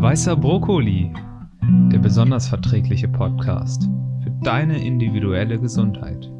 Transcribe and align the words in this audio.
Weißer 0.00 0.34
Brokkoli, 0.34 1.12
der 1.92 1.98
besonders 1.98 2.48
verträgliche 2.48 3.06
Podcast 3.06 3.82
für 4.22 4.30
deine 4.42 4.82
individuelle 4.82 5.60
Gesundheit. 5.60 6.30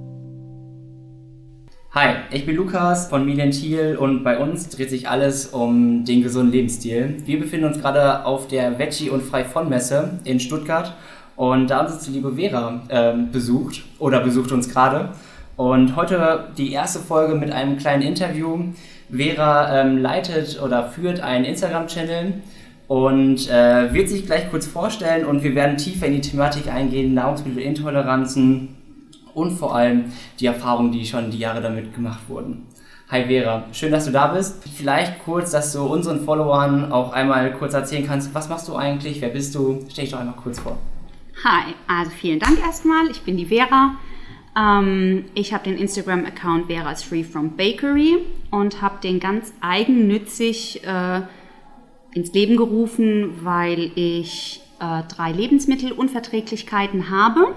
Hi, 1.91 2.15
ich 2.31 2.47
bin 2.47 2.57
Lukas 2.57 3.09
von 3.09 3.27
Milen 3.27 3.51
Thiel 3.51 3.99
und 4.01 4.25
bei 4.25 4.39
uns 4.39 4.71
dreht 4.71 4.89
sich 4.89 5.11
alles 5.11 5.49
um 5.49 6.07
den 6.07 6.23
gesunden 6.23 6.53
Lebensstil. 6.53 7.19
Wir 7.27 7.39
befinden 7.39 7.67
uns 7.67 7.79
gerade 7.79 8.25
auf 8.25 8.49
der 8.49 8.79
Veggie 8.79 9.11
und 9.11 9.23
Frei 9.23 9.45
von 9.45 9.69
Messe 9.69 10.21
in 10.25 10.41
Stuttgart 10.41 10.97
und 11.37 11.69
da 11.69 11.81
haben 11.81 11.93
uns 11.93 12.07
die 12.07 12.13
liebe 12.13 12.37
Vera 12.37 12.81
äh, 12.89 13.13
besucht 13.31 13.83
oder 13.99 14.21
besucht 14.21 14.53
uns 14.53 14.71
gerade. 14.71 15.11
Und 15.57 15.97
heute 15.97 16.49
die 16.57 16.73
erste 16.73 16.99
Folge 16.99 17.35
mit 17.35 17.53
einem 17.53 17.77
kleinen 17.77 18.01
Interview. 18.01 18.59
Vera 19.11 19.83
ähm, 19.83 19.99
leitet 19.99 20.63
oder 20.63 20.89
führt 20.89 21.21
einen 21.21 21.45
Instagram-Channel 21.45 22.41
und 22.91 23.49
äh, 23.49 23.95
wird 23.95 24.09
sich 24.09 24.27
gleich 24.27 24.51
kurz 24.51 24.67
vorstellen 24.67 25.25
und 25.25 25.45
wir 25.45 25.55
werden 25.55 25.77
tiefer 25.77 26.07
in 26.07 26.15
die 26.15 26.21
Thematik 26.21 26.67
eingehen, 26.67 27.15
Nahrungsmittelintoleranzen 27.15 28.71
und 29.33 29.53
vor 29.53 29.77
allem 29.77 30.07
die 30.41 30.47
Erfahrungen, 30.47 30.91
die 30.91 31.07
schon 31.07 31.31
die 31.31 31.39
Jahre 31.39 31.63
damit 31.63 31.95
gemacht 31.95 32.19
wurden. 32.27 32.67
Hi 33.09 33.27
Vera, 33.27 33.63
schön, 33.71 33.93
dass 33.93 34.07
du 34.07 34.11
da 34.11 34.27
bist. 34.35 34.65
Vielleicht 34.77 35.21
kurz, 35.25 35.53
dass 35.53 35.73
du 35.73 35.85
unseren 35.85 36.25
Followern 36.25 36.91
auch 36.91 37.13
einmal 37.13 37.53
kurz 37.53 37.75
erzählen 37.75 38.05
kannst, 38.05 38.35
was 38.35 38.49
machst 38.49 38.67
du 38.67 38.75
eigentlich, 38.75 39.21
wer 39.21 39.29
bist 39.29 39.55
du? 39.55 39.87
Stell 39.89 40.07
dich 40.07 40.13
doch 40.13 40.19
einmal 40.19 40.35
kurz 40.35 40.59
vor. 40.59 40.77
Hi, 41.45 41.73
also 41.87 42.11
vielen 42.11 42.41
Dank 42.41 42.59
erstmal. 42.59 43.09
Ich 43.09 43.21
bin 43.21 43.37
die 43.37 43.47
Vera. 43.47 43.95
Ähm, 44.59 45.27
ich 45.35 45.55
habe 45.55 45.63
den 45.63 45.79
Instagram-Account 45.79 46.67
Vera's 46.67 47.05
Free 47.05 47.23
from 47.23 47.57
Bakery 47.57 48.19
und 48.51 48.83
habe 48.83 48.97
den 49.01 49.21
ganz 49.21 49.53
eigennützig 49.61 50.83
äh, 50.85 51.21
ins 52.13 52.33
Leben 52.33 52.57
gerufen, 52.57 53.45
weil 53.45 53.93
ich 53.95 54.61
äh, 54.81 55.03
drei 55.09 55.33
Lebensmittelunverträglichkeiten 55.33 57.11
habe 57.11 57.55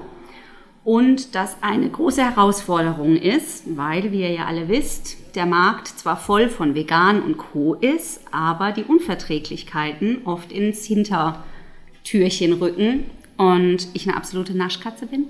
und 0.84 1.34
das 1.34 1.58
eine 1.62 1.90
große 1.90 2.24
Herausforderung 2.24 3.16
ist, 3.16 3.78
weil, 3.78 4.12
wie 4.12 4.22
ihr 4.22 4.32
ja 4.32 4.46
alle 4.46 4.68
wisst, 4.68 5.36
der 5.36 5.46
Markt 5.46 5.88
zwar 5.88 6.18
voll 6.18 6.50
von 6.50 6.76
Vegan 6.76 7.22
und 7.22 7.38
Co. 7.38 7.76
ist, 7.76 8.22
aber 8.32 8.72
die 8.72 8.84
Unverträglichkeiten 8.84 10.22
oft 10.26 10.52
ins 10.52 10.86
Hintertürchen 10.86 12.54
rücken 12.54 13.06
und 13.38 13.88
ich 13.94 14.08
eine 14.08 14.18
absolute 14.18 14.56
Naschkatze 14.56 15.08
bin. 15.08 15.26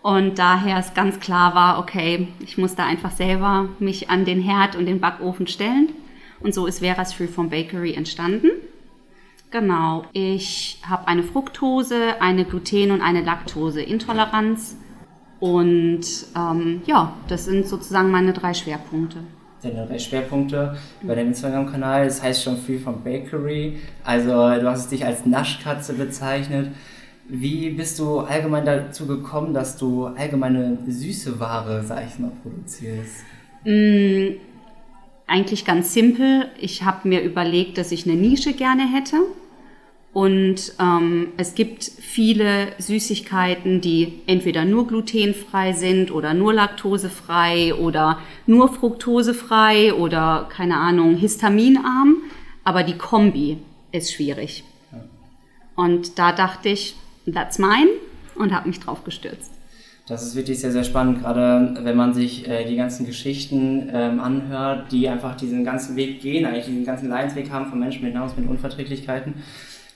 Und 0.00 0.38
daher 0.38 0.78
es 0.78 0.94
ganz 0.94 1.20
klar 1.20 1.54
war, 1.54 1.78
okay, 1.78 2.26
ich 2.40 2.58
muss 2.58 2.74
da 2.74 2.86
einfach 2.86 3.12
selber 3.12 3.68
mich 3.78 4.10
an 4.10 4.24
den 4.24 4.40
Herd 4.40 4.74
und 4.74 4.86
den 4.86 4.98
Backofen 4.98 5.46
stellen. 5.46 5.90
Und 6.42 6.54
so 6.54 6.66
ist 6.66 6.80
Veras 6.80 7.12
Free 7.12 7.26
from 7.26 7.50
Bakery 7.50 7.94
entstanden. 7.94 8.50
Genau, 9.50 10.04
ich 10.12 10.80
habe 10.88 11.08
eine 11.08 11.22
Fructose, 11.22 12.20
eine 12.20 12.44
Gluten- 12.44 12.90
und 12.90 13.02
eine 13.02 13.20
Laktoseintoleranz. 13.20 14.76
Und 15.40 16.04
ähm, 16.36 16.82
ja, 16.86 17.14
das 17.28 17.44
sind 17.44 17.66
sozusagen 17.66 18.10
meine 18.10 18.32
drei 18.32 18.54
Schwerpunkte. 18.54 19.18
Deine 19.62 19.86
drei 19.86 19.98
Schwerpunkte 19.98 20.76
bei 21.02 21.14
deinem 21.14 21.28
Instagram-Kanal, 21.28 22.06
das 22.06 22.22
heißt 22.22 22.42
schon 22.42 22.56
Free 22.56 22.78
from 22.78 23.02
Bakery. 23.04 23.78
Also 24.04 24.30
du 24.30 24.70
hast 24.70 24.90
dich 24.90 25.04
als 25.04 25.26
Naschkatze 25.26 25.92
bezeichnet. 25.92 26.68
Wie 27.28 27.70
bist 27.70 27.98
du 27.98 28.20
allgemein 28.20 28.64
dazu 28.64 29.06
gekommen, 29.06 29.54
dass 29.54 29.76
du 29.76 30.06
allgemeine 30.06 30.78
süße 30.86 31.38
Ware, 31.38 31.84
sag 31.84 32.04
ich 32.06 32.18
mal, 32.18 32.32
produzierst? 32.42 33.24
Mm, 33.64 34.38
eigentlich 35.32 35.64
ganz 35.64 35.94
simpel. 35.94 36.50
Ich 36.60 36.82
habe 36.82 37.08
mir 37.08 37.22
überlegt, 37.22 37.78
dass 37.78 37.90
ich 37.90 38.06
eine 38.06 38.16
Nische 38.16 38.52
gerne 38.52 38.82
hätte. 38.82 39.16
Und 40.12 40.74
ähm, 40.78 41.28
es 41.38 41.54
gibt 41.54 41.84
viele 41.84 42.68
Süßigkeiten, 42.78 43.80
die 43.80 44.20
entweder 44.26 44.66
nur 44.66 44.86
glutenfrei 44.86 45.72
sind 45.72 46.10
oder 46.10 46.34
nur 46.34 46.52
laktosefrei 46.52 47.74
oder 47.74 48.18
nur 48.46 48.68
fruktosefrei 48.68 49.94
oder 49.94 50.48
keine 50.50 50.76
Ahnung, 50.76 51.16
histaminarm. 51.16 52.16
Aber 52.62 52.82
die 52.82 52.98
Kombi 52.98 53.56
ist 53.90 54.12
schwierig. 54.12 54.64
Und 55.76 56.18
da 56.18 56.32
dachte 56.32 56.68
ich, 56.68 56.94
that's 57.32 57.58
mine 57.58 57.88
und 58.34 58.52
habe 58.52 58.68
mich 58.68 58.80
drauf 58.80 59.02
gestürzt. 59.04 59.51
Das 60.12 60.24
ist 60.24 60.36
wirklich 60.36 60.60
sehr, 60.60 60.72
sehr 60.72 60.84
spannend, 60.84 61.22
gerade 61.22 61.74
wenn 61.84 61.96
man 61.96 62.12
sich 62.12 62.46
äh, 62.46 62.66
die 62.66 62.76
ganzen 62.76 63.06
Geschichten 63.06 63.88
ähm, 63.94 64.20
anhört, 64.20 64.92
die 64.92 65.08
einfach 65.08 65.34
diesen 65.36 65.64
ganzen 65.64 65.96
Weg 65.96 66.20
gehen, 66.20 66.44
eigentlich 66.44 66.66
diesen 66.66 66.84
ganzen 66.84 67.08
Leidensweg 67.08 67.50
haben 67.50 67.64
von 67.70 67.78
Menschen 67.78 68.04
mit 68.04 68.12
Nahrungsmittelunverträglichkeiten. 68.12 69.36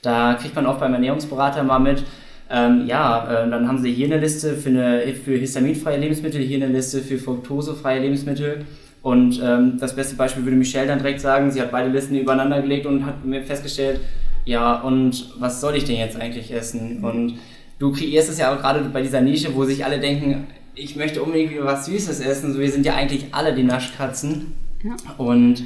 Da 0.01 0.33
kriegt 0.41 0.55
man 0.57 0.65
oft 0.65 0.81
beim 0.81 0.95
Ernährungsberater 0.95 1.63
mal 1.65 1.81
mit, 1.81 2.03
ähm, 2.51 2.87
ja, 2.87 3.45
äh, 3.45 3.51
dann 3.51 3.69
haben 3.69 3.77
sie 3.77 3.93
hier 3.93 4.07
eine 4.07 4.17
Liste 4.17 4.55
für, 4.55 4.71
eine, 4.71 5.03
für 5.23 5.37
histaminfreie 5.37 5.99
Lebensmittel, 5.99 6.41
hier 6.41 6.65
eine 6.65 6.73
Liste 6.73 7.03
für 7.03 7.19
fruktosefreie 7.19 8.01
Lebensmittel. 8.01 8.65
Und 9.03 9.39
ähm, 9.45 9.77
das 9.79 9.95
beste 9.95 10.17
Beispiel 10.17 10.45
würde 10.45 10.57
Michelle 10.57 10.87
dann 10.87 11.01
direkt 11.01 11.21
sagen, 11.21 11.51
sie 11.51 11.61
hat 11.61 11.71
beide 11.71 11.91
Listen 11.91 12.17
übereinander 12.17 12.63
gelegt 12.63 12.87
und 12.87 13.05
hat 13.05 13.23
mir 13.23 13.43
festgestellt, 13.43 14.01
ja, 14.47 14.81
und 14.81 15.35
was 15.39 15.61
soll 15.61 15.77
ich 15.77 15.85
denn 15.85 15.97
jetzt 15.97 16.19
eigentlich 16.19 16.51
essen? 16.55 17.05
Und 17.05 17.35
du 17.79 17.93
kreierst 17.93 18.31
es 18.31 18.39
ja 18.39 18.55
auch 18.55 18.61
gerade 18.61 18.81
bei 18.89 19.03
dieser 19.03 19.21
Nische, 19.21 19.55
wo 19.55 19.65
sich 19.65 19.85
alle 19.85 20.01
denken, 20.01 20.47
ich 20.75 20.97
möchte 20.97 21.23
unbedingt 21.23 21.53
was 21.65 21.87
Süßes 21.87 22.21
essen. 22.21 22.53
So, 22.53 22.61
wir 22.61 22.71
sind 22.71 22.85
ja 22.85 22.95
eigentlich 22.95 23.27
alle 23.33 23.55
die 23.55 23.63
Naschkatzen. 23.63 24.53
Ja. 24.85 24.97
Und 25.17 25.63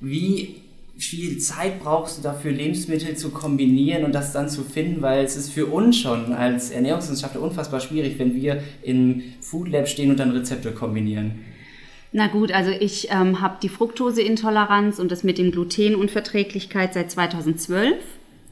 wie 0.00 0.62
viel 0.98 1.38
Zeit 1.38 1.80
brauchst 1.82 2.18
du 2.18 2.22
dafür, 2.22 2.52
Lebensmittel 2.52 3.16
zu 3.16 3.30
kombinieren 3.30 4.04
und 4.04 4.14
das 4.14 4.32
dann 4.32 4.48
zu 4.48 4.62
finden, 4.62 5.02
weil 5.02 5.24
es 5.24 5.36
ist 5.36 5.52
für 5.52 5.66
uns 5.66 5.98
schon 5.98 6.32
als 6.32 6.70
Ernährungswissenschaftler 6.70 7.42
unfassbar 7.42 7.80
schwierig, 7.80 8.18
wenn 8.18 8.34
wir 8.34 8.62
im 8.82 9.22
Food 9.40 9.68
Lab 9.68 9.88
stehen 9.88 10.10
und 10.10 10.18
dann 10.18 10.30
Rezepte 10.30 10.72
kombinieren. 10.72 11.32
Na 12.12 12.28
gut, 12.28 12.50
also 12.50 12.70
ich 12.70 13.08
ähm, 13.10 13.42
habe 13.42 13.58
die 13.62 13.68
Fructoseintoleranz 13.68 14.98
und 14.98 15.12
das 15.12 15.22
mit 15.22 15.36
dem 15.36 15.50
Glutenunverträglichkeit 15.50 16.94
seit 16.94 17.10
2012. 17.10 17.94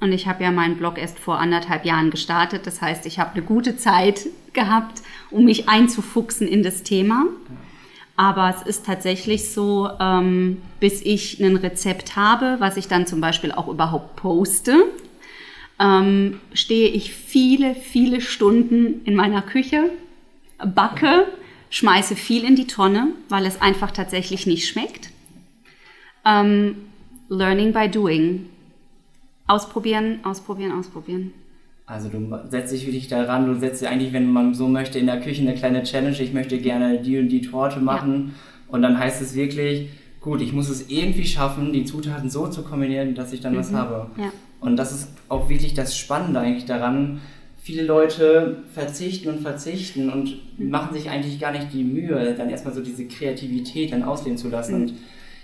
Und 0.05 0.13
ich 0.13 0.27
habe 0.27 0.45
ja 0.45 0.51
meinen 0.51 0.77
Blog 0.77 0.99
erst 0.99 1.19
vor 1.19 1.39
anderthalb 1.39 1.87
Jahren 1.87 2.11
gestartet. 2.11 2.67
Das 2.67 2.83
heißt, 2.83 3.07
ich 3.07 3.19
habe 3.19 3.33
eine 3.33 3.43
gute 3.43 3.79
Zeit 3.79 4.27
gehabt, 4.53 5.01
um 5.31 5.47
mich 5.47 5.71
einzufuchsen 5.71 6.47
in 6.47 6.63
das 6.63 6.83
Thema. 6.83 7.25
Aber 8.15 8.55
es 8.55 8.67
ist 8.67 8.85
tatsächlich 8.85 9.49
so, 9.49 9.89
ähm, 9.99 10.61
bis 10.79 11.01
ich 11.01 11.41
ein 11.41 11.57
Rezept 11.57 12.17
habe, 12.17 12.57
was 12.59 12.77
ich 12.77 12.87
dann 12.87 13.07
zum 13.07 13.23
Beispiel 13.23 13.51
auch 13.51 13.67
überhaupt 13.67 14.17
poste, 14.17 14.85
ähm, 15.81 16.39
stehe 16.53 16.91
ich 16.91 17.15
viele, 17.15 17.75
viele 17.75 18.21
Stunden 18.21 19.01
in 19.07 19.17
meiner 19.17 19.41
Küche, 19.41 19.89
backe, 20.59 21.29
schmeiße 21.71 22.15
viel 22.15 22.45
in 22.45 22.57
die 22.57 22.67
Tonne, 22.67 23.15
weil 23.31 23.47
es 23.47 23.63
einfach 23.63 23.91
tatsächlich 23.91 24.47
nicht 24.47 24.69
schmeckt. 24.69 25.09
Ähm, 26.27 26.77
learning 27.31 27.73
by 27.73 27.89
doing. 27.89 28.51
Ausprobieren, 29.47 30.21
ausprobieren, 30.25 30.73
ausprobieren. 30.73 31.33
Also 31.87 32.09
du 32.09 32.39
setzt 32.49 32.73
dich 32.73 32.87
wirklich 32.87 33.09
daran, 33.09 33.47
du 33.47 33.59
setzt 33.59 33.85
eigentlich, 33.85 34.15
wenn 34.15 34.33
man 34.33 34.55
so 34.55 34.69
möchte, 34.69 34.99
in 34.99 35.07
der 35.07 35.21
Küche 35.21 35.43
eine 35.43 35.55
kleine 35.55 35.83
Challenge, 35.83 36.19
ich 36.19 36.33
möchte 36.33 36.59
gerne 36.59 37.03
die 37.03 37.19
und 37.19 37.29
die 37.29 37.43
Torte 37.43 37.79
machen. 37.81 38.29
Ja. 38.29 38.75
Und 38.75 38.83
dann 38.83 38.99
heißt 38.99 39.21
es 39.21 39.35
wirklich, 39.35 39.91
gut, 40.21 40.41
ich 40.41 40.55
muss 40.55 40.71
es 40.71 40.89
irgendwie 40.89 41.27
schaffen, 41.27 41.75
die 41.75 41.85
Zutaten 41.85 42.31
so 42.31 42.47
zu 42.47 42.63
kombinieren, 42.63 43.15
dass 43.15 43.35
ich 43.35 43.41
dann 43.41 43.53
mhm. 43.53 43.59
was 43.59 43.73
habe. 43.75 44.11
Ja. 44.17 44.33
Und 44.61 44.77
das 44.77 44.93
ist 44.93 45.09
auch 45.29 45.51
wirklich 45.51 45.75
das 45.75 45.97
Spannende 45.97 46.41
eigentlich 46.41 46.65
daran. 46.65 47.21
Viele 47.61 47.83
Leute 47.83 48.63
verzichten 48.73 49.29
und 49.29 49.41
verzichten 49.41 50.11
und 50.11 50.39
machen 50.59 50.95
sich 50.95 51.11
eigentlich 51.11 51.39
gar 51.39 51.53
nicht 51.53 51.73
die 51.73 51.85
Mühe, 51.85 52.35
dann 52.35 52.49
erstmal 52.49 52.73
so 52.73 52.81
diese 52.81 53.07
Kreativität 53.07 53.93
dann 53.93 54.03
ausleben 54.03 54.39
zu 54.39 54.49
lassen. 54.49 54.77
Mhm. 54.77 54.83
Und 54.83 54.95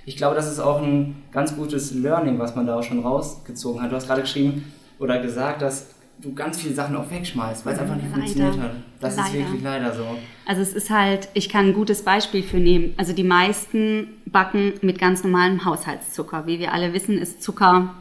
ich 0.07 0.17
glaube, 0.17 0.35
das 0.35 0.51
ist 0.51 0.61
auch 0.61 0.83
ein 0.83 1.23
ganz 1.33 1.57
gutes 1.57 1.93
Learning, 1.93 2.39
was 2.39 2.57
man 2.57 2.67
da 2.67 2.79
auch 2.79 2.83
schon 2.83 3.01
rausgezogen 3.01 3.83
hat. 3.83 3.91
Du 3.91 3.97
hast 3.97 4.07
gerade 4.07 4.23
geschrieben 4.23 4.73
oder 4.99 5.21
gesagt, 5.21 5.63
dass 5.63 5.95
du 6.21 6.35
ganz 6.35 6.61
viele 6.61 6.75
Sachen 6.75 6.97
auch 6.97 7.11
wegschmeißt, 7.11 7.65
weil 7.65 7.75
es 7.75 7.81
einfach 7.81 7.97
nicht 7.97 8.11
leider. 8.11 8.23
funktioniert 8.23 8.61
hat. 8.61 8.71
Das 9.01 9.17
leider. 9.17 9.29
ist 9.29 9.35
wirklich 9.35 9.63
leider 9.63 9.95
so. 9.95 10.05
Also 10.47 10.63
es 10.63 10.73
ist 10.73 10.91
halt, 10.91 11.29
ich 11.35 11.49
kann 11.49 11.69
ein 11.69 11.75
gutes 11.75 12.03
Beispiel 12.03 12.43
für 12.43 12.59
nehmen. 12.59 12.95
Also 12.97 13.13
die 13.13 13.25
meisten 13.25 14.09
backen 14.27 14.75
mit 14.83 14.99
ganz 14.99 15.23
normalem 15.23 15.65
Haushaltszucker. 15.65 16.47
Wie 16.47 16.59
wir 16.59 16.73
alle 16.73 16.93
wissen, 16.93 17.19
ist 17.19 17.43
Zucker 17.43 17.95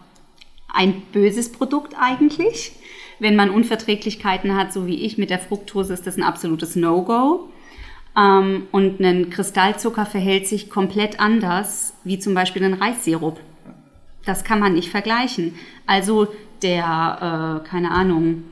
ein 0.74 1.02
böses 1.14 1.52
Produkt 1.52 1.96
eigentlich. 2.00 2.74
Wenn 3.20 3.36
man 3.36 3.50
Unverträglichkeiten 3.50 4.56
hat, 4.56 4.72
so 4.72 4.88
wie 4.88 5.04
ich 5.04 5.18
mit 5.18 5.30
der 5.30 5.40
Fructose, 5.40 5.94
ist 5.94 6.08
das 6.08 6.18
ein 6.18 6.24
absolutes 6.24 6.76
No-Go. 6.76 7.50
Ähm, 8.20 8.68
und 8.72 9.00
ein 9.00 9.30
Kristallzucker 9.30 10.06
verhält 10.06 10.48
sich 10.48 10.70
komplett 10.70 11.20
anders 11.20 11.94
wie 12.04 12.20
zum 12.20 12.34
Beispiel 12.34 12.64
ein 12.64 12.74
Reissirup. 12.74 13.40
Das 14.26 14.44
kann 14.44 14.60
man 14.60 14.74
nicht 14.74 14.90
vergleichen. 14.90 15.56
Also 15.86 16.28
der, 16.62 17.62
äh, 17.64 17.68
keine 17.68 17.92
Ahnung, 17.92 18.44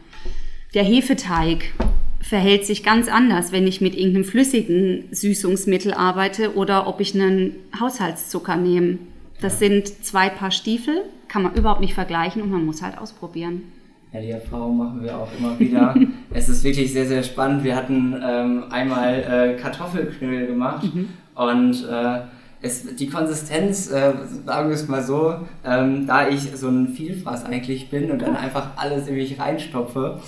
der 0.74 0.84
Hefeteig 0.84 1.74
verhält 2.22 2.66
sich 2.66 2.84
ganz 2.84 3.08
anders, 3.08 3.52
wenn 3.52 3.68
ich 3.68 3.82
mit 3.82 3.96
irgendeinem 3.96 4.26
flüssigen 4.26 5.06
Süßungsmittel 5.12 5.94
arbeite 5.94 6.56
oder 6.56 6.88
ob 6.88 7.00
ich 7.00 7.16
einen 7.16 7.56
Haushaltszucker 7.80 8.56
nehme. 8.56 9.00
Das 9.42 9.60
sind 9.60 10.06
zwei 10.06 10.30
Paar 10.30 10.52
Stiefel 10.52 11.04
kann 11.28 11.44
man 11.44 11.56
überhaupt 11.56 11.82
nicht 11.82 11.94
vergleichen 11.94 12.42
und 12.42 12.52
man 12.52 12.66
muss 12.66 12.82
halt 12.82 12.98
ausprobieren. 12.98 13.64
Ja, 14.14 14.22
die 14.22 14.32
Erfahrung 14.32 14.78
machen 14.78 15.04
wir 15.04 15.18
auch 15.18 15.30
immer 15.38 15.60
wieder. 15.60 15.94
es 16.34 16.50
ist 16.50 16.64
wirklich 16.64 16.94
sehr, 16.94 17.08
sehr 17.08 17.24
spannend. 17.24 17.64
Wir 17.64 17.76
hatten 17.76 18.16
ähm, 18.24 18.64
einmal 18.70 19.20
äh, 19.20 19.62
Kartoffelknödel 19.62 20.48
gemacht 20.48 20.84
mhm. 20.94 21.10
und 21.36 21.86
äh, 21.90 22.22
es, 22.62 22.96
die 22.96 23.08
Konsistenz, 23.08 23.92
äh, 23.92 24.14
sagen 24.46 24.70
wir 24.70 24.76
es 24.76 24.88
mal 24.88 25.04
so, 25.04 25.36
ähm, 25.64 26.08
da 26.08 26.28
ich 26.28 26.56
so 26.56 26.70
ein 26.70 26.90
Vielfraß 26.90 27.46
eigentlich 27.46 27.90
bin 27.90 28.10
und 28.12 28.22
dann 28.22 28.36
einfach 28.36 28.72
alles 28.78 29.08
in 29.08 29.16
mich 29.16 29.40
reinstopfe, 29.40 30.20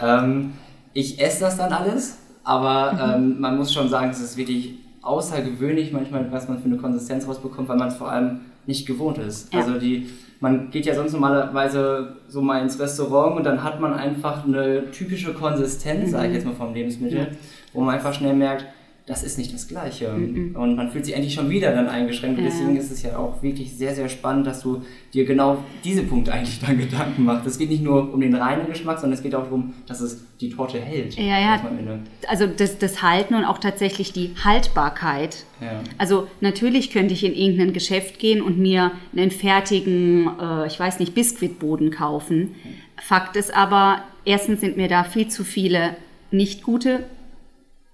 ähm, 0.00 0.54
ich 0.92 1.20
esse 1.20 1.40
das 1.40 1.56
dann 1.56 1.72
alles, 1.72 2.18
aber 2.44 2.92
mhm. 2.92 3.14
ähm, 3.14 3.40
man 3.40 3.56
muss 3.56 3.72
schon 3.72 3.88
sagen, 3.88 4.10
es 4.10 4.20
ist 4.20 4.36
wirklich 4.36 4.74
außergewöhnlich 5.02 5.92
manchmal, 5.92 6.30
was 6.30 6.48
man 6.48 6.58
für 6.58 6.66
eine 6.66 6.76
Konsistenz 6.76 7.26
rausbekommt, 7.26 7.68
weil 7.68 7.76
man 7.76 7.88
es 7.88 7.96
vor 7.96 8.10
allem 8.10 8.40
nicht 8.66 8.86
gewohnt 8.86 9.18
ist. 9.18 9.52
Ja. 9.52 9.60
Also 9.60 9.78
die, 9.78 10.08
man 10.40 10.70
geht 10.70 10.86
ja 10.86 10.94
sonst 10.94 11.12
normalerweise 11.12 12.16
so 12.28 12.40
mal 12.40 12.62
ins 12.62 12.78
Restaurant 12.78 13.36
und 13.36 13.44
dann 13.44 13.64
hat 13.64 13.80
man 13.80 13.92
einfach 13.92 14.44
eine 14.44 14.90
typische 14.90 15.34
Konsistenz, 15.34 16.08
mhm. 16.08 16.10
sage 16.10 16.28
ich 16.28 16.34
jetzt 16.34 16.46
mal 16.46 16.54
vom 16.54 16.74
Lebensmittel, 16.74 17.18
ja. 17.18 17.26
wo 17.72 17.80
man 17.80 17.94
einfach 17.94 18.14
schnell 18.14 18.34
merkt, 18.34 18.66
das 19.08 19.22
ist 19.22 19.38
nicht 19.38 19.54
das 19.54 19.66
Gleiche. 19.66 20.10
Mhm. 20.10 20.54
Und 20.54 20.76
man 20.76 20.90
fühlt 20.90 21.06
sich 21.06 21.14
endlich 21.14 21.32
schon 21.32 21.48
wieder 21.48 21.72
dann 21.72 21.88
eingeschränkt. 21.88 22.38
Und 22.38 22.44
deswegen 22.44 22.76
ist 22.76 22.90
es 22.90 23.02
ja 23.02 23.16
auch 23.16 23.42
wirklich 23.42 23.72
sehr, 23.72 23.94
sehr 23.94 24.10
spannend, 24.10 24.46
dass 24.46 24.60
du 24.60 24.82
dir 25.14 25.24
genau 25.24 25.64
diese 25.82 26.02
Punkte 26.02 26.30
eigentlich 26.34 26.60
dann 26.60 26.76
Gedanken 26.76 27.24
machst. 27.24 27.46
Es 27.46 27.56
geht 27.56 27.70
nicht 27.70 27.82
nur 27.82 28.12
um 28.12 28.20
den 28.20 28.34
reinen 28.34 28.66
Geschmack, 28.66 29.00
sondern 29.00 29.16
es 29.16 29.22
geht 29.22 29.34
auch 29.34 29.44
darum, 29.44 29.72
dass 29.86 30.02
es 30.02 30.24
die 30.42 30.50
Torte 30.50 30.78
hält. 30.78 31.14
Ja, 31.16 31.40
ja. 31.40 31.60
Also 32.28 32.46
das, 32.46 32.78
das 32.78 33.02
Halten 33.02 33.34
und 33.34 33.44
auch 33.46 33.58
tatsächlich 33.58 34.12
die 34.12 34.34
Haltbarkeit. 34.44 35.46
Ja. 35.62 35.80
Also 35.96 36.28
natürlich 36.42 36.90
könnte 36.90 37.14
ich 37.14 37.24
in 37.24 37.34
irgendein 37.34 37.72
Geschäft 37.72 38.18
gehen 38.18 38.42
und 38.42 38.58
mir 38.58 38.92
einen 39.16 39.30
fertigen, 39.30 40.28
äh, 40.38 40.66
ich 40.66 40.78
weiß 40.78 40.98
nicht, 40.98 41.14
Biskuitboden 41.14 41.90
kaufen. 41.90 42.54
Fakt 43.00 43.36
ist 43.36 43.54
aber, 43.54 44.02
erstens 44.26 44.60
sind 44.60 44.76
mir 44.76 44.88
da 44.88 45.02
viel 45.02 45.28
zu 45.28 45.44
viele 45.44 45.96
nicht 46.30 46.62
gute 46.62 47.04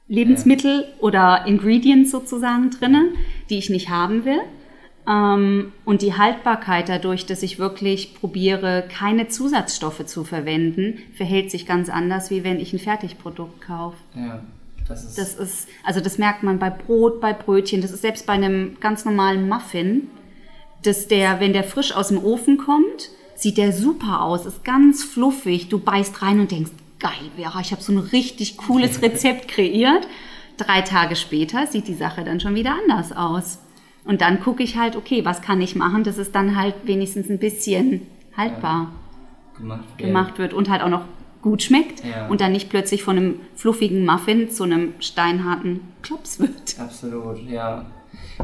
Lebensmittel 0.09 0.87
oder 1.01 1.47
Ingredients 1.47 2.11
sozusagen 2.11 2.71
drinnen, 2.71 3.17
die 3.49 3.59
ich 3.59 3.71
nicht 3.71 3.89
haben 3.89 4.25
will. 4.25 4.41
Ähm, 5.06 5.73
und 5.85 6.03
die 6.03 6.17
Haltbarkeit 6.17 6.89
dadurch, 6.89 7.27
dass 7.27 7.43
ich 7.43 7.59
wirklich 7.59 8.15
probiere, 8.15 8.85
keine 8.89 9.29
Zusatzstoffe 9.29 10.06
zu 10.06 10.25
verwenden, 10.25 10.99
verhält 11.15 11.51
sich 11.51 11.67
ganz 11.67 11.89
anders, 11.89 12.31
wie 12.31 12.45
wenn 12.45 12.61
ich 12.61 12.73
ein 12.73 12.79
Fertigprodukt 12.79 13.61
kaufe. 13.61 13.97
Ja. 14.15 14.43
Das 14.89 15.05
ist, 15.05 15.19
das 15.19 15.35
ist, 15.37 15.69
also 15.83 16.01
das 16.01 16.19
merkt 16.19 16.43
man 16.43 16.59
bei 16.59 16.69
Brot, 16.69 17.21
bei 17.21 17.33
Brötchen, 17.33 17.81
das 17.81 17.91
ist 17.91 18.03
selbst 18.03 18.27
bei 18.27 18.35
einem 18.35 18.77
ganz 18.81 19.06
normalen 19.06 19.49
Muffin, 19.49 20.11
dass 20.83 21.09
der, 21.09 21.41
wenn 21.41 21.55
der 21.55 21.65
frisch 21.65 21.95
aus 21.95 22.09
dem 22.09 22.23
Ofen 22.23 22.59
kommt, 22.59 23.11
sieht 23.35 23.56
der 23.56 23.73
super 23.73 24.23
aus, 24.23 24.45
ist 24.45 24.62
ganz 24.62 25.03
fluffig, 25.03 25.71
du 25.71 25.79
beißt 25.79 26.21
rein 26.21 26.41
und 26.41 26.51
denkst, 26.51 26.73
geil, 27.05 27.31
Vera, 27.37 27.61
ich 27.61 27.71
habe 27.71 27.83
so 27.83 27.93
ein 27.93 27.99
richtig 27.99 28.56
cooles 28.56 29.03
Rezept 29.03 29.49
kreiert. 29.49 30.09
Drei 30.56 30.81
Tage 30.81 31.17
später 31.17 31.67
sieht 31.67 31.87
die 31.87 31.95
Sache 31.95 32.25
dann 32.25 32.41
schon 32.41 32.55
wieder 32.55 32.75
anders 32.83 33.12
aus. 33.15 33.59
Und 34.05 34.23
dann 34.23 34.41
gucke 34.41 34.62
ich 34.62 34.79
halt, 34.79 34.97
okay, 34.97 35.25
was 35.25 35.43
kann 35.43 35.61
ich 35.61 35.77
machen, 35.77 36.03
dass 36.05 36.17
es 36.17 36.33
dann 36.33 36.56
halt 36.56 36.75
wenigstens 36.85 37.29
ein 37.29 37.39
bisschen 37.39 38.06
haltbar 38.37 38.93
ja, 39.55 39.59
gemacht, 39.59 39.85
wird. 39.97 40.06
gemacht, 40.06 40.39
wird. 40.39 40.55
und 40.55 40.71
halt 40.71 40.83
auch 40.83 40.89
noch 40.89 41.05
gut 41.43 41.62
schmeckt 41.62 42.03
ja. 42.05 42.27
und 42.29 42.41
dann 42.41 42.53
nicht 42.53 42.71
plötzlich 42.71 43.03
von 43.03 43.19
einem 43.19 43.41
fluffigen 43.55 44.06
Muffin 44.06 44.51
zu 44.51 44.65
einem 44.65 44.95
steinharten 45.01 45.81
Klops 46.01 46.41
wird. 46.41 46.77
Absolut, 46.79 47.43
ja. 47.51 47.85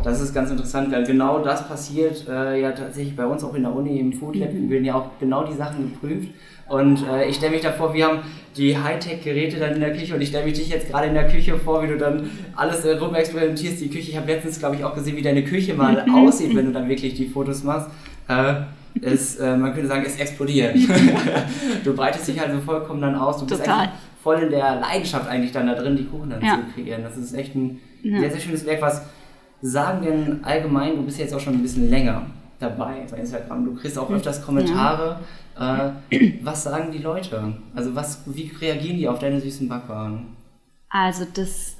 Das 0.04 0.20
ist 0.20 0.34
ganz 0.34 0.50
interessant, 0.50 0.92
weil 0.92 1.04
genau 1.04 1.42
das 1.42 1.66
passiert 1.66 2.28
äh, 2.28 2.60
ja 2.60 2.72
tatsächlich 2.72 3.16
bei 3.16 3.26
uns 3.26 3.42
auch 3.42 3.54
in 3.54 3.62
der 3.62 3.74
Uni 3.74 3.98
im 3.98 4.12
Food 4.12 4.36
Lab. 4.36 4.52
Mhm. 4.52 4.62
Wir 4.64 4.70
werden 4.70 4.84
ja 4.84 4.94
auch 4.94 5.10
genau 5.18 5.44
die 5.44 5.54
Sachen 5.54 5.92
geprüft. 5.92 6.28
Und 6.70 7.04
äh, 7.04 7.28
ich 7.28 7.34
stelle 7.34 7.50
mich 7.50 7.62
davor, 7.62 7.92
wir 7.94 8.06
haben 8.06 8.20
die 8.56 8.78
Hightech-Geräte 8.78 9.58
dann 9.58 9.74
in 9.74 9.80
der 9.80 9.92
Küche 9.92 10.14
und 10.14 10.20
ich 10.20 10.28
stelle 10.28 10.44
mich 10.44 10.54
dich 10.54 10.68
jetzt 10.68 10.88
gerade 10.88 11.08
in 11.08 11.14
der 11.14 11.28
Küche 11.28 11.58
vor, 11.58 11.82
wie 11.82 11.88
du 11.88 11.98
dann 11.98 12.30
alles 12.54 12.84
äh, 12.84 12.96
rumexperimentierst, 12.96 13.80
die 13.80 13.88
Küche. 13.88 14.12
Ich 14.12 14.16
habe 14.16 14.28
letztens, 14.28 14.60
glaube 14.60 14.76
ich, 14.76 14.84
auch 14.84 14.94
gesehen, 14.94 15.16
wie 15.16 15.22
deine 15.22 15.42
Küche 15.42 15.74
mal 15.74 16.06
aussieht, 16.14 16.54
wenn 16.54 16.66
du 16.66 16.72
dann 16.72 16.88
wirklich 16.88 17.14
die 17.14 17.26
Fotos 17.26 17.64
machst. 17.64 17.90
Äh, 18.28 18.54
es, 19.02 19.36
äh, 19.36 19.56
man 19.56 19.74
könnte 19.74 19.88
sagen, 19.88 20.04
es 20.06 20.16
explodiert. 20.16 20.76
du 21.84 21.92
breitest 21.92 22.28
dich 22.28 22.40
also 22.40 22.60
vollkommen 22.60 23.00
dann 23.00 23.16
aus. 23.16 23.38
Du 23.38 23.46
bist 23.46 23.62
Total. 23.62 23.80
eigentlich 23.80 23.90
voll 24.22 24.38
in 24.38 24.50
der 24.50 24.76
Leidenschaft 24.76 25.28
eigentlich 25.28 25.50
dann 25.50 25.66
da 25.66 25.74
drin, 25.74 25.96
die 25.96 26.04
Kuchen 26.04 26.30
dann 26.30 26.40
ja. 26.40 26.60
zu 26.60 26.72
kreieren. 26.72 27.02
Das 27.02 27.16
ist 27.16 27.34
echt 27.34 27.56
ein 27.56 27.80
ja. 28.04 28.20
sehr, 28.20 28.30
sehr 28.30 28.40
schönes 28.40 28.64
Werk. 28.64 28.80
Was 28.80 29.02
sagen 29.60 30.04
denn 30.04 30.44
allgemein, 30.44 30.94
du 30.94 31.02
bist 31.02 31.18
jetzt 31.18 31.34
auch 31.34 31.40
schon 31.40 31.54
ein 31.54 31.62
bisschen 31.62 31.90
länger 31.90 32.26
dabei 32.60 33.06
bei 33.10 33.16
Instagram. 33.18 33.64
Du 33.64 33.74
kriegst 33.74 33.98
auch 33.98 34.10
öfters 34.10 34.44
Kommentare. 34.44 35.20
Ja. 35.58 35.94
Äh, 36.10 36.32
was 36.42 36.62
sagen 36.62 36.92
die 36.92 36.98
Leute? 36.98 37.54
Also 37.74 37.94
was, 37.94 38.22
wie 38.26 38.50
reagieren 38.60 38.96
die 38.96 39.08
auf 39.08 39.18
deine 39.18 39.40
süßen 39.40 39.68
Backwaren? 39.68 40.36
Also 40.88 41.24
das 41.32 41.76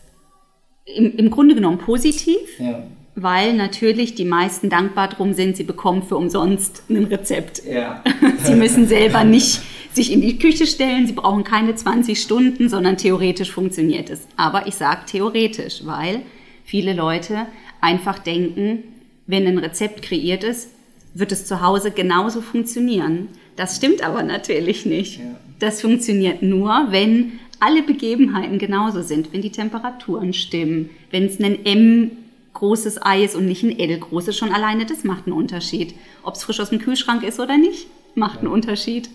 im, 0.85 1.17
im 1.17 1.31
Grunde 1.31 1.55
genommen 1.55 1.79
positiv, 1.79 2.59
ja. 2.59 2.82
weil 3.15 3.55
natürlich 3.55 4.15
die 4.15 4.25
meisten 4.25 4.71
dankbar 4.71 5.09
drum 5.09 5.35
sind, 5.35 5.56
sie 5.56 5.65
bekommen 5.65 6.03
für 6.03 6.17
umsonst 6.17 6.85
ein 6.88 7.05
Rezept. 7.05 7.62
Ja. 7.65 8.03
sie 8.38 8.55
müssen 8.55 8.87
selber 8.87 9.25
nicht 9.25 9.62
sich 9.93 10.12
in 10.12 10.21
die 10.21 10.38
Küche 10.38 10.67
stellen, 10.67 11.06
sie 11.06 11.12
brauchen 11.12 11.43
keine 11.43 11.75
20 11.75 12.21
Stunden, 12.21 12.69
sondern 12.69 12.97
theoretisch 12.97 13.50
funktioniert 13.50 14.09
es. 14.09 14.27
Aber 14.37 14.67
ich 14.67 14.77
sage 14.77 15.00
theoretisch, 15.06 15.85
weil 15.85 16.23
viele 16.65 16.93
Leute 16.93 17.47
einfach 17.81 18.21
denken, 18.21 18.85
wenn 19.26 19.46
ein 19.46 19.58
Rezept 19.58 20.02
kreiert 20.02 20.44
ist, 20.44 20.70
wird 21.14 21.32
es 21.32 21.46
zu 21.46 21.61
Hause 21.61 21.90
genauso 21.90 22.40
funktionieren. 22.40 23.28
Das 23.56 23.76
stimmt 23.76 24.02
aber 24.02 24.22
natürlich 24.22 24.87
nicht. 24.87 25.19
Ja. 25.19 25.25
Das 25.58 25.81
funktioniert 25.81 26.43
nur, 26.43 26.87
wenn 26.90 27.32
alle 27.58 27.82
Begebenheiten 27.82 28.58
genauso 28.58 29.02
sind, 29.02 29.32
wenn 29.32 29.43
die 29.43 29.52
Temperaturen 29.52 30.32
stimmen, 30.32 30.90
wenn 31.11 31.26
es 31.26 31.38
ein 31.40 31.64
M 31.64 32.11
großes 32.55 33.05
Ei 33.05 33.25
ist 33.25 33.37
und 33.37 33.46
nicht 33.46 33.62
ein 33.62 33.78
L 33.78 33.99
großes, 33.99 34.37
schon 34.37 34.52
alleine 34.52 34.87
das 34.87 35.05
macht 35.05 35.26
einen 35.26 35.37
Unterschied. 35.37 35.94
Ob 36.22 36.34
es 36.34 36.44
frisch 36.44 36.61
aus 36.61 36.70
dem 36.70 36.81
Kühlschrank 36.81 37.22
ist 37.22 37.38
oder 37.38 37.58
nicht, 37.58 37.87
macht 38.14 38.37
ja. 38.37 38.40
einen 38.40 38.49
Unterschied. 38.49 39.11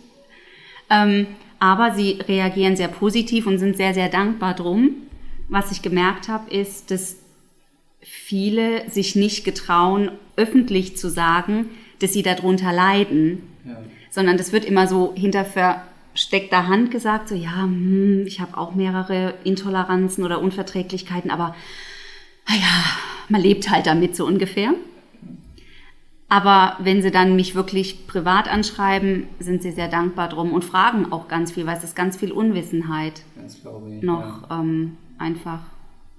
Ähm, 0.89 1.27
aber 1.59 1.95
sie 1.95 2.19
reagieren 2.27 2.75
sehr 2.75 2.87
positiv 2.87 3.47
und 3.47 3.57
sind 3.57 3.75
sehr, 3.75 3.93
sehr 3.93 4.09
dankbar 4.09 4.53
drum. 4.53 4.91
Was 5.49 5.71
ich 5.71 5.81
gemerkt 5.81 6.27
habe, 6.27 6.51
ist, 6.51 6.91
dass 6.91 7.17
viele 8.05 8.89
sich 8.89 9.15
nicht 9.15 9.43
getrauen, 9.43 10.11
öffentlich 10.35 10.95
zu 10.95 11.09
sagen, 11.09 11.69
dass 11.99 12.13
sie 12.13 12.23
darunter 12.23 12.71
leiden, 12.71 13.43
ja. 13.65 13.77
sondern 14.11 14.37
das 14.37 14.51
wird 14.51 14.65
immer 14.65 14.87
so 14.87 15.13
hinter 15.15 15.45
versteckter 15.45 16.67
Hand 16.67 16.91
gesagt, 16.91 17.29
so 17.29 17.35
ja, 17.35 17.63
hm, 17.63 18.25
ich 18.27 18.39
habe 18.39 18.57
auch 18.57 18.75
mehrere 18.75 19.33
Intoleranzen 19.43 20.23
oder 20.23 20.39
Unverträglichkeiten, 20.39 21.31
aber 21.31 21.55
naja, 22.47 22.83
man 23.27 23.41
lebt 23.41 23.69
halt 23.69 23.87
damit 23.87 24.15
so 24.15 24.25
ungefähr. 24.25 24.73
Aber 26.27 26.75
wenn 26.79 27.01
sie 27.01 27.11
dann 27.11 27.35
mich 27.35 27.53
wirklich 27.53 28.07
privat 28.07 28.47
anschreiben, 28.51 29.27
sind 29.39 29.61
sie 29.61 29.71
sehr 29.71 29.87
dankbar 29.87 30.27
drum 30.27 30.53
und 30.53 30.65
fragen 30.65 31.11
auch 31.11 31.27
ganz 31.27 31.51
viel, 31.51 31.65
weil 31.65 31.77
es 31.77 31.83
ist 31.83 31.95
ganz 31.95 32.17
viel 32.17 32.31
Unwissenheit 32.31 33.21
das 33.35 33.57
ich, 33.57 34.03
noch 34.03 34.49
ja. 34.49 34.59
ähm, 34.59 34.97
einfach, 35.19 35.59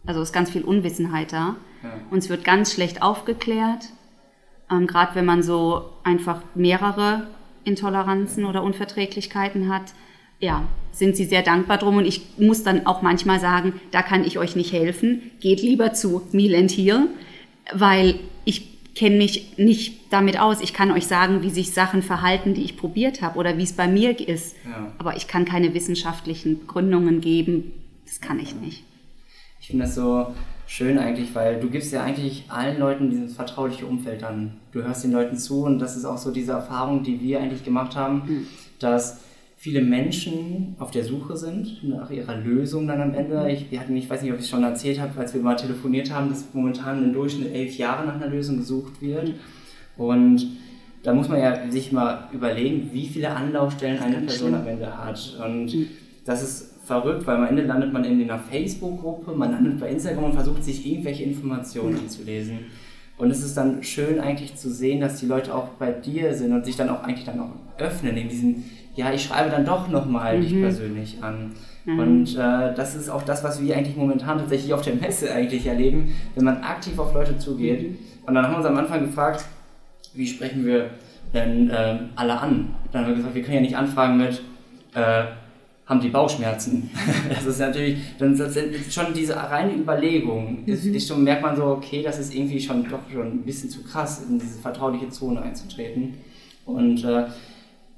also 0.07 0.21
es 0.21 0.29
ist 0.29 0.33
ganz 0.33 0.51
viel 0.51 0.63
Unwissenheit 0.63 1.33
da. 1.33 1.57
Ja. 1.83 1.93
Und 2.11 2.19
es 2.19 2.29
wird 2.29 2.45
ganz 2.45 2.73
schlecht 2.73 3.03
aufgeklärt. 3.03 3.87
Ähm, 4.71 4.87
Gerade 4.87 5.15
wenn 5.15 5.25
man 5.25 5.43
so 5.43 5.91
einfach 6.05 6.43
mehrere 6.55 7.27
Intoleranzen 7.65 8.45
oder 8.45 8.63
Unverträglichkeiten 8.63 9.69
hat, 9.73 9.93
ja, 10.39 10.67
sind 10.93 11.17
sie 11.17 11.25
sehr 11.25 11.43
dankbar 11.43 11.79
drum. 11.79 11.97
Und 11.97 12.07
ich 12.07 12.23
muss 12.39 12.63
dann 12.63 12.87
auch 12.87 13.03
manchmal 13.03 13.41
sagen, 13.41 13.81
da 13.91 14.03
kann 14.03 14.25
ich 14.25 14.39
euch 14.39 14.57
nicht 14.57 14.73
helfen. 14.73 15.31
Geht 15.41 15.63
lieber 15.63 15.93
zu 15.93 16.23
Meal 16.33 16.55
and 16.55 16.71
Heal, 16.71 17.09
weil 17.73 18.17
ich 18.45 18.95
kenne 18.95 19.17
mich 19.17 19.59
nicht 19.59 20.13
damit 20.13 20.41
aus. 20.41 20.61
Ich 20.61 20.73
kann 20.73 20.91
euch 20.91 21.07
sagen, 21.07 21.43
wie 21.43 21.51
sich 21.51 21.73
Sachen 21.73 22.03
verhalten, 22.03 22.55
die 22.55 22.63
ich 22.63 22.77
probiert 22.77 23.23
habe 23.23 23.39
oder 23.39 23.59
wie 23.59 23.63
es 23.63 23.75
bei 23.75 23.89
mir 23.89 24.19
ist. 24.19 24.57
Ja. 24.65 24.93
Aber 24.99 25.17
ich 25.17 25.27
kann 25.27 25.45
keine 25.45 25.75
wissenschaftlichen 25.75 26.67
Gründungen 26.67 27.21
geben. 27.21 27.73
Das 28.07 28.21
kann 28.21 28.41
ich 28.41 28.55
nicht. 28.55 28.85
Ich 29.67 29.71
finde 29.71 29.87
das 29.87 29.97
so, 29.97 30.29
schön 30.69 30.97
eigentlich, 30.97 31.35
weil 31.35 31.59
du 31.59 31.69
gibst 31.69 31.93
ja 31.93 32.05
eigentlich 32.05 32.45
allen 32.47 32.79
Leuten 32.79 33.11
dieses 33.11 33.35
vertrauliche 33.35 33.85
Umfeld 33.85 34.23
dann. 34.23 34.59
Du 34.71 34.85
hörst 34.85 35.03
den 35.03 35.11
Leuten 35.11 35.37
zu 35.37 35.65
und 35.65 35.81
das 35.81 35.97
ist 35.97 36.05
auch 36.05 36.19
so 36.19 36.31
diese 36.31 36.53
Erfahrung, 36.53 37.03
die 37.03 37.21
wir 37.21 37.41
eigentlich 37.41 37.65
gemacht 37.65 37.97
haben, 37.97 38.23
mhm. 38.29 38.47
dass 38.79 39.23
viele 39.57 39.83
Menschen 39.83 40.77
auf 40.79 40.93
der 40.93 41.03
Suche 41.03 41.37
sind 41.37 41.83
nach 41.83 42.13
ihrer 42.13 42.37
Lösung 42.37 42.87
dann 42.87 43.01
am 43.01 43.13
Ende. 43.13 43.51
Ich, 43.51 43.69
wir 43.73 43.81
hatten, 43.81 43.97
ich 43.97 44.09
weiß 44.09 44.23
nicht, 44.23 44.31
ob 44.31 44.39
ich 44.39 44.45
es 44.45 44.51
schon 44.51 44.63
erzählt 44.63 45.01
habe, 45.01 45.19
als 45.19 45.35
wir 45.35 45.43
mal 45.43 45.57
telefoniert 45.57 46.13
haben, 46.13 46.29
dass 46.29 46.45
momentan 46.53 47.03
im 47.03 47.13
Durchschnitt 47.13 47.53
elf 47.53 47.77
Jahre 47.77 48.07
nach 48.07 48.15
einer 48.15 48.29
Lösung 48.29 48.59
gesucht 48.59 49.03
wird. 49.03 49.33
Und 49.97 50.47
da 51.03 51.13
muss 51.13 51.29
man 51.29 51.41
ja 51.41 51.69
sich 51.73 51.91
mal 51.91 52.29
überlegen, 52.33 52.91
wie 52.93 53.09
viele 53.09 53.31
Anlaufstellen 53.31 53.99
eine 53.99 54.19
Person 54.19 54.55
am 54.55 54.69
Ende 54.69 54.97
hat. 54.97 55.41
Und 55.45 55.75
mhm. 55.75 55.89
das 56.25 56.45
ist 56.45 56.76
verrückt, 56.87 57.27
weil 57.27 57.37
am 57.37 57.47
Ende 57.47 57.63
landet 57.63 57.93
man 57.93 58.05
in 58.05 58.23
einer 58.23 58.39
Facebook-Gruppe, 58.39 59.33
man 59.33 59.51
landet 59.51 59.81
bei 59.81 59.91
Instagram 59.91 60.25
und 60.25 60.35
versucht 60.35 60.63
sich 60.63 60.87
irgendwelche 60.87 61.25
Informationen 61.25 61.99
anzulesen. 61.99 62.59
Und 63.19 63.31
es 63.31 63.43
ist 63.43 63.57
dann 63.57 63.83
schön 63.83 64.21
eigentlich 64.21 64.57
zu 64.57 64.71
sehen, 64.71 65.01
dass 65.01 65.19
die 65.19 65.27
Leute 65.27 65.55
auch 65.55 65.69
bei 65.79 65.91
dir 65.91 66.35
sind 66.35 66.53
und 66.53 66.65
sich 66.65 66.77
dann 66.77 66.89
auch 66.91 67.03
eigentlich 67.03 67.25
dann 67.25 67.41
auch 67.41 67.51
öffnen 67.79 68.17
in 68.17 68.29
diesem, 68.29 68.65
ja, 68.95 69.13
ich 69.13 69.25
schreibe 69.25 69.51
dann 69.51 69.65
doch 69.65 69.89
nochmal 69.89 70.37
mhm. 70.37 70.43
dich 70.43 70.53
persönlich 70.53 71.17
an. 71.23 71.55
Mhm. 71.87 71.99
Und 71.99 72.37
äh, 72.37 72.75
das 72.75 72.95
ist 72.95 73.09
auch 73.09 73.23
das, 73.23 73.43
was 73.43 73.61
wir 73.61 73.77
eigentlich 73.77 73.97
momentan 73.97 74.39
tatsächlich 74.39 74.73
auf 74.73 74.83
der 74.83 74.95
Messe 74.95 75.33
eigentlich 75.33 75.67
erleben, 75.67 76.15
wenn 76.35 76.45
man 76.45 76.59
aktiv 76.59 76.99
auf 76.99 77.15
Leute 77.15 77.39
zugeht. 77.39 77.83
Mhm. 77.83 77.99
Und 78.27 78.35
dann 78.35 78.45
haben 78.45 78.53
wir 78.53 78.59
uns 78.59 78.67
am 78.67 78.77
Anfang 78.77 79.01
gefragt, 79.07 79.45
wie 80.15 80.27
sprechen 80.27 80.65
wir 80.65 80.91
denn 81.35 81.71
äh, 81.71 81.99
alle 82.15 82.39
an? 82.39 82.75
Dann 82.93 83.03
haben 83.03 83.09
wir 83.09 83.17
gesagt, 83.17 83.35
wir 83.35 83.43
können 83.43 83.57
ja 83.57 83.61
nicht 83.63 83.77
anfragen 83.77 84.19
mit, 84.19 84.43
äh, 84.95 85.25
haben 85.87 86.01
die 86.01 86.09
Bauchschmerzen. 86.09 86.91
das 87.29 87.47
ist 87.47 87.61
natürlich, 87.61 87.99
dann 88.19 88.37
schon 88.91 89.15
diese 89.15 89.37
reine 89.37 89.75
Überlegung, 89.75 90.65
mhm. 90.67 90.73
ist, 90.73 91.09
schon 91.09 91.23
merkt 91.23 91.43
man 91.43 91.57
so, 91.57 91.65
okay, 91.65 92.03
das 92.03 92.19
ist 92.19 92.35
irgendwie 92.35 92.61
schon 92.61 92.89
doch 92.89 92.99
schon 93.11 93.27
ein 93.27 93.43
bisschen 93.45 93.71
zu 93.71 93.83
krass, 93.83 94.25
in 94.29 94.39
diese 94.39 94.59
vertrauliche 94.59 95.09
Zone 95.09 95.41
einzutreten. 95.41 96.15
Und 96.65 97.05
äh, 97.05 97.27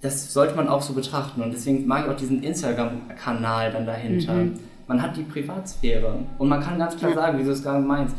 das 0.03 0.33
sollte 0.33 0.55
man 0.55 0.69
auch 0.69 0.83
so 0.83 0.93
betrachten. 0.93 1.41
Und 1.43 1.53
deswegen 1.53 1.87
mag 1.87 2.05
ich 2.05 2.11
auch 2.11 2.17
diesen 2.17 2.43
Instagram-Kanal 2.43 3.73
dann 3.73 3.87
dahinter. 3.87 4.35
Mhm. 4.35 4.55
Man 4.87 5.03
hat 5.03 5.17
die 5.17 5.23
Privatsphäre. 5.23 6.21
Und 6.37 6.49
man 6.49 6.61
kann 6.61 6.79
ganz 6.79 6.97
klar 6.97 7.15
sagen, 7.15 7.39
wie 7.39 7.45
du 7.45 7.51
es 7.51 7.63
gerade 7.63 7.83
meinst, 7.83 8.17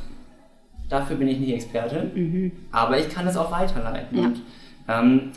dafür 0.89 1.15
bin 1.15 1.27
ich 1.27 1.39
nicht 1.39 1.53
Experte, 1.53 2.11
mhm. 2.13 2.51
aber 2.71 2.97
ich 2.99 3.09
kann 3.09 3.27
es 3.27 3.37
auch 3.37 3.51
weiterleiten. 3.51 4.17
Ja. 4.17 4.25
Und, 4.25 4.41
ähm, 4.87 5.31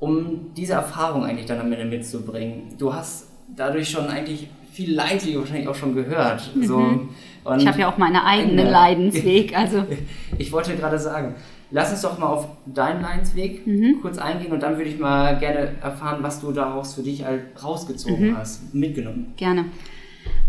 um 0.00 0.52
diese 0.54 0.74
Erfahrung 0.74 1.24
eigentlich 1.24 1.46
dann 1.46 1.60
am 1.60 1.72
Ende 1.72 1.84
mitzubringen, 1.84 2.76
du 2.78 2.92
hast 2.92 3.28
dadurch 3.56 3.90
schon 3.90 4.06
eigentlich 4.06 4.48
viel 4.72 4.94
Leidwege 4.94 5.38
wahrscheinlich 5.38 5.68
auch 5.68 5.74
schon 5.74 5.94
gehört. 5.94 6.50
Mhm. 6.54 6.64
So. 6.64 7.08
Und 7.44 7.60
ich 7.60 7.66
habe 7.66 7.78
ja 7.78 7.92
auch 7.92 7.98
meine 7.98 8.24
eigenen 8.24 8.66
Leidensweg. 8.66 9.56
Also. 9.56 9.84
ich 10.38 10.50
wollte 10.50 10.74
gerade 10.76 10.98
sagen, 10.98 11.34
lass 11.70 11.92
uns 11.92 12.02
doch 12.02 12.18
mal 12.18 12.26
auf 12.26 12.48
deinen 12.66 13.02
Leidensweg 13.02 13.66
mhm. 13.66 13.98
kurz 14.00 14.18
eingehen 14.18 14.52
und 14.52 14.62
dann 14.62 14.76
würde 14.76 14.90
ich 14.90 14.98
mal 14.98 15.38
gerne 15.38 15.74
erfahren, 15.82 16.18
was 16.22 16.40
du 16.40 16.52
daraus 16.52 16.94
für 16.94 17.02
dich 17.02 17.24
halt 17.24 17.42
rausgezogen 17.62 18.30
mhm. 18.30 18.36
hast, 18.36 18.74
mitgenommen. 18.74 19.32
Gerne. 19.36 19.66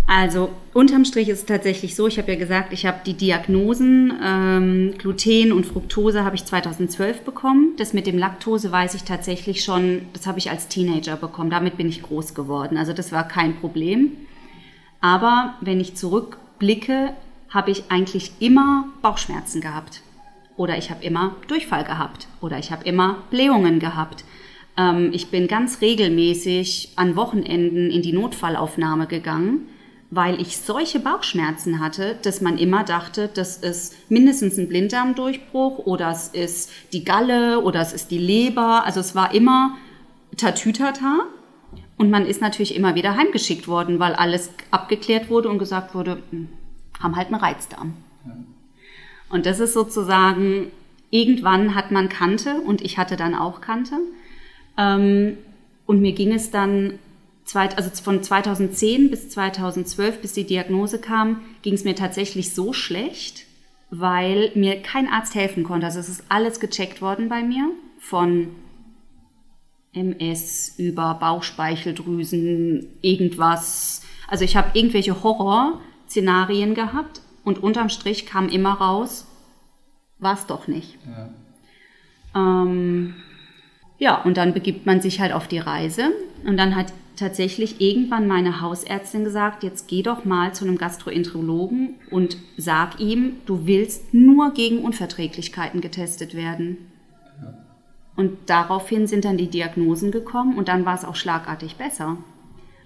Also 0.07 0.51
unterm 0.73 1.03
Strich 1.03 1.29
ist 1.29 1.39
es 1.39 1.45
tatsächlich 1.45 1.95
so, 1.95 2.07
ich 2.07 2.19
habe 2.19 2.31
ja 2.31 2.37
gesagt, 2.37 2.73
ich 2.73 2.85
habe 2.85 2.99
die 3.03 3.15
Diagnosen 3.15 4.13
ähm, 4.23 4.93
Gluten 4.99 5.51
und 5.51 5.65
Fructose 5.65 6.23
habe 6.23 6.35
ich 6.35 6.45
2012 6.45 7.21
bekommen. 7.21 7.73
Das 7.77 7.93
mit 7.93 8.05
dem 8.05 8.17
Laktose 8.17 8.71
weiß 8.71 8.93
ich 8.93 9.03
tatsächlich 9.03 9.63
schon, 9.63 10.03
das 10.13 10.27
habe 10.27 10.37
ich 10.37 10.51
als 10.51 10.67
Teenager 10.67 11.15
bekommen. 11.15 11.49
Damit 11.49 11.77
bin 11.77 11.89
ich 11.89 12.03
groß 12.03 12.35
geworden. 12.35 12.77
Also 12.77 12.93
das 12.93 13.11
war 13.11 13.27
kein 13.27 13.55
Problem. 13.55 14.11
Aber 15.01 15.55
wenn 15.61 15.79
ich 15.79 15.95
zurückblicke, 15.95 17.15
habe 17.49 17.71
ich 17.71 17.85
eigentlich 17.89 18.33
immer 18.39 18.89
Bauchschmerzen 19.01 19.59
gehabt. 19.59 20.01
Oder 20.55 20.77
ich 20.77 20.91
habe 20.91 21.03
immer 21.03 21.35
Durchfall 21.47 21.83
gehabt. 21.83 22.27
Oder 22.41 22.59
ich 22.59 22.71
habe 22.71 22.85
immer 22.85 23.23
Blähungen 23.31 23.79
gehabt. 23.79 24.23
Ähm, 24.77 25.09
ich 25.13 25.31
bin 25.31 25.47
ganz 25.47 25.81
regelmäßig 25.81 26.93
an 26.95 27.15
Wochenenden 27.15 27.89
in 27.89 28.03
die 28.03 28.13
Notfallaufnahme 28.13 29.07
gegangen 29.07 29.67
weil 30.15 30.39
ich 30.39 30.57
solche 30.57 30.99
Bauchschmerzen 31.01 31.81
hatte, 31.81 32.17
dass 32.21 32.39
man 32.39 32.57
immer 32.57 32.85
dachte, 32.85 33.29
das 33.33 33.57
ist 33.57 33.95
mindestens 34.09 34.57
ein 34.57 34.69
Blinddarmdurchbruch 34.69 35.79
oder 35.79 36.09
es 36.09 36.29
ist 36.29 36.71
die 36.93 37.03
Galle 37.03 37.59
oder 37.59 37.81
es 37.81 37.91
ist 37.91 38.11
die 38.11 38.17
Leber. 38.17 38.85
Also 38.85 39.01
es 39.01 39.13
war 39.13 39.33
immer 39.33 39.77
Tatütata. 40.37 41.25
Und 41.97 42.11
man 42.11 42.25
ist 42.25 42.41
natürlich 42.41 42.75
immer 42.75 42.95
wieder 42.95 43.15
heimgeschickt 43.15 43.67
worden, 43.67 43.99
weil 43.99 44.13
alles 44.15 44.51
abgeklärt 44.71 45.29
wurde 45.29 45.49
und 45.49 45.59
gesagt 45.59 45.95
wurde, 45.95 46.21
hm, 46.29 46.49
haben 46.99 47.15
halt 47.15 47.27
einen 47.27 47.41
Reizdarm. 47.41 47.93
Und 49.29 49.45
das 49.45 49.59
ist 49.59 49.73
sozusagen, 49.73 50.71
irgendwann 51.09 51.75
hat 51.75 51.91
man 51.91 52.09
Kante 52.09 52.61
und 52.61 52.81
ich 52.81 52.97
hatte 52.97 53.17
dann 53.17 53.35
auch 53.35 53.59
Kante. 53.59 53.95
Ähm, 54.77 55.37
und 55.85 56.01
mir 56.01 56.13
ging 56.13 56.33
es 56.33 56.51
dann 56.51 56.99
also 57.53 57.89
von 58.01 58.23
2010 58.23 59.11
bis 59.11 59.29
2012, 59.29 60.21
bis 60.21 60.33
die 60.33 60.45
Diagnose 60.45 60.99
kam, 60.99 61.41
ging 61.61 61.73
es 61.73 61.83
mir 61.83 61.95
tatsächlich 61.95 62.53
so 62.53 62.73
schlecht, 62.73 63.45
weil 63.91 64.51
mir 64.55 64.81
kein 64.81 65.07
Arzt 65.07 65.35
helfen 65.35 65.63
konnte. 65.63 65.85
Also 65.85 65.99
es 65.99 66.09
ist 66.09 66.23
alles 66.29 66.59
gecheckt 66.59 67.01
worden 67.01 67.29
bei 67.29 67.43
mir, 67.43 67.69
von 67.99 68.49
MS 69.93 70.75
über 70.77 71.15
Bauchspeicheldrüsen, 71.15 72.87
irgendwas. 73.01 74.01
Also 74.27 74.43
ich 74.43 74.55
habe 74.55 74.71
irgendwelche 74.73 75.23
Horrorszenarien 75.23 76.73
gehabt 76.73 77.21
und 77.43 77.61
unterm 77.61 77.89
Strich 77.89 78.25
kam 78.25 78.49
immer 78.49 78.73
raus, 78.73 79.27
war 80.17 80.33
es 80.33 80.45
doch 80.47 80.67
nicht. 80.67 80.97
Ja. 81.05 81.29
Ähm, 82.35 83.15
ja, 83.97 84.21
und 84.23 84.35
dann 84.35 84.53
begibt 84.53 84.85
man 84.85 84.99
sich 84.99 85.21
halt 85.21 85.31
auf 85.31 85.47
die 85.47 85.59
Reise 85.59 86.11
und 86.43 86.57
dann 86.57 86.75
hat 86.75 86.91
tatsächlich 87.15 87.81
irgendwann 87.81 88.27
meine 88.27 88.61
Hausärztin 88.61 89.23
gesagt, 89.23 89.63
jetzt 89.63 89.87
geh 89.87 90.01
doch 90.01 90.25
mal 90.25 90.53
zu 90.53 90.65
einem 90.65 90.77
Gastroenterologen 90.77 91.95
und 92.11 92.37
sag 92.57 92.99
ihm, 92.99 93.37
du 93.45 93.65
willst 93.65 94.13
nur 94.13 94.51
gegen 94.51 94.79
Unverträglichkeiten 94.79 95.81
getestet 95.81 96.35
werden. 96.35 96.77
Und 98.15 98.37
daraufhin 98.47 99.07
sind 99.07 99.25
dann 99.25 99.37
die 99.37 99.49
Diagnosen 99.49 100.11
gekommen 100.11 100.57
und 100.57 100.67
dann 100.67 100.85
war 100.85 100.95
es 100.95 101.05
auch 101.05 101.15
schlagartig 101.15 101.75
besser. 101.75 102.17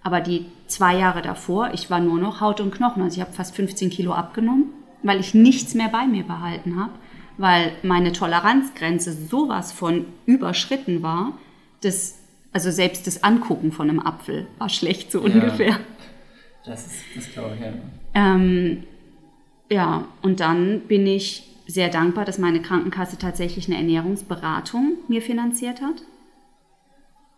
Aber 0.01 0.21
die 0.21 0.45
zwei 0.67 0.98
Jahre 0.98 1.21
davor, 1.21 1.71
ich 1.74 1.89
war 1.89 2.00
nur 2.00 2.19
noch 2.19 2.41
Haut 2.41 2.62
und 2.62 2.74
Knochen, 2.74 3.03
also 3.03 3.15
ich 3.15 3.21
habe 3.21 3.33
fast 3.33 3.55
15 3.55 3.89
Kilo 3.89 4.13
abgenommen, 4.13 4.65
weil 5.03 5.19
ich 5.19 5.33
nichts 5.33 5.75
mehr 5.75 5.89
bei 5.89 6.07
mir 6.07 6.24
behalten 6.24 6.79
habe, 6.79 6.91
weil 7.38 7.71
meine 7.83 8.12
Toleranzgrenze 8.12 9.13
sowas 9.13 9.71
von 9.71 10.05
überschritten 10.25 11.03
war, 11.03 11.38
dass 11.81 12.18
also 12.51 12.71
selbst 12.71 13.07
das 13.07 13.23
Angucken 13.23 13.71
von 13.71 13.89
einem 13.89 13.99
Apfel 13.99 14.47
war 14.57 14.69
schlecht, 14.69 15.11
so 15.11 15.19
ja, 15.19 15.33
ungefähr. 15.33 15.79
Das 16.65 16.85
ist, 16.85 17.03
das 17.15 17.31
glaube 17.31 17.55
ich, 17.55 17.61
ja. 17.61 17.73
Ähm, 18.13 18.83
ja, 19.69 20.07
und 20.21 20.39
dann 20.39 20.81
bin 20.81 21.05
ich 21.05 21.43
sehr 21.67 21.89
dankbar, 21.89 22.25
dass 22.25 22.39
meine 22.39 22.61
Krankenkasse 22.61 23.17
tatsächlich 23.17 23.67
eine 23.67 23.77
Ernährungsberatung 23.77 24.97
mir 25.07 25.21
finanziert 25.21 25.81
hat. 25.81 26.03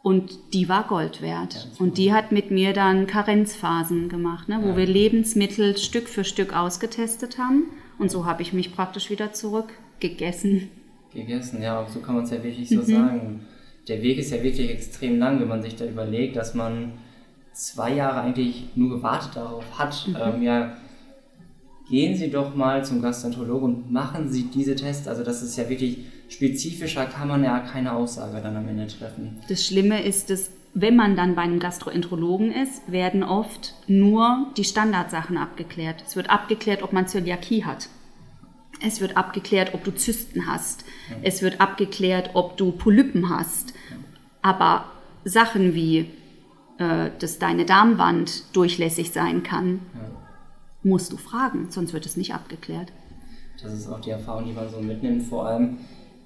Und 0.04 0.54
die 0.54 0.68
war 0.68 0.88
Gold 0.88 1.22
wert. 1.22 1.54
Ja, 1.54 1.86
und 1.86 1.98
die 1.98 2.12
hat 2.12 2.32
mit 2.32 2.50
mir 2.50 2.74
dann 2.74 3.06
Karenzphasen 3.06 4.10
gemacht, 4.10 4.50
ne, 4.50 4.60
wo 4.64 4.70
ja. 4.70 4.78
wir 4.78 4.88
Lebensmittel 4.88 5.78
Stück 5.78 6.08
für 6.10 6.24
Stück 6.24 6.56
ausgetestet 6.56 7.38
haben. 7.38 7.66
Und 8.00 8.10
so 8.10 8.26
habe 8.26 8.42
ich 8.42 8.54
mich 8.54 8.74
praktisch 8.74 9.12
wieder 9.12 9.34
zurückgegessen. 9.34 10.72
Gegessen, 11.14 11.62
ja, 11.62 11.86
so 11.88 12.00
kann 12.00 12.16
man 12.16 12.24
es 12.24 12.32
ja 12.32 12.42
wirklich 12.42 12.70
so 12.70 12.78
mhm. 12.78 12.86
sagen 12.86 13.48
der 13.88 14.02
Weg 14.02 14.18
ist 14.18 14.32
ja 14.32 14.44
wirklich 14.44 14.70
extrem 14.70 15.20
lang, 15.20 15.40
wenn 15.40 15.48
man 15.48 15.62
sich 15.62 15.76
da 15.76 15.86
überlegt, 15.86 16.36
dass 16.36 16.54
man 16.54 16.94
zwei 17.54 17.94
Jahre 17.94 18.22
eigentlich 18.22 18.70
nur 18.76 18.90
gewartet 18.90 19.36
darauf 19.36 19.78
hat. 19.78 20.08
Mhm. 20.08 20.18
Ähm, 20.22 20.42
ja, 20.44 20.78
gehen 21.90 22.16
Sie 22.16 22.30
doch 22.30 22.56
mal 22.56 22.86
zum 22.86 23.02
Gastroenterologen 23.02 23.76
und 23.76 23.92
machen 23.92 24.30
Sie 24.30 24.44
diese 24.44 24.76
Tests. 24.76 25.08
Also 25.08 25.24
das 25.24 25.42
ist 25.42 25.58
ja 25.58 25.70
wirklich 25.70 26.00
spezifischer, 26.30 27.06
kann 27.06 27.28
man 27.28 27.44
ja 27.44 27.60
keine 27.60 27.94
Aussage 27.94 28.42
dann 28.42 28.56
am 28.56 28.68
Ende 28.68 28.88
treffen. 28.88 29.40
Das 29.50 29.66
Schlimme 29.66 30.02
ist, 30.04 30.30
dass 30.30 30.52
wenn 30.74 30.96
man 30.96 31.18
dann 31.18 31.36
bei 31.36 31.42
einem 31.42 31.60
Gastroenterologen 31.60 32.54
ist, 32.54 32.90
werden 32.90 33.24
oft 33.24 33.74
nur 33.88 34.48
die 34.56 34.64
Standardsachen 34.64 35.38
abgeklärt. 35.38 36.02
Es 36.08 36.16
wird 36.16 36.30
abgeklärt, 36.30 36.82
ob 36.82 36.94
man 36.94 37.08
Zöliakie 37.08 37.66
hat. 37.66 37.90
Es 38.86 39.02
wird 39.02 39.18
abgeklärt, 39.18 39.74
ob 39.74 39.84
du 39.84 39.92
Zysten 39.92 40.48
hast. 40.48 40.86
Es 41.22 41.42
wird 41.42 41.62
abgeklärt, 41.62 42.32
ob 42.34 42.58
du 42.58 42.72
Polypen 42.72 43.30
hast. 43.30 43.74
Aber 44.42 44.86
Sachen 45.24 45.76
wie, 45.76 46.08
äh, 46.80 47.12
dass 47.20 47.38
deine 47.40 47.66
Darmwand 47.66 48.44
durchlässig 48.56 49.12
sein 49.12 49.44
kann, 49.44 49.82
ja. 49.94 50.10
musst 50.84 51.12
du 51.12 51.18
fragen, 51.18 51.68
sonst 51.70 51.94
wird 51.94 52.06
es 52.06 52.18
nicht 52.18 52.34
abgeklärt. 52.34 52.92
Das 53.62 53.74
ist 53.74 53.88
auch 53.88 54.02
die 54.02 54.10
Erfahrung, 54.10 54.46
die 54.46 54.54
man 54.54 54.68
so 54.70 54.80
mitnimmt. 54.80 55.24
Vor 55.24 55.46
allem, 55.46 55.78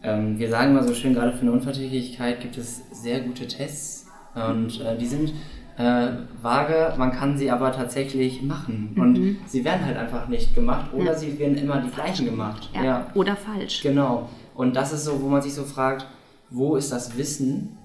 ähm, 0.02 0.40
wir 0.40 0.50
sagen 0.50 0.72
immer 0.72 0.88
so 0.88 0.94
schön, 0.94 1.14
gerade 1.14 1.34
für 1.34 1.42
eine 1.42 1.52
Unverträglichkeit 1.52 2.40
gibt 2.40 2.58
es 2.58 2.82
sehr 2.92 3.20
gute 3.22 3.48
Tests. 3.48 4.08
Und 4.34 4.82
äh, 4.82 4.98
die 4.98 5.08
sind 5.08 5.34
äh, 5.78 6.08
vage, 6.42 6.94
man 6.98 7.12
kann 7.12 7.38
sie 7.38 7.52
aber 7.52 7.72
tatsächlich 7.72 8.42
machen. 8.42 8.92
Mhm. 8.96 9.02
Und 9.02 9.38
sie 9.46 9.66
werden 9.66 9.86
halt 9.86 9.98
einfach 9.98 10.28
nicht 10.28 10.56
gemacht 10.56 10.94
oder 10.94 11.12
ja. 11.12 11.14
sie 11.14 11.38
werden 11.38 11.58
immer 11.58 11.82
die 11.82 11.90
gleichen 11.90 12.26
gemacht. 12.26 12.70
Ja. 12.74 12.84
ja. 12.84 13.08
Oder 13.14 13.36
falsch. 13.36 13.82
Genau. 13.82 14.30
Und 14.56 14.76
das 14.76 14.94
ist 14.94 15.06
so, 15.06 15.22
wo 15.22 15.28
man 15.28 15.42
sich 15.42 15.54
so 15.54 15.64
fragt, 15.64 16.06
wo 16.50 16.76
ist 16.76 16.92
das 16.92 17.18
Wissen 17.18 17.78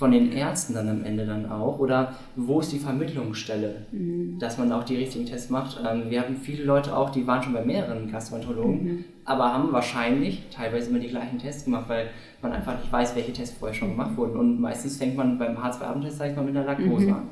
von 0.00 0.12
den 0.12 0.32
Ärzten 0.32 0.72
dann 0.72 0.88
am 0.88 1.04
Ende 1.04 1.26
dann 1.26 1.50
auch? 1.50 1.78
Oder 1.78 2.14
wo 2.34 2.60
ist 2.60 2.72
die 2.72 2.78
Vermittlungsstelle, 2.78 3.84
mhm. 3.92 4.38
dass 4.38 4.56
man 4.56 4.72
auch 4.72 4.82
die 4.82 4.96
richtigen 4.96 5.26
Tests 5.26 5.50
macht? 5.50 5.78
Ähm, 5.86 6.04
wir 6.08 6.20
hatten 6.20 6.36
viele 6.36 6.64
Leute 6.64 6.96
auch, 6.96 7.10
die 7.10 7.26
waren 7.26 7.42
schon 7.42 7.52
bei 7.52 7.62
mehreren 7.62 8.10
Gastroenterologen, 8.10 8.82
mhm. 8.82 9.04
aber 9.26 9.52
haben 9.52 9.70
wahrscheinlich 9.72 10.46
teilweise 10.50 10.88
immer 10.88 11.00
die 11.00 11.08
gleichen 11.08 11.38
Tests 11.38 11.66
gemacht, 11.66 11.84
weil 11.88 12.08
man 12.40 12.52
einfach 12.52 12.78
nicht 12.78 12.90
weiß, 12.90 13.14
welche 13.14 13.34
Tests 13.34 13.58
vorher 13.58 13.74
schon 13.74 13.90
gemacht 13.90 14.16
wurden. 14.16 14.38
Und 14.38 14.58
meistens 14.58 14.96
fängt 14.96 15.18
man 15.18 15.38
beim 15.38 15.58
H2-Abendtest, 15.58 16.16
sag 16.16 16.30
ich 16.30 16.36
mal, 16.36 16.46
mit 16.46 16.56
einer 16.56 16.64
Laktose 16.64 17.06
mhm. 17.06 17.12
an. 17.12 17.22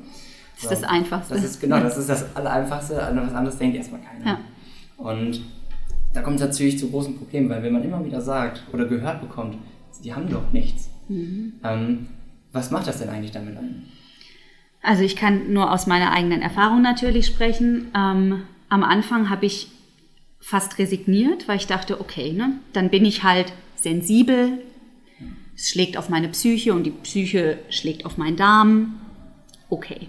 Das 0.61 0.71
ist 0.71 0.83
das 0.83 0.83
Einfachste. 0.83 1.33
Das 1.33 1.43
ist 1.43 1.59
genau, 1.59 1.79
das 1.79 1.97
ist 1.97 2.07
das 2.07 2.35
Allereinfachste. 2.35 3.01
An 3.01 3.17
was 3.19 3.33
anderes 3.33 3.57
denkt 3.57 3.77
erstmal 3.77 4.01
keiner. 4.01 4.25
Ja. 4.25 4.39
Und 4.97 5.41
da 6.13 6.21
kommt 6.21 6.35
es 6.35 6.45
natürlich 6.45 6.77
zu 6.77 6.91
großen 6.91 7.17
Problemen, 7.17 7.49
weil 7.49 7.63
wenn 7.63 7.73
man 7.73 7.83
immer 7.83 8.05
wieder 8.05 8.21
sagt 8.21 8.61
oder 8.71 8.85
gehört 8.85 9.21
bekommt, 9.21 9.57
sie 9.89 10.13
haben 10.13 10.29
doch 10.29 10.51
nichts, 10.51 10.91
mhm. 11.07 11.53
ähm, 11.63 12.07
was 12.51 12.71
macht 12.71 12.87
das 12.87 12.99
denn 12.99 13.09
eigentlich 13.09 13.31
damit 13.31 13.57
ein? 13.57 13.87
Also 14.81 15.03
ich 15.03 15.15
kann 15.15 15.51
nur 15.53 15.71
aus 15.71 15.87
meiner 15.87 16.11
eigenen 16.11 16.41
Erfahrung 16.41 16.81
natürlich 16.81 17.25
sprechen. 17.25 17.91
Ähm, 17.95 18.43
am 18.69 18.83
Anfang 18.83 19.29
habe 19.29 19.45
ich 19.45 19.69
fast 20.39 20.77
resigniert, 20.77 21.47
weil 21.47 21.57
ich 21.57 21.67
dachte, 21.67 21.99
okay, 21.99 22.31
ne, 22.31 22.53
dann 22.73 22.89
bin 22.89 23.05
ich 23.05 23.23
halt 23.23 23.51
sensibel, 23.75 24.59
es 25.59 25.69
schlägt 25.69 25.97
auf 25.97 26.07
meine 26.07 26.29
Psyche 26.29 26.73
und 26.73 26.85
die 26.85 26.91
Psyche 26.91 27.59
schlägt 27.69 28.05
auf 28.05 28.17
meinen 28.17 28.37
Darm. 28.37 29.01
Okay. 29.69 30.07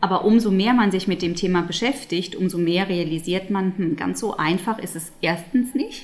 Aber 0.00 0.24
umso 0.24 0.50
mehr 0.50 0.74
man 0.74 0.90
sich 0.90 1.06
mit 1.06 1.22
dem 1.22 1.36
Thema 1.36 1.62
beschäftigt, 1.62 2.34
umso 2.34 2.58
mehr 2.58 2.88
realisiert 2.88 3.48
man, 3.48 3.78
hm, 3.78 3.96
ganz 3.96 4.18
so 4.18 4.36
einfach 4.36 4.78
ist 4.80 4.96
es 4.96 5.12
erstens 5.20 5.74
nicht. 5.74 6.02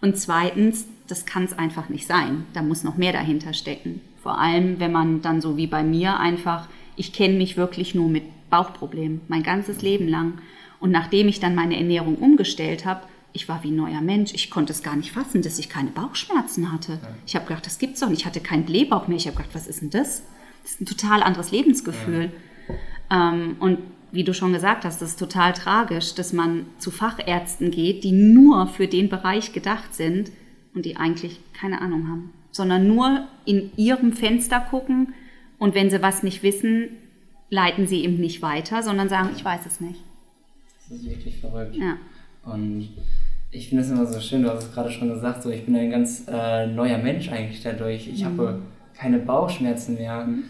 Und 0.00 0.16
zweitens, 0.16 0.86
das 1.08 1.26
kann 1.26 1.44
es 1.44 1.52
einfach 1.52 1.88
nicht 1.88 2.06
sein. 2.06 2.46
Da 2.52 2.62
muss 2.62 2.84
noch 2.84 2.96
mehr 2.96 3.12
dahinter 3.12 3.52
stecken. 3.52 4.00
Vor 4.22 4.38
allem, 4.38 4.78
wenn 4.78 4.92
man 4.92 5.22
dann 5.22 5.40
so 5.40 5.56
wie 5.56 5.66
bei 5.66 5.82
mir 5.82 6.18
einfach, 6.18 6.68
ich 6.96 7.12
kenne 7.12 7.34
mich 7.34 7.56
wirklich 7.56 7.94
nur 7.94 8.08
mit 8.08 8.24
Bauchproblemen, 8.50 9.22
mein 9.28 9.42
ganzes 9.42 9.82
Leben 9.82 10.08
lang. 10.08 10.34
Und 10.78 10.90
nachdem 10.90 11.28
ich 11.28 11.40
dann 11.40 11.54
meine 11.54 11.76
Ernährung 11.76 12.16
umgestellt 12.16 12.84
habe, 12.84 13.02
ich 13.32 13.48
war 13.48 13.62
wie 13.62 13.70
ein 13.70 13.76
neuer 13.76 14.00
Mensch. 14.00 14.32
Ich 14.34 14.50
konnte 14.50 14.72
es 14.72 14.82
gar 14.82 14.94
nicht 14.94 15.12
fassen, 15.12 15.42
dass 15.42 15.58
ich 15.58 15.68
keine 15.68 15.90
Bauchschmerzen 15.90 16.70
hatte. 16.70 16.98
Ich 17.26 17.34
habe 17.34 17.46
gedacht, 17.46 17.64
das 17.64 17.78
gibt's 17.78 18.00
doch 18.00 18.08
nicht. 18.08 18.20
Ich 18.20 18.26
hatte 18.26 18.40
keinen 18.40 18.64
Blähbauch 18.64 19.08
mehr. 19.08 19.16
Ich 19.16 19.26
habe 19.26 19.36
gedacht, 19.36 19.54
was 19.54 19.66
ist 19.66 19.80
denn 19.80 19.90
das? 19.90 20.22
Das 20.62 20.72
ist 20.72 20.80
ein 20.82 20.86
total 20.86 21.22
anderes 21.22 21.50
Lebensgefühl. 21.50 22.30
Ja. 23.10 23.32
Ähm, 23.32 23.56
und 23.58 23.78
wie 24.12 24.24
du 24.24 24.34
schon 24.34 24.52
gesagt 24.52 24.84
hast, 24.84 25.00
das 25.00 25.10
ist 25.10 25.18
total 25.18 25.54
tragisch, 25.54 26.14
dass 26.14 26.32
man 26.32 26.66
zu 26.78 26.90
Fachärzten 26.90 27.70
geht, 27.70 28.04
die 28.04 28.12
nur 28.12 28.66
für 28.66 28.86
den 28.86 29.08
Bereich 29.08 29.52
gedacht 29.52 29.94
sind 29.94 30.30
und 30.74 30.84
die 30.84 30.96
eigentlich 30.96 31.40
keine 31.54 31.80
Ahnung 31.80 32.08
haben, 32.08 32.30
sondern 32.52 32.86
nur 32.86 33.26
in 33.44 33.72
ihrem 33.76 34.12
Fenster 34.12 34.60
gucken 34.60 35.14
und 35.58 35.74
wenn 35.74 35.90
sie 35.90 36.02
was 36.02 36.22
nicht 36.22 36.42
wissen, 36.42 36.90
leiten 37.50 37.86
sie 37.86 38.04
eben 38.04 38.18
nicht 38.18 38.42
weiter, 38.42 38.82
sondern 38.82 39.08
sagen, 39.08 39.30
ich 39.34 39.44
weiß 39.44 39.66
es 39.66 39.80
nicht. 39.80 40.00
Das 40.88 40.98
ist 40.98 41.04
wirklich 41.04 41.38
verrückt. 41.38 41.74
Ja. 41.74 41.96
Und 42.44 42.88
ich 43.50 43.68
finde 43.68 43.84
es 43.84 43.90
immer 43.90 44.06
so 44.06 44.20
schön, 44.20 44.42
du 44.42 44.50
hast 44.50 44.64
es 44.64 44.72
gerade 44.72 44.90
schon 44.90 45.08
gesagt, 45.08 45.42
so 45.42 45.50
ich 45.50 45.66
bin 45.66 45.76
ein 45.76 45.90
ganz 45.90 46.24
äh, 46.28 46.66
neuer 46.66 46.98
Mensch 46.98 47.30
eigentlich 47.30 47.62
dadurch. 47.62 48.08
Ich 48.08 48.22
mhm. 48.22 48.26
habe 48.26 48.62
keine 48.94 49.18
Bauchschmerzen 49.18 49.94
mehr. 49.94 50.26
Mhm. 50.26 50.44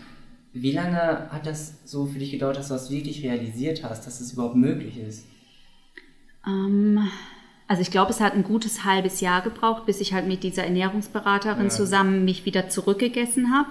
Wie 0.53 0.73
lange 0.73 1.31
hat 1.31 1.47
das 1.47 1.79
so 1.85 2.07
für 2.07 2.19
dich 2.19 2.31
gedauert, 2.31 2.59
dass 2.59 2.69
du 2.69 2.75
das 2.75 2.91
wirklich 2.91 3.25
realisiert 3.25 3.83
hast, 3.85 4.07
dass 4.07 4.21
es 4.21 4.35
überhaupt 4.35 4.57
möglich 4.57 4.99
ist? 4.99 5.27
Ähm, 6.47 7.01
also 7.69 7.83
ich 7.83 7.91
glaube, 7.91 8.11
es 8.11 8.21
hat 8.21 8.35
ein 8.35 8.45
gutes 8.45 8.85
halbes 8.85 9.21
Jahr 9.21 9.41
gebraucht, 9.41 9.87
bis 9.87 10.01
ich 10.01 10.13
halt 10.13 10.27
mit 10.27 10.43
dieser 10.43 10.65
Ernährungsberaterin 10.65 11.65
ja. 11.65 11.69
zusammen 11.69 12.25
mich 12.25 12.45
wieder 12.45 12.69
zurückgegessen 12.69 13.53
habe. 13.53 13.69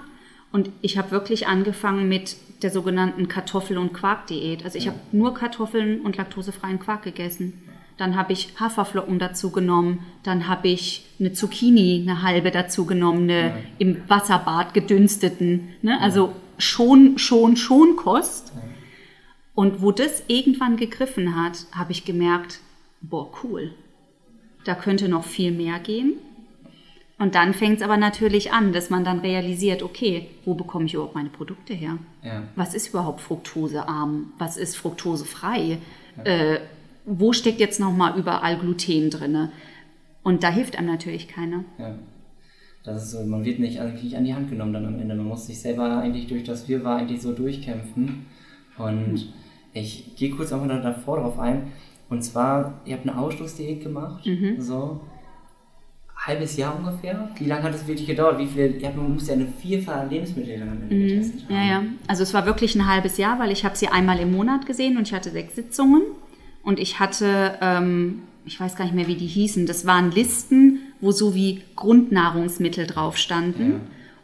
Und 0.50 0.70
ich 0.82 0.98
habe 0.98 1.10
wirklich 1.10 1.46
angefangen 1.46 2.08
mit 2.08 2.36
der 2.62 2.70
sogenannten 2.70 3.28
Kartoffel- 3.28 3.78
und 3.78 3.92
Quark-Diät. 3.92 4.64
Also 4.64 4.78
ich 4.78 4.84
ja. 4.84 4.92
habe 4.92 5.00
nur 5.12 5.34
Kartoffeln 5.34 6.00
und 6.00 6.16
laktosefreien 6.16 6.78
Quark 6.78 7.02
gegessen. 7.02 7.62
Dann 7.96 8.16
habe 8.16 8.32
ich 8.32 8.48
Haferflocken 8.58 9.18
dazu 9.18 9.50
genommen. 9.50 10.00
Dann 10.22 10.48
habe 10.48 10.68
ich 10.68 11.06
eine 11.20 11.32
Zucchini, 11.32 12.00
eine 12.02 12.22
halbe 12.22 12.50
dazu 12.50 12.84
genommen, 12.86 13.30
eine 13.30 13.48
ja. 13.48 13.56
im 13.78 14.08
Wasserbad 14.08 14.74
gedünsteten. 14.74 15.68
Ne? 15.82 16.00
Also 16.00 16.34
schon, 16.58 17.18
schon, 17.18 17.56
schon 17.56 17.96
Kost. 17.96 18.52
Und 19.54 19.82
wo 19.82 19.92
das 19.92 20.24
irgendwann 20.28 20.76
gegriffen 20.76 21.36
hat, 21.36 21.66
habe 21.72 21.92
ich 21.92 22.04
gemerkt, 22.04 22.60
boah, 23.02 23.30
cool. 23.42 23.74
Da 24.64 24.74
könnte 24.74 25.08
noch 25.08 25.24
viel 25.24 25.52
mehr 25.52 25.78
gehen. 25.78 26.14
Und 27.18 27.36
dann 27.36 27.54
fängt 27.54 27.76
es 27.76 27.82
aber 27.82 27.96
natürlich 27.96 28.52
an, 28.52 28.72
dass 28.72 28.90
man 28.90 29.04
dann 29.04 29.20
realisiert, 29.20 29.82
okay, 29.82 30.28
wo 30.44 30.54
bekomme 30.54 30.86
ich 30.86 30.94
überhaupt 30.94 31.14
meine 31.14 31.28
Produkte 31.28 31.72
her? 31.72 31.98
Ja. 32.24 32.42
Was 32.56 32.74
ist 32.74 32.88
überhaupt 32.88 33.20
fruktosearm? 33.20 34.32
Was 34.38 34.56
ist 34.56 34.76
fruktosefrei? 34.76 35.78
Ja. 36.16 36.24
Äh, 36.24 36.60
wo 37.04 37.32
steckt 37.32 37.60
jetzt 37.60 37.78
nochmal 37.78 38.18
überall 38.18 38.58
Gluten 38.58 39.10
drin? 39.10 39.50
Und 40.24 40.42
da 40.42 40.50
hilft 40.50 40.76
einem 40.76 40.88
natürlich 40.88 41.28
keiner. 41.28 41.64
Ja. 41.78 41.94
Das 42.84 43.04
ist 43.04 43.12
so, 43.12 43.24
man 43.24 43.44
wird 43.44 43.60
nicht 43.60 43.78
eigentlich 43.78 44.16
an 44.16 44.24
die 44.24 44.34
Hand 44.34 44.50
genommen 44.50 44.72
dann 44.72 44.86
am 44.86 44.98
Ende. 44.98 45.14
Man 45.14 45.26
muss 45.26 45.46
sich 45.46 45.60
selber 45.60 45.98
eigentlich 45.98 46.26
durch 46.26 46.42
das 46.42 46.68
Wirrwarr 46.68 46.96
eigentlich 46.96 47.22
so 47.22 47.32
durchkämpfen. 47.32 48.26
Und 48.78 49.12
mhm. 49.12 49.32
ich 49.72 50.16
gehe 50.16 50.30
kurz 50.30 50.52
auch 50.52 50.64
mal 50.64 50.82
davor 50.82 51.18
drauf 51.18 51.38
ein. 51.38 51.70
Und 52.12 52.20
zwar, 52.20 52.82
ihr 52.84 52.94
habt 52.94 53.08
eine 53.08 53.16
Ausschlussdiät 53.16 53.82
gemacht. 53.82 54.26
Mhm. 54.26 54.60
So 54.60 55.00
halbes 56.14 56.58
Jahr 56.58 56.78
ungefähr. 56.78 57.30
Wie 57.38 57.46
lange 57.46 57.62
hat 57.62 57.74
es 57.74 57.86
wirklich 57.86 58.06
gedauert? 58.06 58.38
Wie 58.38 58.46
viele, 58.46 58.76
ja, 58.76 58.90
man 58.94 59.14
muss 59.14 59.28
ja 59.28 59.32
eine 59.32 59.46
Vielfalt 59.46 60.02
an 60.02 60.10
Lebensmitteln 60.10 60.60
dann 60.60 60.68
am 60.68 60.82
Ende 60.82 60.94
mhm. 60.94 61.08
getestet 61.08 61.44
haben. 61.44 61.54
Ja, 61.54 61.64
ja. 61.64 61.82
Also 62.06 62.22
es 62.22 62.34
war 62.34 62.44
wirklich 62.44 62.74
ein 62.74 62.86
halbes 62.86 63.16
Jahr, 63.16 63.38
weil 63.38 63.50
ich 63.50 63.64
habe 63.64 63.78
sie 63.78 63.88
einmal 63.88 64.20
im 64.20 64.30
Monat 64.30 64.66
gesehen 64.66 64.98
und 64.98 65.08
ich 65.08 65.14
hatte 65.14 65.30
sechs 65.30 65.54
Sitzungen. 65.54 66.02
Und 66.62 66.78
ich 66.78 67.00
hatte, 67.00 67.56
ähm, 67.62 68.24
ich 68.44 68.60
weiß 68.60 68.76
gar 68.76 68.84
nicht 68.84 68.94
mehr, 68.94 69.08
wie 69.08 69.16
die 69.16 69.26
hießen, 69.26 69.64
das 69.64 69.86
waren 69.86 70.12
Listen, 70.12 70.80
wo 71.00 71.12
so 71.12 71.34
wie 71.34 71.62
Grundnahrungsmittel 71.76 72.86
drauf 72.86 73.16
standen. 73.16 73.72
Ja. 73.72 73.80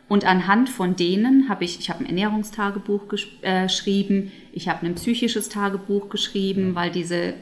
Und 0.08 0.26
anhand 0.26 0.68
von 0.68 0.94
denen 0.94 1.48
habe 1.48 1.64
ich, 1.64 1.80
ich 1.80 1.88
habe 1.88 2.04
ein 2.04 2.06
Ernährungstagebuch 2.06 3.04
äh, 3.40 3.62
geschrieben, 3.62 4.30
ich 4.52 4.68
habe 4.68 4.84
ein 4.84 4.94
psychisches 4.94 5.48
Tagebuch 5.48 6.10
geschrieben, 6.10 6.68
ja. 6.68 6.74
weil 6.74 6.90
diese, 6.90 7.32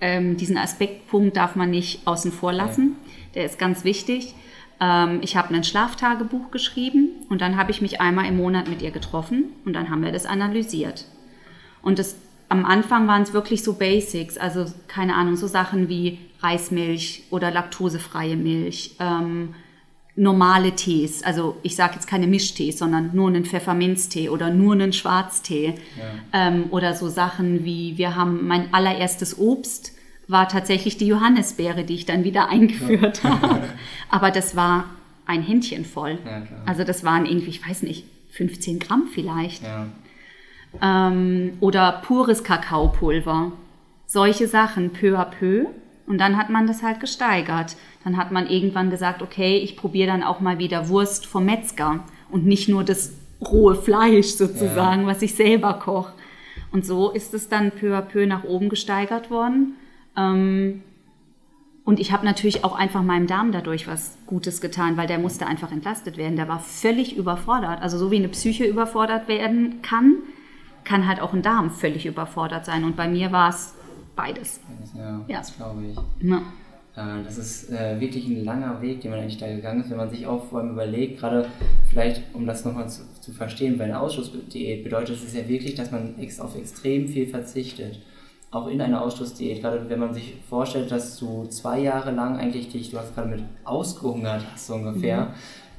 ähm, 0.00 0.36
diesen 0.36 0.56
Aspektpunkt 0.56 1.36
darf 1.36 1.56
man 1.56 1.70
nicht 1.70 2.06
außen 2.06 2.32
vor 2.32 2.52
lassen. 2.52 2.96
Der 3.34 3.44
ist 3.44 3.58
ganz 3.58 3.84
wichtig. 3.84 4.34
Ähm, 4.80 5.20
ich 5.22 5.36
habe 5.36 5.54
ein 5.54 5.64
Schlaftagebuch 5.64 6.50
geschrieben 6.50 7.10
und 7.28 7.40
dann 7.40 7.56
habe 7.56 7.70
ich 7.70 7.82
mich 7.82 8.00
einmal 8.00 8.26
im 8.26 8.36
Monat 8.36 8.68
mit 8.68 8.82
ihr 8.82 8.90
getroffen 8.90 9.50
und 9.64 9.74
dann 9.74 9.90
haben 9.90 10.02
wir 10.02 10.12
das 10.12 10.26
analysiert. 10.26 11.04
Und 11.82 11.98
das 11.98 12.16
am 12.48 12.64
Anfang 12.64 13.06
waren 13.06 13.22
es 13.22 13.32
wirklich 13.32 13.62
so 13.62 13.74
Basics, 13.74 14.36
also 14.36 14.66
keine 14.88 15.14
Ahnung, 15.14 15.36
so 15.36 15.46
Sachen 15.46 15.88
wie 15.88 16.18
Reismilch 16.40 17.24
oder 17.30 17.50
laktosefreie 17.50 18.36
Milch, 18.36 18.96
ähm, 18.98 19.54
normale 20.20 20.72
Tees, 20.72 21.22
also 21.22 21.56
ich 21.62 21.76
sage 21.76 21.94
jetzt 21.94 22.06
keine 22.06 22.26
Mischtees, 22.26 22.78
sondern 22.78 23.10
nur 23.14 23.28
einen 23.28 23.44
Pfefferminztee 23.44 24.28
oder 24.28 24.50
nur 24.50 24.74
einen 24.74 24.92
Schwarztee 24.92 25.74
ja. 25.96 26.48
ähm, 26.48 26.64
oder 26.70 26.94
so 26.94 27.08
Sachen 27.08 27.64
wie 27.64 27.96
wir 27.96 28.16
haben 28.16 28.46
mein 28.46 28.72
allererstes 28.74 29.38
Obst 29.38 29.92
war 30.28 30.48
tatsächlich 30.48 30.96
die 30.96 31.06
Johannisbeere, 31.06 31.84
die 31.84 31.94
ich 31.94 32.06
dann 32.06 32.22
wieder 32.22 32.48
eingeführt 32.48 33.22
ja. 33.24 33.30
habe, 33.42 33.68
aber 34.10 34.30
das 34.30 34.54
war 34.54 34.90
ein 35.26 35.42
Händchen 35.42 35.84
voll, 35.84 36.18
ja, 36.24 36.42
also 36.66 36.84
das 36.84 37.02
waren 37.02 37.24
irgendwie, 37.24 37.50
ich 37.50 37.66
weiß 37.66 37.82
nicht, 37.82 38.04
15 38.32 38.78
Gramm 38.78 39.08
vielleicht 39.12 39.62
ähm, 40.82 41.52
oder 41.60 42.02
pures 42.04 42.44
Kakaopulver. 42.44 43.52
Solche 44.06 44.46
Sachen 44.46 44.90
peu 44.92 45.18
à 45.18 45.24
peu. 45.24 45.66
Und 46.06 46.18
dann 46.18 46.36
hat 46.36 46.50
man 46.50 46.66
das 46.66 46.82
halt 46.82 46.98
gesteigert. 46.98 47.76
Dann 48.04 48.16
hat 48.16 48.32
man 48.32 48.48
irgendwann 48.48 48.90
gesagt, 48.90 49.22
okay, 49.22 49.58
ich 49.58 49.76
probiere 49.76 50.08
dann 50.08 50.22
auch 50.22 50.40
mal 50.40 50.58
wieder 50.58 50.88
Wurst 50.88 51.26
vom 51.26 51.44
Metzger 51.44 52.00
und 52.30 52.46
nicht 52.46 52.68
nur 52.68 52.84
das 52.84 53.12
rohe 53.40 53.74
Fleisch 53.74 54.28
sozusagen, 54.28 55.02
ja. 55.02 55.06
was 55.06 55.22
ich 55.22 55.34
selber 55.34 55.74
koche. 55.74 56.12
Und 56.72 56.86
so 56.86 57.10
ist 57.10 57.34
es 57.34 57.48
dann 57.48 57.72
peu 57.72 57.96
à 57.96 58.00
peu 58.00 58.26
nach 58.26 58.44
oben 58.44 58.68
gesteigert 58.68 59.30
worden. 59.30 59.74
Ähm, 60.16 60.82
und 61.84 61.98
ich 61.98 62.12
habe 62.12 62.24
natürlich 62.24 62.64
auch 62.64 62.76
einfach 62.76 63.02
meinem 63.02 63.26
Darm 63.26 63.52
dadurch 63.52 63.88
was 63.88 64.16
Gutes 64.26 64.60
getan, 64.60 64.96
weil 64.96 65.06
der 65.06 65.18
musste 65.18 65.46
einfach 65.46 65.72
entlastet 65.72 66.16
werden. 66.16 66.36
Der 66.36 66.46
war 66.46 66.60
völlig 66.60 67.16
überfordert. 67.16 67.82
Also 67.82 67.98
so 67.98 68.10
wie 68.10 68.16
eine 68.16 68.28
Psyche 68.28 68.64
überfordert 68.64 69.26
werden 69.26 69.82
kann, 69.82 70.18
kann 70.84 71.08
halt 71.08 71.20
auch 71.20 71.32
ein 71.32 71.42
Darm 71.42 71.70
völlig 71.70 72.06
überfordert 72.06 72.64
sein. 72.64 72.84
Und 72.84 72.96
bei 72.96 73.08
mir 73.08 73.32
war 73.32 73.48
es 73.48 73.74
beides. 74.14 74.60
Ja, 74.96 75.20
ja. 75.26 75.38
das 75.38 75.56
glaube 75.56 75.84
ich. 75.86 75.96
Ja. 76.28 76.42
Äh, 77.00 77.24
das 77.24 77.38
ist 77.38 77.70
äh, 77.70 78.00
wirklich 78.00 78.26
ein 78.26 78.44
langer 78.44 78.80
Weg, 78.82 79.00
den 79.00 79.10
man 79.10 79.20
eigentlich 79.20 79.38
da 79.38 79.46
gegangen 79.46 79.80
ist, 79.80 79.90
wenn 79.90 79.96
man 79.96 80.10
sich 80.10 80.26
auch 80.26 80.44
vor 80.44 80.60
allem 80.60 80.70
überlegt, 80.70 81.20
gerade 81.20 81.46
vielleicht, 81.88 82.22
um 82.34 82.46
das 82.46 82.64
nochmal 82.64 82.88
zu, 82.88 83.02
zu 83.20 83.32
verstehen, 83.32 83.78
bei 83.78 83.84
einer 83.84 84.00
Ausschussdiät 84.00 84.84
bedeutet 84.84 85.18
es 85.24 85.34
ja 85.34 85.48
wirklich, 85.48 85.74
dass 85.74 85.90
man 85.90 86.18
ex 86.18 86.40
auf 86.40 86.56
extrem 86.56 87.08
viel 87.08 87.26
verzichtet. 87.26 88.00
Auch 88.52 88.66
in 88.66 88.80
einer 88.80 89.02
Ausschlussdiät, 89.02 89.60
gerade 89.60 89.88
wenn 89.88 90.00
man 90.00 90.12
sich 90.12 90.34
vorstellt, 90.48 90.90
dass 90.90 91.16
du 91.18 91.46
zwei 91.46 91.80
Jahre 91.80 92.10
lang 92.10 92.36
eigentlich 92.36 92.68
dich, 92.68 92.90
du 92.90 92.98
hast 92.98 93.14
gerade 93.14 93.28
mit 93.28 93.44
ausgehungert 93.64 94.42
hast 94.52 94.66
so 94.66 94.74
ungefähr, 94.74 95.26
mhm. 95.26 95.30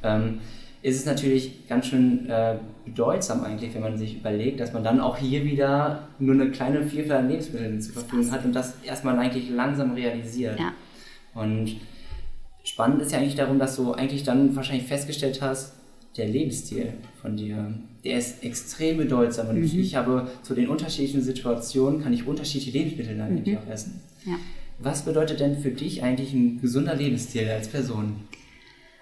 ähm, 0.04 0.40
ist 0.82 0.96
es 0.96 1.06
natürlich 1.06 1.68
ganz 1.68 1.88
schön 1.88 2.30
äh, 2.30 2.56
bedeutsam 2.86 3.44
eigentlich, 3.44 3.76
wenn 3.76 3.82
man 3.82 3.98
sich 3.98 4.16
überlegt, 4.16 4.62
dass 4.62 4.72
man 4.72 4.86
dann 4.86 5.02
auch 5.02 5.18
hier 5.18 5.44
wieder 5.44 6.08
nur 6.18 6.34
eine 6.34 6.50
kleine 6.50 6.82
Vielfalt 6.84 7.20
an 7.20 7.30
Lebensmitteln 7.30 7.82
zur 7.82 7.94
Verfügung 7.94 8.32
hat 8.32 8.46
und 8.46 8.54
das 8.54 8.76
erstmal 8.84 9.20
eigentlich 9.20 9.50
langsam 9.50 9.92
realisiert. 9.92 10.58
Ja. 10.58 10.72
Und 11.34 11.78
spannend 12.63 13.02
ist 13.02 13.12
ja 13.12 13.20
eigentlich 13.20 13.36
darum, 13.36 13.60
dass 13.60 13.76
du 13.76 13.94
eigentlich 13.94 14.24
dann 14.24 14.56
wahrscheinlich 14.56 14.88
festgestellt 14.88 15.41
hast, 15.41 15.74
der 16.17 16.28
Lebensstil 16.28 16.94
von 17.22 17.38
dir, 17.38 17.74
der 18.04 18.17
ist 18.17 18.44
extrem 18.44 18.98
bedeutsam 18.98 19.50
und 19.50 19.60
mhm. 19.60 19.80
ich 19.80 19.96
habe 19.96 20.30
zu 20.44 20.54
den 20.54 20.67
unterschiedlichen 20.67 21.22
Situationen 21.22 22.04
kann 22.04 22.12
ich 22.12 22.28
unterschiedliche 22.28 22.78
Lebensmittel 22.78 23.17
dann 23.17 23.36
mhm. 23.36 23.58
auch 23.58 23.72
essen. 23.72 24.02
Ja. 24.26 24.36
Was 24.80 25.06
bedeutet 25.06 25.39
denn 25.39 25.60
für 25.60 25.72
dich 25.72 26.04
eigentlich 26.04 26.34
ein 26.34 26.60
gesunder 26.60 26.96
Lebensstil 26.96 27.48
als 27.50 27.70
Person? 27.70 28.15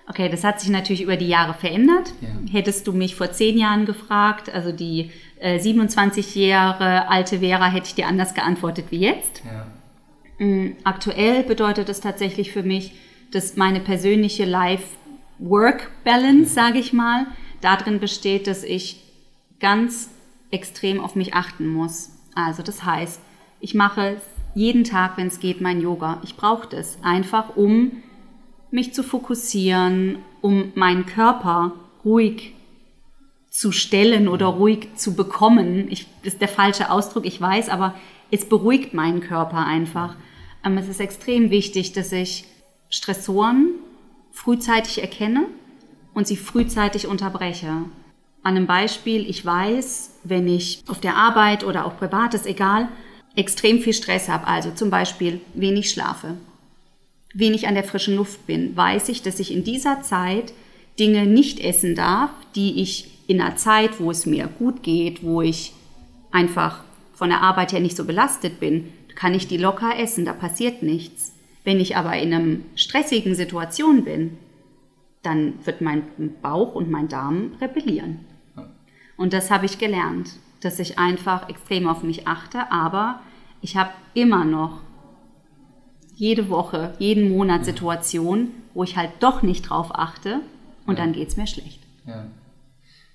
Okay, 0.07 0.27
das 0.27 0.43
hat 0.43 0.59
sich 0.59 0.69
natürlich 0.69 1.03
über 1.03 1.17
die 1.17 1.27
Jahre 1.27 1.53
verändert. 1.53 2.13
Ja. 2.21 2.29
Hättest 2.51 2.87
du 2.87 2.93
mich 2.93 3.15
vor 3.15 3.31
zehn 3.31 3.57
Jahren 3.57 3.85
gefragt, 3.85 4.51
also 4.51 4.71
die 4.71 5.11
äh, 5.39 5.59
27 5.59 6.35
Jahre 6.35 7.07
alte 7.09 7.39
Vera, 7.39 7.69
hätte 7.69 7.87
ich 7.87 7.95
dir 7.95 8.07
anders 8.07 8.33
geantwortet 8.33 8.85
wie 8.89 8.99
jetzt. 8.99 9.43
Ja. 9.45 9.67
Mm, 10.39 10.71
Aktuell 10.83 11.43
bedeutet 11.43 11.87
es 11.89 12.01
tatsächlich 12.01 12.51
für 12.51 12.63
mich, 12.63 12.93
dass 13.31 13.57
meine 13.57 13.79
persönliche 13.79 14.45
Life-Work-Balance, 14.45 16.51
sage 16.53 16.79
ich 16.79 16.93
mal, 16.93 17.27
darin 17.61 17.99
besteht, 17.99 18.47
dass 18.47 18.63
ich 18.63 19.03
ganz 19.59 20.09
extrem 20.49 20.99
auf 20.99 21.15
mich 21.15 21.35
achten 21.35 21.67
muss. 21.67 22.09
Also 22.33 22.63
das 22.63 22.83
heißt, 22.83 23.21
ich 23.59 23.75
mache 23.75 24.19
jeden 24.55 24.83
Tag, 24.83 25.17
wenn 25.17 25.27
es 25.27 25.39
geht, 25.39 25.61
mein 25.61 25.81
Yoga. 25.81 26.19
Ich 26.23 26.35
brauche 26.35 26.67
das 26.67 26.97
einfach, 27.03 27.55
um 27.55 28.01
mich 28.71 28.93
zu 28.93 29.03
fokussieren, 29.03 30.19
um 30.41 30.71
meinen 30.75 31.05
Körper 31.05 31.73
ruhig 32.05 32.53
zu 33.49 33.71
stellen 33.71 34.27
oder 34.27 34.47
ruhig 34.47 34.89
zu 34.95 35.15
bekommen. 35.15 35.87
Ich, 35.89 36.07
das 36.23 36.33
ist 36.33 36.41
der 36.41 36.47
falsche 36.47 36.91
Ausdruck, 36.91 37.25
ich 37.25 37.41
weiß, 37.41 37.69
aber 37.69 37.95
es 38.31 38.47
beruhigt 38.47 38.93
meinen 38.93 39.21
Körper 39.21 39.65
einfach. 39.65 40.15
Ähm, 40.63 40.77
es 40.77 40.87
ist 40.87 40.99
extrem 40.99 41.49
wichtig, 41.49 41.93
dass 41.93 42.11
ich 42.11 42.45
Stressoren 42.89 43.75
frühzeitig 44.31 45.01
erkenne 45.01 45.47
und 46.13 46.27
sie 46.27 46.37
frühzeitig 46.37 47.07
unterbreche. 47.07 47.67
An 48.41 48.55
einem 48.55 48.67
Beispiel, 48.67 49.29
ich 49.29 49.45
weiß, 49.45 50.11
wenn 50.23 50.47
ich 50.47 50.83
auf 50.87 50.99
der 50.99 51.17
Arbeit 51.17 51.63
oder 51.63 51.85
auch 51.85 51.97
privat, 51.97 52.33
ist 52.33 52.45
egal, 52.45 52.87
extrem 53.35 53.79
viel 53.79 53.93
Stress 53.93 54.29
habe, 54.29 54.47
also 54.47 54.71
zum 54.71 54.89
Beispiel 54.89 55.41
wenig 55.53 55.91
schlafe, 55.91 56.37
wenig 57.33 57.67
an 57.67 57.75
der 57.75 57.83
frischen 57.83 58.15
Luft 58.15 58.47
bin, 58.47 58.75
weiß 58.75 59.09
ich, 59.09 59.21
dass 59.21 59.39
ich 59.39 59.53
in 59.53 59.63
dieser 59.63 60.01
Zeit 60.01 60.53
Dinge 60.99 61.25
nicht 61.25 61.59
essen 61.59 61.95
darf, 61.95 62.31
die 62.55 62.81
ich 62.81 63.09
in 63.27 63.39
einer 63.39 63.55
Zeit, 63.55 63.99
wo 63.99 64.09
es 64.09 64.25
mir 64.25 64.47
gut 64.47 64.83
geht, 64.83 65.23
wo 65.23 65.41
ich 65.41 65.73
einfach 66.31 66.83
von 67.13 67.29
der 67.29 67.41
Arbeit 67.41 67.73
her 67.73 67.79
nicht 67.79 67.95
so 67.95 68.05
belastet 68.05 68.59
bin, 68.59 68.91
kann 69.19 69.33
ich 69.33 69.49
die 69.49 69.57
locker 69.57 69.99
essen, 69.99 70.23
da 70.23 70.31
passiert 70.31 70.81
nichts. 70.81 71.33
Wenn 71.65 71.81
ich 71.81 71.97
aber 71.97 72.17
in 72.17 72.33
einer 72.33 72.57
stressigen 72.75 73.35
Situation 73.35 74.05
bin, 74.05 74.37
dann 75.23 75.55
wird 75.65 75.81
mein 75.81 76.03
Bauch 76.41 76.73
und 76.73 76.89
mein 76.89 77.09
Darm 77.09 77.51
rebellieren. 77.59 78.19
Und 79.17 79.33
das 79.33 79.51
habe 79.51 79.65
ich 79.65 79.77
gelernt, 79.77 80.31
dass 80.61 80.79
ich 80.79 80.97
einfach 80.97 81.49
extrem 81.49 81.89
auf 81.89 82.01
mich 82.01 82.27
achte, 82.27 82.71
aber 82.71 83.19
ich 83.61 83.75
habe 83.75 83.91
immer 84.13 84.45
noch 84.45 84.79
jede 86.15 86.49
Woche, 86.49 86.93
jeden 86.97 87.29
Monat 87.29 87.65
Situationen, 87.65 88.51
wo 88.73 88.83
ich 88.83 88.95
halt 88.95 89.11
doch 89.19 89.41
nicht 89.41 89.69
drauf 89.69 89.89
achte 89.93 90.39
und 90.85 90.97
dann 90.97 91.11
geht 91.11 91.27
es 91.27 91.35
mir 91.35 91.47
schlecht. 91.47 91.81
Ja. 92.07 92.27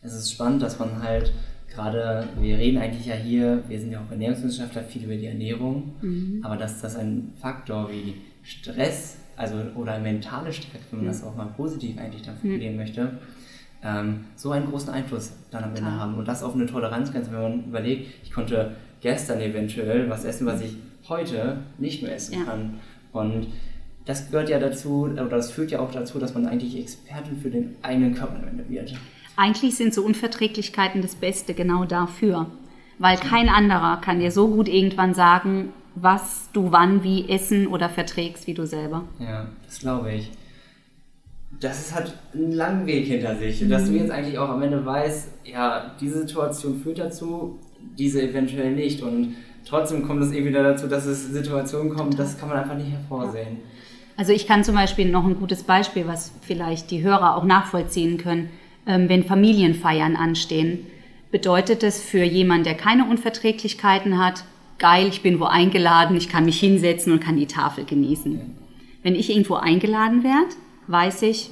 Es 0.03 0.13
ist 0.13 0.31
spannend, 0.31 0.61
dass 0.61 0.79
man 0.79 1.03
halt 1.03 1.33
gerade, 1.75 2.29
wir 2.41 2.57
reden 2.59 2.79
eigentlich 2.79 3.07
ja 3.07 3.15
hier, 3.15 3.63
wir 3.69 3.79
sind 3.81 3.93
ja 3.93 4.01
auch 4.01 4.11
Ernährungswissenschaftler, 4.11 4.83
viel 4.83 5.05
über 5.05 5.15
die 5.17 5.27
Ernährung, 5.27 5.95
aber 6.43 6.57
dass 6.57 6.81
das 6.81 6.97
ein 6.97 7.33
Faktor 7.41 7.91
wie 7.91 8.15
Stress, 8.43 9.17
also 9.37 9.57
oder 9.75 9.99
mentale 9.99 10.53
Stärke, 10.53 10.85
wenn 10.91 11.01
man 11.01 11.09
das 11.09 11.25
auch 11.25 11.35
mal 11.37 11.47
positiv 11.57 11.99
eigentlich 11.99 12.23
dann 12.23 12.37
formulieren 12.37 12.77
möchte, 12.77 13.19
ähm, 13.83 14.21
so 14.37 14.51
einen 14.53 14.67
großen 14.71 14.91
Einfluss 14.91 15.33
dann 15.51 15.65
am 15.65 15.75
Ende 15.75 15.91
haben. 15.91 16.15
Und 16.15 16.27
das 16.29 16.43
auf 16.43 16.55
eine 16.55 16.67
Toleranzgrenze, 16.67 17.33
wenn 17.33 17.43
man 17.43 17.65
überlegt, 17.65 18.09
ich 18.23 18.31
konnte 18.33 18.73
gestern 19.01 19.41
eventuell 19.41 20.09
was 20.09 20.25
essen, 20.25 20.47
was 20.47 20.61
ich 20.63 20.77
heute 21.09 21.59
nicht 21.79 22.03
mehr 22.03 22.15
essen 22.15 22.35
Ja. 22.39 22.45
kann. 22.45 22.75
Und 23.13 23.49
das 24.07 24.31
gehört 24.31 24.49
ja 24.51 24.59
dazu, 24.59 25.05
oder 25.13 25.25
das 25.29 25.51
führt 25.51 25.71
ja 25.71 25.81
auch 25.81 25.91
dazu, 25.91 26.19
dass 26.19 26.35
man 26.35 26.47
eigentlich 26.47 26.79
Expertin 26.79 27.37
für 27.37 27.51
den 27.51 27.77
eigenen 27.83 28.15
Körper 28.15 28.37
am 28.39 28.49
Ende 28.49 28.69
wird. 28.69 28.95
Eigentlich 29.37 29.77
sind 29.77 29.93
so 29.93 30.05
Unverträglichkeiten 30.05 31.03
das 31.03 31.17
Beste 31.17 31.55
genau 31.55 31.85
dafür, 31.85 32.47
weil 32.99 33.17
kein 33.17 33.49
anderer 33.49 34.01
kann 34.01 34.21
dir 34.21 34.31
so 34.31 34.49
gut 34.49 34.69
irgendwann 34.69 35.15
sagen, 35.15 35.73
was 35.97 36.49
du 36.53 36.73
wann 36.73 37.03
wie 37.03 37.29
essen 37.29 37.67
oder 37.67 37.89
verträgst 37.89 38.47
wie 38.47 38.55
du 38.55 38.67
selber. 38.67 39.05
Ja, 39.19 39.49
das 39.65 39.81
glaube 39.81 40.13
ich. 40.13 40.31
Das 41.61 41.79
ist, 41.81 41.95
hat 41.95 42.15
einen 42.35 42.53
langen 42.53 42.87
Weg 42.87 43.07
hinter 43.07 43.37
sich. 43.37 43.63
Und 43.63 43.71
dass 43.71 43.85
du 43.85 43.93
jetzt 43.93 44.11
eigentlich 44.11 44.39
auch 44.39 44.49
am 44.49 44.63
Ende 44.63 44.85
weißt, 44.85 45.29
ja, 45.45 45.95
diese 46.01 46.21
Situation 46.21 46.81
führt 46.81 46.99
dazu, 46.99 47.61
diese 47.97 48.23
eventuell 48.23 48.73
nicht. 48.73 49.03
Und 49.03 49.37
trotzdem 49.65 50.05
kommt 50.05 50.23
es 50.23 50.33
eben 50.33 50.47
wieder 50.47 50.63
dazu, 50.65 50.89
dass 50.89 51.07
es 51.07 51.29
Situationen 51.29 51.95
kommen, 51.95 52.17
das 52.17 52.39
kann 52.39 52.49
man 52.49 52.59
einfach 52.59 52.77
nicht 52.77 52.91
hervorsehen. 52.91 53.59
Also 54.17 54.33
ich 54.33 54.47
kann 54.47 54.63
zum 54.63 54.75
Beispiel 54.75 55.11
noch 55.11 55.25
ein 55.25 55.39
gutes 55.39 55.65
Beispiel, 55.65 56.07
was 56.07 56.33
vielleicht 56.43 56.91
die 56.91 57.03
Hörer 57.03 57.37
auch 57.37 57.45
nachvollziehen 57.45 58.19
können, 58.19 58.51
wenn 58.87 59.25
Familienfeiern 59.25 60.17
anstehen, 60.17 60.87
bedeutet 61.31 61.83
es 61.83 62.01
für 62.01 62.23
jemanden, 62.23 62.65
der 62.65 62.75
keine 62.75 63.07
Unverträglichkeiten 63.07 64.19
hat, 64.19 64.45
geil, 64.79 65.09
ich 65.09 65.23
bin 65.23 65.41
wo 65.41 65.45
eingeladen, 65.45 66.17
ich 66.17 66.29
kann 66.29 66.45
mich 66.45 66.61
hinsetzen 66.61 67.13
und 67.13 67.21
kann 67.21 67.37
die 67.37 67.47
Tafel 67.47 67.85
genießen. 67.85 68.41
Wenn 69.03 69.15
ich 69.15 69.31
irgendwo 69.31 69.55
eingeladen 69.55 70.23
werde, 70.23 70.55
weiß 70.87 71.23
ich, 71.23 71.51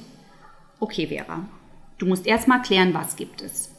okay 0.79 1.07
Vera, 1.07 1.45
du 1.97 2.05
musst 2.05 2.25
erstmal 2.25 2.61
klären, 2.61 2.93
was 2.93 3.15
gibt 3.15 3.41
es. 3.41 3.71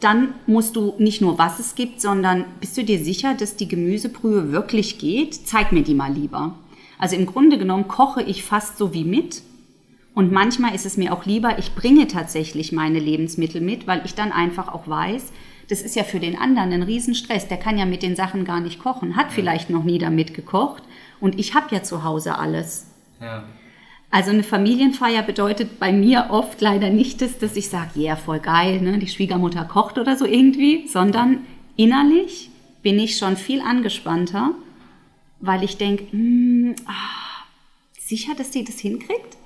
Dann 0.00 0.34
musst 0.46 0.76
du 0.76 0.94
nicht 0.98 1.22
nur, 1.22 1.38
was 1.38 1.58
es 1.58 1.74
gibt, 1.74 2.00
sondern 2.00 2.44
bist 2.60 2.76
du 2.76 2.84
dir 2.84 2.98
sicher, 2.98 3.34
dass 3.34 3.56
die 3.56 3.68
Gemüsebrühe 3.68 4.52
wirklich 4.52 4.98
geht? 4.98 5.34
Zeig 5.34 5.72
mir 5.72 5.82
die 5.82 5.94
mal 5.94 6.12
lieber. 6.12 6.54
Also 6.98 7.16
im 7.16 7.26
Grunde 7.26 7.58
genommen 7.58 7.88
koche 7.88 8.22
ich 8.22 8.42
fast 8.42 8.78
so 8.78 8.92
wie 8.92 9.04
mit. 9.04 9.42
Und 10.16 10.32
manchmal 10.32 10.74
ist 10.74 10.86
es 10.86 10.96
mir 10.96 11.12
auch 11.12 11.26
lieber, 11.26 11.58
ich 11.58 11.74
bringe 11.74 12.08
tatsächlich 12.08 12.72
meine 12.72 12.98
Lebensmittel 12.98 13.60
mit, 13.60 13.86
weil 13.86 14.00
ich 14.06 14.14
dann 14.14 14.32
einfach 14.32 14.72
auch 14.72 14.88
weiß, 14.88 15.30
das 15.68 15.82
ist 15.82 15.94
ja 15.94 16.04
für 16.04 16.18
den 16.18 16.38
anderen 16.38 16.72
ein 16.72 16.82
Riesenstress. 16.82 17.48
Der 17.48 17.58
kann 17.58 17.76
ja 17.76 17.84
mit 17.84 18.02
den 18.02 18.16
Sachen 18.16 18.46
gar 18.46 18.60
nicht 18.60 18.78
kochen, 18.78 19.16
hat 19.16 19.30
vielleicht 19.30 19.68
noch 19.68 19.84
nie 19.84 19.98
damit 19.98 20.32
gekocht. 20.32 20.82
Und 21.20 21.38
ich 21.38 21.54
habe 21.54 21.74
ja 21.74 21.82
zu 21.82 22.02
Hause 22.02 22.38
alles. 22.38 22.86
Ja. 23.20 23.44
Also 24.10 24.30
eine 24.30 24.42
Familienfeier 24.42 25.22
bedeutet 25.22 25.78
bei 25.78 25.92
mir 25.92 26.28
oft 26.30 26.62
leider 26.62 26.88
nicht, 26.88 27.20
dass, 27.20 27.36
dass 27.38 27.54
ich 27.54 27.68
sage, 27.68 28.00
ja, 28.00 28.16
voll 28.16 28.40
geil, 28.40 28.80
ne? 28.80 28.98
die 28.98 29.08
Schwiegermutter 29.08 29.66
kocht 29.66 29.98
oder 29.98 30.16
so 30.16 30.24
irgendwie, 30.24 30.88
sondern 30.88 31.40
innerlich 31.76 32.48
bin 32.82 32.98
ich 32.98 33.18
schon 33.18 33.36
viel 33.36 33.60
angespannter, 33.60 34.52
weil 35.40 35.62
ich 35.62 35.76
denke, 35.76 36.06
ah, 36.86 37.44
sicher, 38.00 38.34
dass 38.34 38.50
die 38.50 38.64
das 38.64 38.78
hinkriegt? 38.78 39.36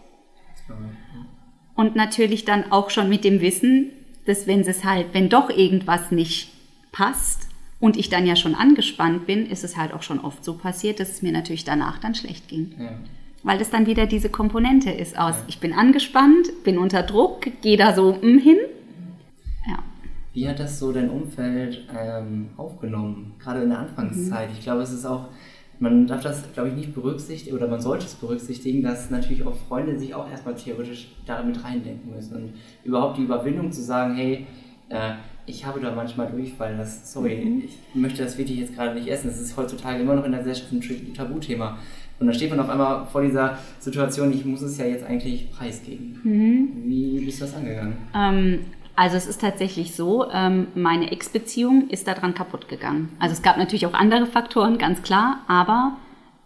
Und 1.75 1.97
natürlich 1.97 2.45
dann 2.45 2.71
auch 2.73 2.91
schon 2.91 3.09
mit 3.09 3.25
dem 3.25 3.41
Wissen, 3.41 3.91
dass 4.27 4.47
wenn 4.47 4.61
es 4.61 4.85
halt, 4.85 5.09
wenn 5.13 5.29
doch 5.29 5.51
irgendwas 5.51 6.11
nicht 6.11 6.53
passt 6.93 7.49
und 7.81 7.97
ich 7.97 8.11
dann 8.11 8.27
ja 8.27 8.37
schon 8.37 8.55
angespannt 8.55 9.27
bin, 9.27 9.47
ist 9.47 9.65
es 9.65 9.77
halt 9.77 9.93
auch 9.93 10.03
schon 10.03 10.21
oft 10.21 10.45
so 10.45 10.55
passiert, 10.55 11.01
dass 11.01 11.11
es 11.11 11.23
mir 11.23 11.33
natürlich 11.33 11.65
danach 11.65 11.99
dann 11.99 12.15
schlecht 12.15 12.49
ging. 12.49 12.75
Ja. 12.79 12.93
Weil 13.43 13.59
das 13.59 13.71
dann 13.71 13.87
wieder 13.87 14.07
diese 14.07 14.29
Komponente 14.29 14.91
ist 14.91 15.19
aus, 15.19 15.37
ich 15.49 15.61
bin 15.61 15.73
angespannt, 15.73 16.63
bin 16.63 16.77
unter 16.77 17.03
Druck, 17.03 17.47
gehe 17.63 17.79
da 17.79 17.95
so 17.95 18.13
mm, 18.13 18.39
hin. 18.39 18.59
Ja. 19.67 19.79
Wie 20.35 20.47
hat 20.47 20.61
das 20.61 20.79
so 20.79 20.93
dein 20.93 21.09
Umfeld 21.09 21.87
ähm, 21.99 22.51
aufgenommen, 22.59 23.33
gerade 23.39 23.63
in 23.63 23.71
der 23.71 23.79
Anfangszeit? 23.79 24.51
Ich 24.53 24.61
glaube, 24.61 24.83
es 24.83 24.93
ist 24.93 25.07
auch, 25.07 25.29
man 25.81 26.07
darf 26.07 26.23
das, 26.23 26.45
glaube 26.53 26.69
ich, 26.69 26.75
nicht 26.75 26.95
berücksichtigen 26.95 27.57
oder 27.57 27.67
man 27.67 27.81
sollte 27.81 28.05
es 28.05 28.15
berücksichtigen, 28.15 28.83
dass 28.83 29.11
natürlich 29.11 29.45
auch 29.47 29.57
Freunde 29.69 29.99
sich 29.99 30.15
auch 30.15 30.31
erstmal 30.31 30.55
theoretisch 30.55 31.09
damit 31.27 31.65
reindenken 31.65 32.15
müssen 32.15 32.37
und 32.37 32.53
überhaupt 32.85 33.17
die 33.17 33.23
Überwindung 33.23 33.73
zu 33.73 33.83
sagen, 33.83 34.15
hey, 34.15 34.47
äh, 34.91 35.13
ich 35.47 35.65
habe 35.65 35.81
da 35.81 35.91
manchmal 35.91 36.31
Durchfall, 36.31 36.77
das, 36.77 37.13
sorry, 37.13 37.65
ich 37.65 37.79
möchte 37.95 38.23
das 38.23 38.37
wirklich 38.37 38.61
jetzt 38.61 38.75
gerade 38.75 38.95
nicht 38.95 39.09
essen. 39.09 39.29
Das 39.29 39.41
ist 39.41 39.57
heutzutage 39.57 40.03
immer 40.03 40.15
noch 40.15 40.25
in 40.25 40.33
der 40.33 40.43
Gesellschaft 40.43 40.71
ein 40.73 41.15
Tabuthema. 41.15 41.79
Und 42.21 42.27
dann 42.27 42.35
steht 42.35 42.51
man 42.51 42.61
auf 42.61 42.69
einmal 42.69 43.07
vor 43.07 43.23
dieser 43.23 43.59
Situation, 43.79 44.31
ich 44.33 44.45
muss 44.45 44.61
es 44.61 44.77
ja 44.77 44.85
jetzt 44.85 45.05
eigentlich 45.05 45.51
preisgeben. 45.51 46.21
Wie 46.85 47.25
bist 47.25 47.41
du 47.41 47.47
das 47.47 47.55
angegangen? 47.55 47.97
Ähm, 48.15 48.61
also 49.01 49.17
es 49.17 49.27
ist 49.27 49.41
tatsächlich 49.41 49.95
so, 49.95 50.31
ähm, 50.31 50.67
meine 50.75 51.11
Ex-Beziehung 51.11 51.89
ist 51.89 52.07
daran 52.07 52.35
kaputt 52.35 52.69
gegangen. 52.69 53.09
Also 53.19 53.33
es 53.33 53.41
gab 53.41 53.57
natürlich 53.57 53.87
auch 53.87 53.95
andere 53.95 54.27
Faktoren, 54.27 54.77
ganz 54.77 55.01
klar, 55.01 55.39
aber 55.49 55.97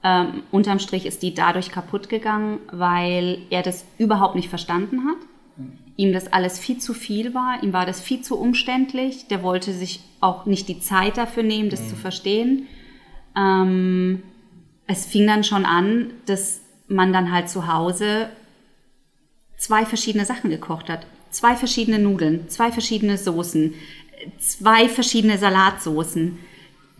ähm, 0.05 0.45
unterm 0.53 0.79
Strich 0.79 1.05
ist 1.05 1.25
die 1.25 1.35
dadurch 1.35 1.73
kaputt 1.73 2.09
gegangen, 2.09 2.61
weil 2.71 3.38
er 3.51 3.62
das 3.62 3.85
überhaupt 3.99 4.37
nicht 4.37 4.51
verstanden 4.51 5.05
hat. 5.05 5.17
Ihm 5.97 6.12
das 6.12 6.33
alles 6.33 6.61
viel 6.61 6.79
zu 6.79 6.95
viel 6.95 7.35
war, 7.35 7.61
ihm 7.61 7.73
war 7.73 7.87
das 7.87 8.01
viel 8.01 8.23
zu 8.23 8.38
umständlich, 8.38 9.27
der 9.27 9.43
wollte 9.43 9.73
sich 9.73 10.05
auch 10.21 10.47
nicht 10.47 10.69
die 10.69 10.79
Zeit 10.79 11.17
dafür 11.17 11.43
nehmen, 11.43 11.71
das 11.71 11.88
zu 11.88 11.97
verstehen. 11.97 12.69
Ähm, 13.37 14.23
es 14.87 15.07
fing 15.07 15.27
dann 15.27 15.43
schon 15.43 15.64
an, 15.64 16.12
dass 16.27 16.61
man 16.87 17.12
dann 17.12 17.33
halt 17.33 17.49
zu 17.49 17.67
Hause 17.67 18.29
zwei 19.57 19.85
verschiedene 19.85 20.25
Sachen 20.25 20.51
gekocht 20.51 20.88
hat. 20.88 21.05
Zwei 21.35 21.57
verschiedene 21.57 21.99
Nudeln, 21.99 22.49
zwei 22.49 22.70
verschiedene 22.70 23.18
Soßen, 23.18 23.75
zwei 24.38 24.88
verschiedene 24.88 25.37
Salatsoßen. 25.37 26.38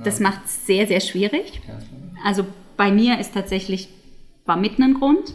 Das 0.03 0.19
macht 0.19 0.45
es 0.47 0.67
sehr, 0.67 0.89
sehr 0.89 0.99
schwierig. 0.99 1.61
Ja, 1.69 1.79
Also 2.25 2.45
bei 2.77 2.91
mir 2.91 3.21
ist 3.21 3.33
tatsächlich, 3.33 3.89
war 4.45 4.57
mitten 4.57 4.83
ein 4.83 4.95
Grund. 4.95 5.35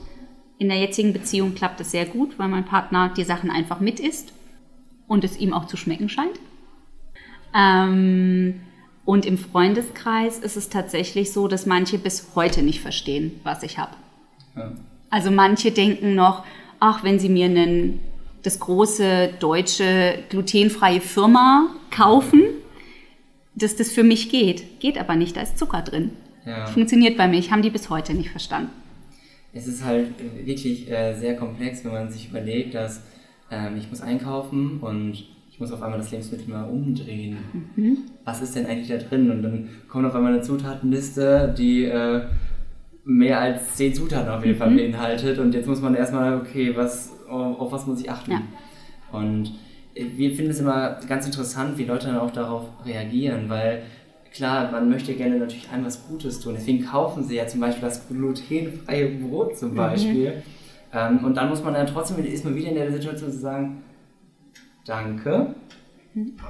In 0.58 0.68
der 0.68 0.80
jetzigen 0.80 1.14
Beziehung 1.14 1.56
klappt 1.56 1.80
es 1.80 1.92
sehr 1.92 2.06
gut, 2.06 2.38
weil 2.38 2.50
mein 2.50 2.66
Partner 2.66 3.14
die 3.16 3.24
Sachen 3.24 3.50
einfach 3.50 3.80
mit 3.80 4.02
isst 4.02 4.34
und 5.08 5.24
es 5.24 5.40
ihm 5.40 5.54
auch 5.54 5.66
zu 5.66 5.78
schmecken 5.78 6.10
scheint. 6.10 6.38
Ähm, 7.56 8.60
und 9.06 9.26
im 9.26 9.38
Freundeskreis 9.38 10.40
ist 10.40 10.58
es 10.58 10.68
tatsächlich 10.68 11.32
so, 11.32 11.48
dass 11.48 11.66
manche 11.66 11.98
bis 11.98 12.32
heute 12.36 12.64
nicht 12.64 12.82
verstehen, 12.82 13.40
was 13.46 13.64
ich 13.64 13.78
habe. 13.78 13.96
Ja. 14.58 14.74
Also 15.10 15.32
manche 15.32 15.72
denken 15.72 16.16
noch, 16.16 16.44
ach, 16.82 17.02
wenn 17.04 17.18
sie 17.18 17.30
mir 17.30 17.46
einen, 17.46 18.02
das 18.43 18.60
große 18.60 19.30
deutsche 19.39 20.19
glutenfreie 20.30 21.02
Firma 21.02 21.67
kaufen, 21.91 22.41
dass 23.56 23.75
das 23.75 23.91
für 23.91 24.04
mich 24.04 24.30
geht. 24.30 24.80
Geht 24.80 24.97
aber 24.97 25.15
nicht, 25.15 25.36
da 25.36 25.41
ist 25.41 25.58
Zucker 25.58 25.82
drin. 25.82 26.12
Ja. 26.45 26.65
Funktioniert 26.67 27.17
bei 27.17 27.28
mir, 27.28 27.41
haben 27.52 27.62
die 27.62 27.69
bis 27.69 27.89
heute 27.89 28.13
nicht 28.13 28.30
verstanden. 28.30 28.71
Es 29.54 29.67
ist 29.67 29.84
halt 29.84 30.10
wirklich 30.45 30.89
äh, 30.89 31.13
sehr 31.15 31.36
komplex, 31.36 31.84
wenn 31.84 31.91
man 31.91 32.10
sich 32.10 32.30
überlegt, 32.30 32.75
dass 32.75 33.02
ähm, 33.52 33.78
ich 33.78 33.89
muss 33.89 34.02
einkaufen 34.02 34.80
und 34.80 35.25
ich 35.49 35.60
muss 35.60 35.71
auf 35.71 35.82
einmal 35.82 35.99
das 35.99 36.12
Lebensmittel 36.12 36.47
mal 36.47 36.69
umdrehen. 36.69 37.38
Mhm. 37.75 37.97
Was 38.23 38.41
ist 38.41 38.56
denn 38.56 38.67
eigentlich 38.67 38.88
da 38.88 38.97
drin? 38.97 39.30
Und 39.32 39.41
dann 39.41 39.69
kommt 39.88 40.06
auf 40.06 40.15
einmal 40.15 40.34
eine 40.34 40.41
Zutatenliste, 40.41 41.54
die 41.58 41.86
äh, 41.86 42.21
mehr 43.06 43.40
als 43.40 43.76
zehn 43.76 43.94
Zutaten 43.94 44.30
auf 44.30 44.46
jeden 44.46 44.58
mhm. 44.58 44.62
Fall 44.62 44.72
beinhaltet. 44.72 45.40
Und 45.40 45.54
jetzt 45.54 45.68
muss 45.68 45.82
man 45.82 45.96
erstmal, 45.96 46.38
okay, 46.38 46.76
was, 46.76 47.12
auf, 47.28 47.60
auf 47.60 47.72
was 47.72 47.88
muss 47.88 48.02
ich 48.02 48.10
achten? 48.10 48.32
Ja. 48.32 48.42
Und 49.12 49.54
wir 49.94 50.36
finden 50.36 50.52
es 50.52 50.60
immer 50.60 51.00
ganz 51.08 51.26
interessant, 51.26 51.78
wie 51.78 51.86
Leute 51.86 52.08
dann 52.08 52.20
auch 52.20 52.32
darauf 52.32 52.68
reagieren, 52.86 53.50
weil 53.50 53.84
klar, 54.34 54.72
man 54.72 54.90
möchte 54.90 55.14
gerne 55.14 55.38
natürlich 55.38 55.70
einem 55.72 55.86
was 55.86 56.08
Gutes 56.08 56.40
tun. 56.40 56.54
Deswegen 56.56 56.86
kaufen 56.86 57.24
sie 57.24 57.36
ja 57.36 57.48
zum 57.48 57.60
Beispiel 57.60 57.82
das 57.82 58.08
glutenfreie 58.08 59.10
Brot 59.10 59.58
zum 59.58 59.72
mhm. 59.72 59.76
Beispiel. 59.76 60.30
Mhm. 60.30 60.44
Ähm, 60.94 61.26
und 61.26 61.36
dann 61.36 61.50
muss 61.50 61.64
man 61.64 61.74
dann 61.74 61.88
trotzdem, 61.88 62.24
ist 62.24 62.46
man 62.46 62.56
wieder 62.56 62.70
in 62.70 62.76
der 62.76 62.92
Situation 62.92 63.32
zu 63.32 63.38
sagen, 63.38 63.84
danke. 64.86 65.56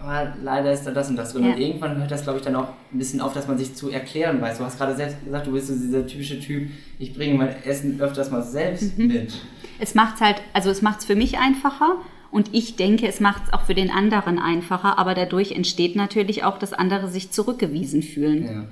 Aber 0.01 0.33
leider 0.41 0.71
ist 0.71 0.83
da 0.83 0.91
das 0.91 1.09
und 1.09 1.15
das 1.15 1.33
drin. 1.33 1.45
Ja. 1.45 1.53
Und 1.53 1.59
irgendwann 1.59 1.97
hört 1.97 2.11
das, 2.11 2.23
glaube 2.23 2.39
ich, 2.39 2.45
dann 2.45 2.55
auch 2.55 2.69
ein 2.91 2.97
bisschen 2.97 3.21
auf, 3.21 3.33
dass 3.33 3.47
man 3.47 3.57
sich 3.57 3.75
zu 3.75 3.89
erklären 3.89 4.41
weiß. 4.41 4.57
Du 4.57 4.63
hast 4.63 4.77
gerade 4.77 4.95
selbst 4.95 5.23
gesagt, 5.23 5.47
du 5.47 5.51
bist 5.51 5.67
so 5.67 5.73
dieser 5.73 6.05
typische 6.07 6.39
Typ, 6.39 6.69
ich 6.97 7.13
bringe 7.13 7.35
mein 7.35 7.63
Essen 7.63 7.99
öfters 7.99 8.31
mal 8.31 8.43
selbst 8.43 8.97
mhm. 8.97 9.07
mit. 9.07 9.33
Es 9.79 9.95
macht 9.95 10.15
es 10.15 10.21
halt, 10.21 10.41
also 10.53 10.69
es 10.69 10.81
macht 10.81 10.99
es 10.99 11.05
für 11.05 11.15
mich 11.15 11.37
einfacher 11.37 11.95
und 12.31 12.53
ich 12.53 12.75
denke, 12.75 13.07
es 13.07 13.19
macht 13.19 13.43
es 13.47 13.53
auch 13.53 13.61
für 13.61 13.75
den 13.75 13.91
anderen 13.91 14.39
einfacher, 14.39 14.99
aber 14.99 15.15
dadurch 15.15 15.51
entsteht 15.51 15.95
natürlich 15.95 16.43
auch, 16.43 16.57
dass 16.57 16.73
andere 16.73 17.07
sich 17.07 17.31
zurückgewiesen 17.31 18.03
fühlen. 18.03 18.45
Ja. 18.45 18.65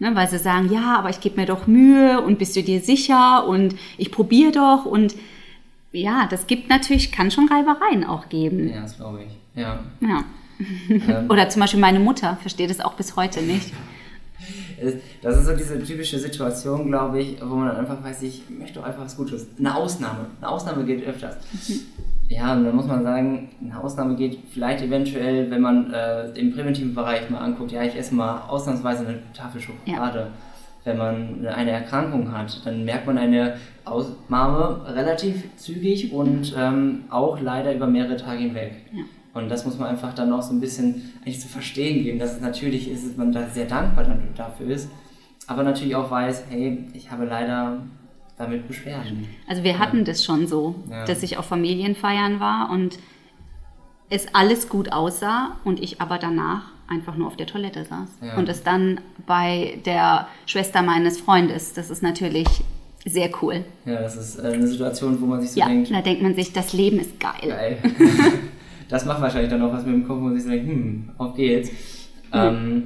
Ne, 0.00 0.16
weil 0.16 0.28
sie 0.28 0.38
sagen, 0.38 0.72
ja, 0.72 0.96
aber 0.98 1.10
ich 1.10 1.20
gebe 1.20 1.40
mir 1.40 1.46
doch 1.46 1.68
Mühe 1.68 2.20
und 2.20 2.38
bist 2.38 2.56
du 2.56 2.62
dir 2.62 2.80
sicher 2.80 3.46
und 3.46 3.76
ich 3.96 4.10
probiere 4.10 4.50
doch 4.50 4.86
und 4.86 5.14
ja, 5.92 6.26
das 6.28 6.48
gibt 6.48 6.68
natürlich, 6.68 7.12
kann 7.12 7.30
schon 7.30 7.48
Reibereien 7.48 8.04
auch 8.04 8.28
geben. 8.28 8.68
Ja, 8.68 8.82
das 8.82 8.96
glaube 8.96 9.22
ich. 9.22 9.43
Ja. 9.54 9.80
ja. 10.00 10.24
Ähm. 10.88 11.26
Oder 11.28 11.48
zum 11.48 11.60
Beispiel 11.60 11.80
meine 11.80 12.00
Mutter 12.00 12.36
versteht 12.40 12.70
es 12.70 12.80
auch 12.80 12.94
bis 12.94 13.16
heute 13.16 13.42
nicht. 13.42 13.72
Das 15.22 15.38
ist 15.38 15.46
so 15.46 15.56
diese 15.56 15.82
typische 15.82 16.18
Situation, 16.18 16.88
glaube 16.88 17.22
ich, 17.22 17.40
wo 17.40 17.54
man 17.54 17.74
einfach 17.74 18.02
weiß, 18.02 18.22
ich 18.22 18.42
möchte 18.50 18.80
doch 18.80 18.84
einfach 18.84 19.04
was 19.04 19.16
Gutes. 19.16 19.46
Eine 19.58 19.74
Ausnahme. 19.74 20.26
Eine 20.40 20.50
Ausnahme 20.50 20.84
geht 20.84 21.06
öfters. 21.06 21.36
Mhm. 21.68 21.80
Ja, 22.28 22.52
und 22.52 22.64
dann 22.64 22.76
muss 22.76 22.86
man 22.86 23.02
sagen, 23.02 23.50
eine 23.62 23.80
Ausnahme 23.80 24.16
geht 24.16 24.38
vielleicht 24.52 24.82
eventuell, 24.82 25.50
wenn 25.50 25.62
man 25.62 25.94
äh, 25.94 26.28
im 26.32 26.52
präventiven 26.52 26.94
Bereich 26.94 27.30
mal 27.30 27.38
anguckt, 27.38 27.72
ja, 27.72 27.82
ich 27.84 27.96
esse 27.96 28.14
mal 28.14 28.42
ausnahmsweise 28.48 29.06
eine 29.06 29.22
Tafel 29.32 29.60
Schokolade. 29.60 30.18
Ja 30.18 30.28
wenn 30.84 30.98
man 30.98 31.46
eine 31.46 31.70
Erkrankung 31.70 32.30
hat, 32.30 32.64
dann 32.64 32.84
merkt 32.84 33.06
man 33.06 33.18
eine 33.18 33.56
Ausnahme 33.84 34.82
relativ 34.94 35.56
zügig 35.56 36.12
und 36.12 36.54
ähm, 36.56 37.04
auch 37.10 37.40
leider 37.40 37.74
über 37.74 37.86
mehrere 37.86 38.16
Tage 38.16 38.40
hinweg. 38.40 38.72
Ja. 38.92 39.02
Und 39.34 39.48
das 39.48 39.64
muss 39.64 39.78
man 39.78 39.88
einfach 39.88 40.14
dann 40.14 40.32
auch 40.32 40.42
so 40.42 40.52
ein 40.52 40.60
bisschen 40.60 41.12
eigentlich 41.22 41.40
zu 41.40 41.48
verstehen 41.48 42.04
geben, 42.04 42.18
dass 42.18 42.34
es 42.34 42.40
natürlich 42.40 42.88
ist, 42.88 43.04
dass 43.04 43.16
man 43.16 43.32
da 43.32 43.48
sehr 43.48 43.66
dankbar 43.66 44.06
dafür 44.36 44.68
ist, 44.68 44.88
aber 45.46 45.64
natürlich 45.64 45.96
auch 45.96 46.10
weiß, 46.10 46.44
hey, 46.48 46.84
ich 46.94 47.10
habe 47.10 47.24
leider 47.24 47.82
damit 48.38 48.66
Beschwerden. 48.68 49.28
Also 49.48 49.64
wir 49.64 49.78
hatten 49.78 49.98
ja. 49.98 50.04
das 50.04 50.24
schon 50.24 50.46
so, 50.46 50.76
ja. 50.88 51.04
dass 51.04 51.22
ich 51.22 51.36
auf 51.36 51.46
Familienfeiern 51.46 52.40
war 52.40 52.70
und 52.70 52.98
es 54.08 54.34
alles 54.34 54.68
gut 54.68 54.92
aussah 54.92 55.56
und 55.64 55.80
ich 55.80 56.00
aber 56.00 56.18
danach 56.18 56.70
einfach 56.88 57.16
nur 57.16 57.26
auf 57.26 57.36
der 57.36 57.46
Toilette 57.46 57.84
saß. 57.84 58.08
Ja. 58.22 58.36
Und 58.36 58.48
es 58.48 58.62
dann 58.62 59.00
bei 59.26 59.78
der 59.84 60.28
Schwester 60.46 60.82
meines 60.82 61.20
Freundes, 61.20 61.72
das 61.72 61.90
ist 61.90 62.02
natürlich 62.02 62.46
sehr 63.06 63.30
cool. 63.42 63.64
Ja, 63.84 64.00
das 64.00 64.16
ist 64.16 64.38
äh, 64.38 64.48
eine 64.48 64.66
Situation, 64.66 65.20
wo 65.20 65.26
man 65.26 65.40
sich 65.40 65.52
so 65.52 65.60
ja, 65.60 65.66
denkt. 65.66 65.90
Da 65.90 66.00
denkt 66.00 66.22
man 66.22 66.34
sich, 66.34 66.52
das 66.52 66.72
Leben 66.72 66.98
ist 66.98 67.20
geil. 67.20 67.48
Geil. 67.48 67.78
das 68.88 69.04
macht 69.04 69.20
wahrscheinlich 69.20 69.50
dann 69.50 69.62
auch 69.62 69.72
was 69.72 69.84
mit 69.84 69.94
dem 69.94 70.06
Kopf, 70.06 70.18
wo 70.18 70.24
man 70.24 70.34
sich 70.34 70.44
so 70.44 70.50
denkt, 70.50 70.68
hm, 70.68 71.10
auf 71.18 71.34
geht's. 71.34 71.70
Mhm. 71.70 71.74
Ähm, 72.32 72.82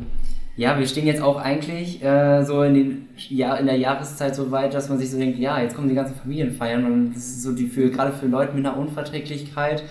ja, 0.57 0.77
wir 0.77 0.87
stehen 0.89 1.07
jetzt 1.07 1.23
auch 1.23 1.41
eigentlich 1.41 2.03
äh, 2.03 2.45
so 2.45 2.65
in, 2.65 2.75
den, 2.75 3.09
ja, 3.29 3.55
in 3.57 3.67
der 3.67 3.77
Jahreszeit 3.77 4.35
so 4.35 4.51
weit, 4.51 4.75
dass 4.75 4.89
man 4.89 4.99
sich 4.99 5.11
so 5.11 5.17
denkt, 5.17 5.39
ja, 5.39 5.63
jetzt 5.63 5.77
kommen 5.77 5.89
die 5.89 5.95
ganzen 5.95 6.17
Familienfeiern 6.17 6.85
und 6.85 7.15
das 7.15 7.23
ist 7.23 7.43
so 7.45 7.53
die 7.53 7.69
für, 7.69 7.91
gerade 7.91 8.13
für 8.13 8.27
Leute 8.27 8.57
mit 8.57 8.67
einer 8.67 8.77
Unverträglichkeit, 8.77 9.85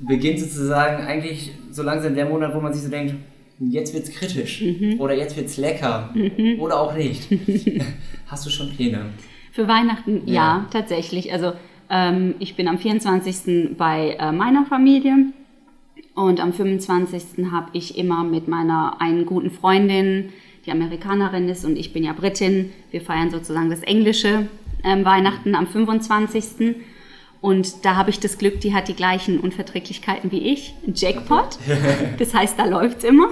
beginnt 0.00 0.40
sozusagen 0.40 1.04
eigentlich 1.04 1.52
so 1.70 1.84
langsam 1.84 2.16
der 2.16 2.26
Monat, 2.26 2.52
wo 2.52 2.60
man 2.60 2.72
sich 2.72 2.82
so 2.82 2.90
denkt, 2.90 3.14
jetzt 3.60 3.94
wird's 3.94 4.10
kritisch 4.10 4.60
mhm. 4.60 5.00
oder 5.00 5.14
jetzt 5.14 5.36
wird's 5.36 5.56
lecker 5.56 6.10
mhm. 6.14 6.60
oder 6.60 6.80
auch 6.80 6.94
nicht. 6.94 7.28
Hast 8.26 8.44
du 8.44 8.50
schon 8.50 8.70
Pläne? 8.70 9.06
Für 9.52 9.68
Weihnachten, 9.68 10.22
ja, 10.26 10.34
ja 10.34 10.66
tatsächlich. 10.72 11.32
Also 11.32 11.52
ähm, 11.90 12.34
ich 12.38 12.56
bin 12.56 12.68
am 12.68 12.78
24. 12.78 13.76
bei 13.76 14.16
äh, 14.18 14.32
meiner 14.32 14.66
Familie 14.66 15.14
und 16.18 16.40
am 16.40 16.52
25. 16.52 17.46
habe 17.52 17.68
ich 17.74 17.96
immer 17.96 18.24
mit 18.24 18.48
meiner 18.48 19.00
einen 19.00 19.24
guten 19.24 19.52
Freundin, 19.52 20.30
die 20.66 20.72
Amerikanerin 20.72 21.48
ist 21.48 21.64
und 21.64 21.78
ich 21.78 21.92
bin 21.92 22.02
ja 22.02 22.12
Britin, 22.12 22.72
wir 22.90 23.00
feiern 23.00 23.30
sozusagen 23.30 23.70
das 23.70 23.84
englische 23.84 24.48
ähm, 24.82 25.04
Weihnachten 25.04 25.54
am 25.54 25.68
25. 25.68 26.74
Und 27.40 27.84
da 27.84 27.94
habe 27.94 28.10
ich 28.10 28.18
das 28.18 28.36
Glück, 28.36 28.60
die 28.60 28.74
hat 28.74 28.88
die 28.88 28.94
gleichen 28.94 29.38
Unverträglichkeiten 29.38 30.32
wie 30.32 30.52
ich. 30.52 30.74
Ein 30.84 30.94
Jackpot. 30.96 31.56
Das 32.18 32.34
heißt, 32.34 32.58
da 32.58 32.64
läuft 32.64 32.98
es 32.98 33.04
immer. 33.04 33.28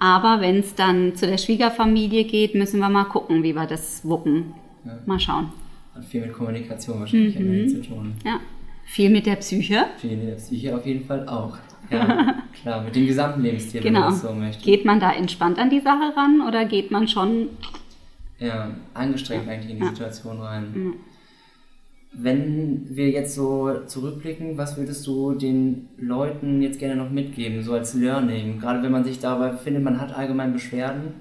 Aber 0.00 0.40
wenn 0.40 0.58
es 0.58 0.74
dann 0.74 1.14
zu 1.14 1.28
der 1.28 1.38
Schwiegerfamilie 1.38 2.24
geht, 2.24 2.56
müssen 2.56 2.80
wir 2.80 2.88
mal 2.88 3.04
gucken, 3.04 3.44
wie 3.44 3.54
wir 3.54 3.66
das 3.66 4.04
wuppen. 4.04 4.54
Ja. 4.84 4.98
Mal 5.06 5.20
schauen. 5.20 5.52
Hat 5.94 6.04
viel 6.04 6.22
mit 6.22 6.32
Kommunikation 6.32 6.98
wahrscheinlich 6.98 7.38
mhm. 7.38 7.68
zu 7.68 7.80
tun. 7.82 8.14
Ja. 8.24 8.40
Viel 8.90 9.08
mit 9.08 9.24
der 9.24 9.36
Psyche. 9.36 9.86
Viel 9.98 10.16
mit 10.16 10.26
der 10.26 10.34
Psyche 10.34 10.74
auf 10.74 10.84
jeden 10.84 11.04
Fall 11.04 11.28
auch. 11.28 11.56
Ja, 11.90 12.42
klar, 12.60 12.82
mit 12.82 12.96
dem 12.96 13.06
gesamten 13.06 13.40
Lebensstil, 13.40 13.82
genau. 13.82 13.94
wenn 13.94 14.02
man 14.02 14.12
das 14.12 14.22
so 14.22 14.32
möchte. 14.32 14.64
Geht 14.64 14.84
man 14.84 14.98
da 14.98 15.12
entspannt 15.12 15.60
an 15.60 15.70
die 15.70 15.78
Sache 15.78 16.12
ran 16.16 16.40
oder 16.40 16.64
geht 16.64 16.90
man 16.90 17.06
schon. 17.06 17.50
Ja, 18.40 18.72
angestrengt 18.92 19.46
ja. 19.46 19.52
eigentlich 19.52 19.70
in 19.70 19.76
die 19.76 19.84
ja. 19.84 19.90
Situation 19.90 20.40
rein. 20.40 20.72
Mhm. 20.74 20.94
Wenn 22.12 22.88
wir 22.90 23.10
jetzt 23.10 23.36
so 23.36 23.72
zurückblicken, 23.86 24.58
was 24.58 24.76
würdest 24.76 25.06
du 25.06 25.34
den 25.34 25.88
Leuten 25.96 26.60
jetzt 26.60 26.80
gerne 26.80 26.96
noch 26.96 27.10
mitgeben, 27.10 27.62
so 27.62 27.74
als 27.74 27.94
Learning? 27.94 28.58
Gerade 28.58 28.82
wenn 28.82 28.90
man 28.90 29.04
sich 29.04 29.20
dabei 29.20 29.52
findet, 29.52 29.84
man 29.84 30.00
hat 30.00 30.12
allgemein 30.18 30.52
Beschwerden. 30.52 31.14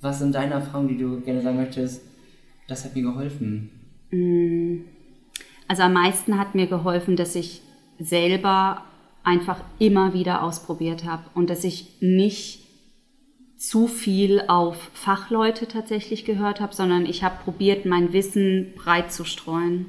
Was 0.00 0.18
sind 0.18 0.34
deine 0.34 0.54
Erfahrungen, 0.54 0.88
die 0.88 0.98
du 0.98 1.20
gerne 1.20 1.40
sagen 1.40 1.58
möchtest? 1.58 2.02
Das 2.66 2.84
hat 2.84 2.96
mir 2.96 3.02
geholfen. 3.02 3.70
Mm. 4.10 4.95
Also 5.68 5.82
am 5.82 5.92
meisten 5.92 6.38
hat 6.38 6.54
mir 6.54 6.66
geholfen, 6.66 7.16
dass 7.16 7.34
ich 7.34 7.62
selber 7.98 8.84
einfach 9.24 9.60
immer 9.78 10.14
wieder 10.14 10.42
ausprobiert 10.42 11.04
habe 11.04 11.24
und 11.34 11.50
dass 11.50 11.64
ich 11.64 11.88
nicht 12.00 12.60
zu 13.56 13.88
viel 13.88 14.42
auf 14.48 14.90
Fachleute 14.92 15.66
tatsächlich 15.66 16.24
gehört 16.24 16.60
habe, 16.60 16.74
sondern 16.74 17.06
ich 17.06 17.24
habe 17.24 17.42
probiert, 17.42 17.86
mein 17.86 18.12
Wissen 18.12 18.74
breit 18.76 19.12
zu 19.12 19.24
streuen. 19.24 19.86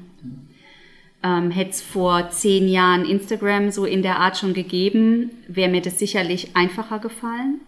Ähm, 1.22 1.50
Hätte 1.50 1.70
es 1.70 1.82
vor 1.82 2.30
zehn 2.30 2.66
Jahren 2.68 3.04
Instagram 3.04 3.70
so 3.70 3.84
in 3.84 4.02
der 4.02 4.18
Art 4.18 4.38
schon 4.38 4.54
gegeben, 4.54 5.30
wäre 5.46 5.70
mir 5.70 5.82
das 5.82 5.98
sicherlich 5.98 6.56
einfacher 6.56 6.98
gefallen, 6.98 7.60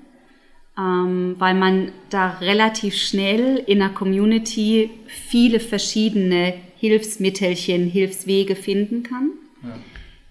ähm, 0.79 1.37
weil 1.39 1.55
man 1.55 1.93
da 2.09 2.39
relativ 2.41 2.97
schnell 2.97 3.63
in 3.67 3.81
der 3.81 3.91
Community 3.91 4.91
viele 5.07 5.61
verschiedene 5.61 6.55
Hilfsmittelchen, 6.81 7.87
Hilfswege 7.87 8.57
finden 8.57 9.03
kann. 9.03 9.33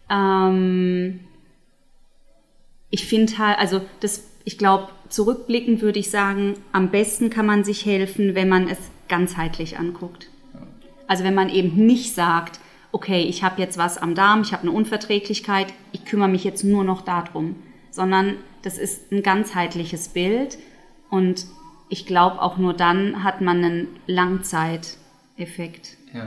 Ja. 0.10 0.50
Ähm, 0.50 1.20
ich 2.90 3.06
finde 3.06 3.38
halt, 3.38 3.60
also 3.60 3.82
das, 4.00 4.28
ich 4.46 4.58
glaube, 4.58 4.90
zurückblickend 5.10 5.82
würde 5.82 6.00
ich 6.00 6.10
sagen, 6.10 6.56
am 6.72 6.90
besten 6.90 7.30
kann 7.30 7.46
man 7.46 7.64
sich 7.64 7.86
helfen, 7.86 8.34
wenn 8.34 8.50
man 8.50 8.68
es 8.68 8.80
ganzheitlich 9.08 9.78
anguckt. 9.78 10.30
Also 11.06 11.24
wenn 11.24 11.36
man 11.36 11.50
eben 11.50 11.86
nicht 11.86 12.16
sagt, 12.16 12.60
okay, 12.92 13.22
ich 13.22 13.44
habe 13.44 13.62
jetzt 13.62 13.78
was 13.78 14.00
am 14.00 14.16
Darm, 14.16 14.42
ich 14.42 14.52
habe 14.52 14.64
eine 14.64 14.72
Unverträglichkeit, 14.72 15.68
ich 15.92 16.04
kümmere 16.04 16.30
mich 16.30 16.44
jetzt 16.44 16.64
nur 16.64 16.84
noch 16.84 17.02
darum, 17.02 17.58
sondern 17.92 18.38
das 18.64 18.80
ist 18.80 19.12
ein 19.12 19.22
ganzheitliches 19.22 20.10
Bild 20.10 20.58
und 21.12 21.46
ich 21.90 22.08
glaube, 22.08 22.42
auch 22.42 22.58
nur 22.58 22.74
dann 22.74 23.24
hat 23.24 23.42
man 23.42 23.64
einen 23.64 23.88
Langzeiteffekt. 24.08 25.99
Ja. 26.14 26.24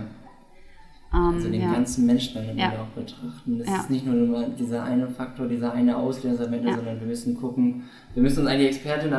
Ähm, 1.15 1.35
Also 1.37 1.51
den 1.51 1.61
ja. 1.61 1.73
ganzen 1.73 2.07
Menschen, 2.07 2.43
wir 2.47 2.55
Ja. 2.55 2.71
auch 2.83 2.87
betrachten. 2.99 3.59
Das 3.59 3.67
Ja. 3.69 3.77
ist 3.81 3.91
nicht 3.91 4.07
nur 4.07 4.47
dieser 4.59 4.85
eine 4.85 5.09
Faktor, 5.09 5.47
dieser 5.47 5.73
eine 5.73 5.97
Auslöser 5.97 6.49
Ja. 6.69 6.77
sondern 6.77 7.01
wir 7.01 7.07
müssen 7.07 7.37
gucken, 7.37 7.85
wir 8.15 8.23
müssen 8.23 8.41
uns 8.41 8.49
eigentlich 8.49 8.69
Expertin 8.69 9.13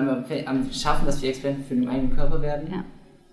schaffen, 0.72 1.06
dass 1.06 1.22
wir 1.22 1.30
Experten 1.30 1.64
für 1.64 1.76
den 1.76 1.88
eigenen 1.88 2.16
Körper 2.16 2.42
werden, 2.42 2.84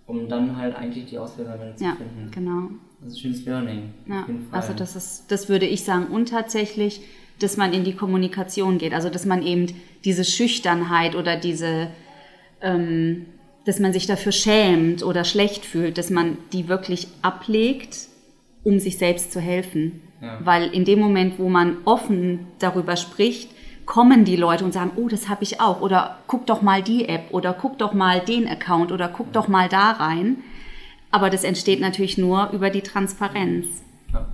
um 0.07 0.29
dann 0.29 0.57
halt 0.57 0.77
eigentlich 0.77 1.07
die 1.07 1.19
Auslöser 1.19 1.55
am 1.55 1.61
Ende 1.61 1.77
zu 1.77 1.85
ja, 1.85 1.93
finden. 1.97 2.31
genau. 2.31 2.69
Das 3.03 3.13
ist 3.13 3.19
ein 3.19 3.21
schönes 3.21 3.45
Learning. 3.47 3.83
Ja, 4.07 4.21
auf 4.23 4.29
jeden 4.29 4.47
Fall. 4.47 4.61
also 4.61 4.75
das 4.75 4.95
ist, 4.95 5.33
das 5.33 5.49
würde 5.49 5.65
ich 5.67 5.85
sagen. 5.85 6.09
Und 6.09 6.29
tatsächlich, 6.29 7.01
dass 7.39 7.57
man 7.57 7.73
in 7.73 7.85
die 7.85 7.95
Kommunikation 7.95 8.77
geht. 8.77 8.93
Also 8.93 9.09
dass 9.09 9.25
man 9.25 9.43
eben 9.43 9.69
diese 10.05 10.25
Schüchternheit 10.25 11.15
oder 11.17 11.37
diese, 11.39 11.87
ähm, 12.61 13.25
dass 13.65 13.79
man 13.79 13.93
sich 13.93 14.07
dafür 14.07 14.33
schämt 14.33 15.03
oder 15.03 15.25
schlecht 15.25 15.65
fühlt, 15.65 15.99
dass 15.99 16.11
man 16.11 16.39
die 16.53 16.69
wirklich 16.69 17.09
ablegt, 17.23 18.09
um 18.65 18.79
sich 18.79 18.99
selbst 18.99 19.33
zu 19.33 19.41
helfen. 19.41 20.03
Ja. 20.21 20.39
Weil 20.45 20.69
in 20.69 20.85
dem 20.85 20.99
Moment, 20.99 21.39
wo 21.39 21.49
man 21.49 21.79
offen 21.85 22.47
darüber 22.59 22.97
spricht, 22.97 23.51
kommen 23.87 24.25
die 24.25 24.37
Leute 24.37 24.65
und 24.65 24.73
sagen, 24.73 24.93
oh, 24.97 25.09
das 25.09 25.29
habe 25.29 25.43
ich 25.43 25.61
auch. 25.61 25.81
Oder 25.81 26.19
guck 26.27 26.47
doch 26.47 26.63
mal 26.63 26.83
die 26.83 27.09
App 27.09 27.33
oder 27.33 27.53
guck 27.53 27.79
doch 27.79 27.93
mal 27.93 28.21
den 28.21 28.47
Account 28.47 28.93
oder 28.93 29.09
guck 29.09 29.33
doch 29.33 29.49
mal 29.49 29.69
da 29.69 29.93
rein. 29.93 30.39
Aber 31.11 31.29
das 31.29 31.43
entsteht 31.43 31.81
natürlich 31.81 32.17
nur 32.17 32.51
über 32.51 32.71
die 32.71 32.83
Transparenz. 32.83 33.67
Ja. 34.13 34.29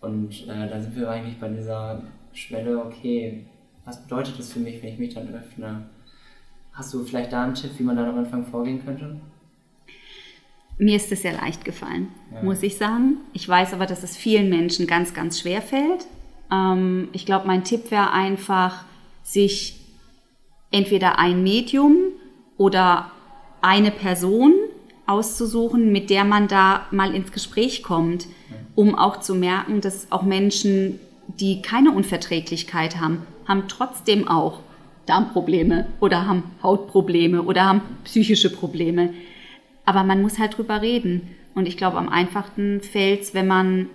Und 0.00 0.46
äh, 0.48 0.68
da 0.68 0.80
sind 0.80 0.96
wir 0.96 1.08
eigentlich 1.08 1.38
bei 1.40 1.48
dieser 1.48 2.02
Schwelle, 2.34 2.78
okay, 2.78 3.46
was 3.84 4.02
bedeutet 4.02 4.38
das 4.38 4.52
für 4.52 4.60
mich, 4.60 4.82
wenn 4.82 4.92
ich 4.92 4.98
mich 4.98 5.14
dann 5.14 5.34
öffne? 5.34 5.86
Hast 6.74 6.92
du 6.92 7.04
vielleicht 7.04 7.32
da 7.32 7.44
einen 7.44 7.54
Tipp, 7.54 7.70
wie 7.78 7.84
man 7.84 7.96
dann 7.96 8.08
am 8.08 8.18
Anfang 8.18 8.44
vorgehen 8.46 8.84
könnte? 8.84 9.16
Mir 10.76 10.96
ist 10.96 11.12
es 11.12 11.22
sehr 11.22 11.34
leicht 11.34 11.64
gefallen, 11.64 12.08
Ja. 12.32 12.42
muss 12.42 12.62
ich 12.62 12.76
sagen. 12.76 13.18
Ich 13.32 13.48
weiß 13.48 13.72
aber, 13.74 13.86
dass 13.86 14.02
es 14.02 14.16
vielen 14.16 14.48
Menschen 14.48 14.86
ganz, 14.88 15.14
ganz 15.14 15.40
schwer 15.40 15.62
fällt. 15.62 16.06
Ähm, 16.50 17.08
ich 17.12 17.26
glaube, 17.26 17.46
mein 17.46 17.62
Tipp 17.62 17.90
wäre 17.92 18.10
einfach, 18.10 18.84
sich 19.22 19.80
entweder 20.72 21.18
ein 21.20 21.42
Medium 21.44 21.96
oder 22.56 23.10
eine 23.62 23.92
Person 23.92 24.52
auszusuchen, 25.06 25.92
mit 25.92 26.10
der 26.10 26.24
man 26.24 26.48
da 26.48 26.86
mal 26.90 27.14
ins 27.14 27.30
Gespräch 27.30 27.82
kommt, 27.82 28.26
um 28.74 28.94
auch 28.96 29.20
zu 29.20 29.34
merken, 29.34 29.80
dass 29.80 30.10
auch 30.10 30.22
Menschen, 30.22 30.98
die 31.28 31.62
keine 31.62 31.92
Unverträglichkeit 31.92 33.00
haben, 33.00 33.22
haben 33.46 33.64
trotzdem 33.68 34.26
auch 34.26 34.60
Darmprobleme 35.06 35.86
oder 36.00 36.26
haben 36.26 36.44
Hautprobleme 36.62 37.42
oder 37.42 37.64
haben 37.66 37.82
psychische 38.04 38.50
Probleme. 38.50 39.10
Aber 39.84 40.02
man 40.04 40.22
muss 40.22 40.38
halt 40.38 40.56
drüber 40.56 40.80
reden. 40.82 41.28
Und 41.54 41.66
ich 41.68 41.76
glaube, 41.76 41.98
am 41.98 42.08
einfachsten 42.08 42.80
fällt 42.80 43.22
es, 43.22 43.34
wenn 43.34 43.46
man 43.46 43.86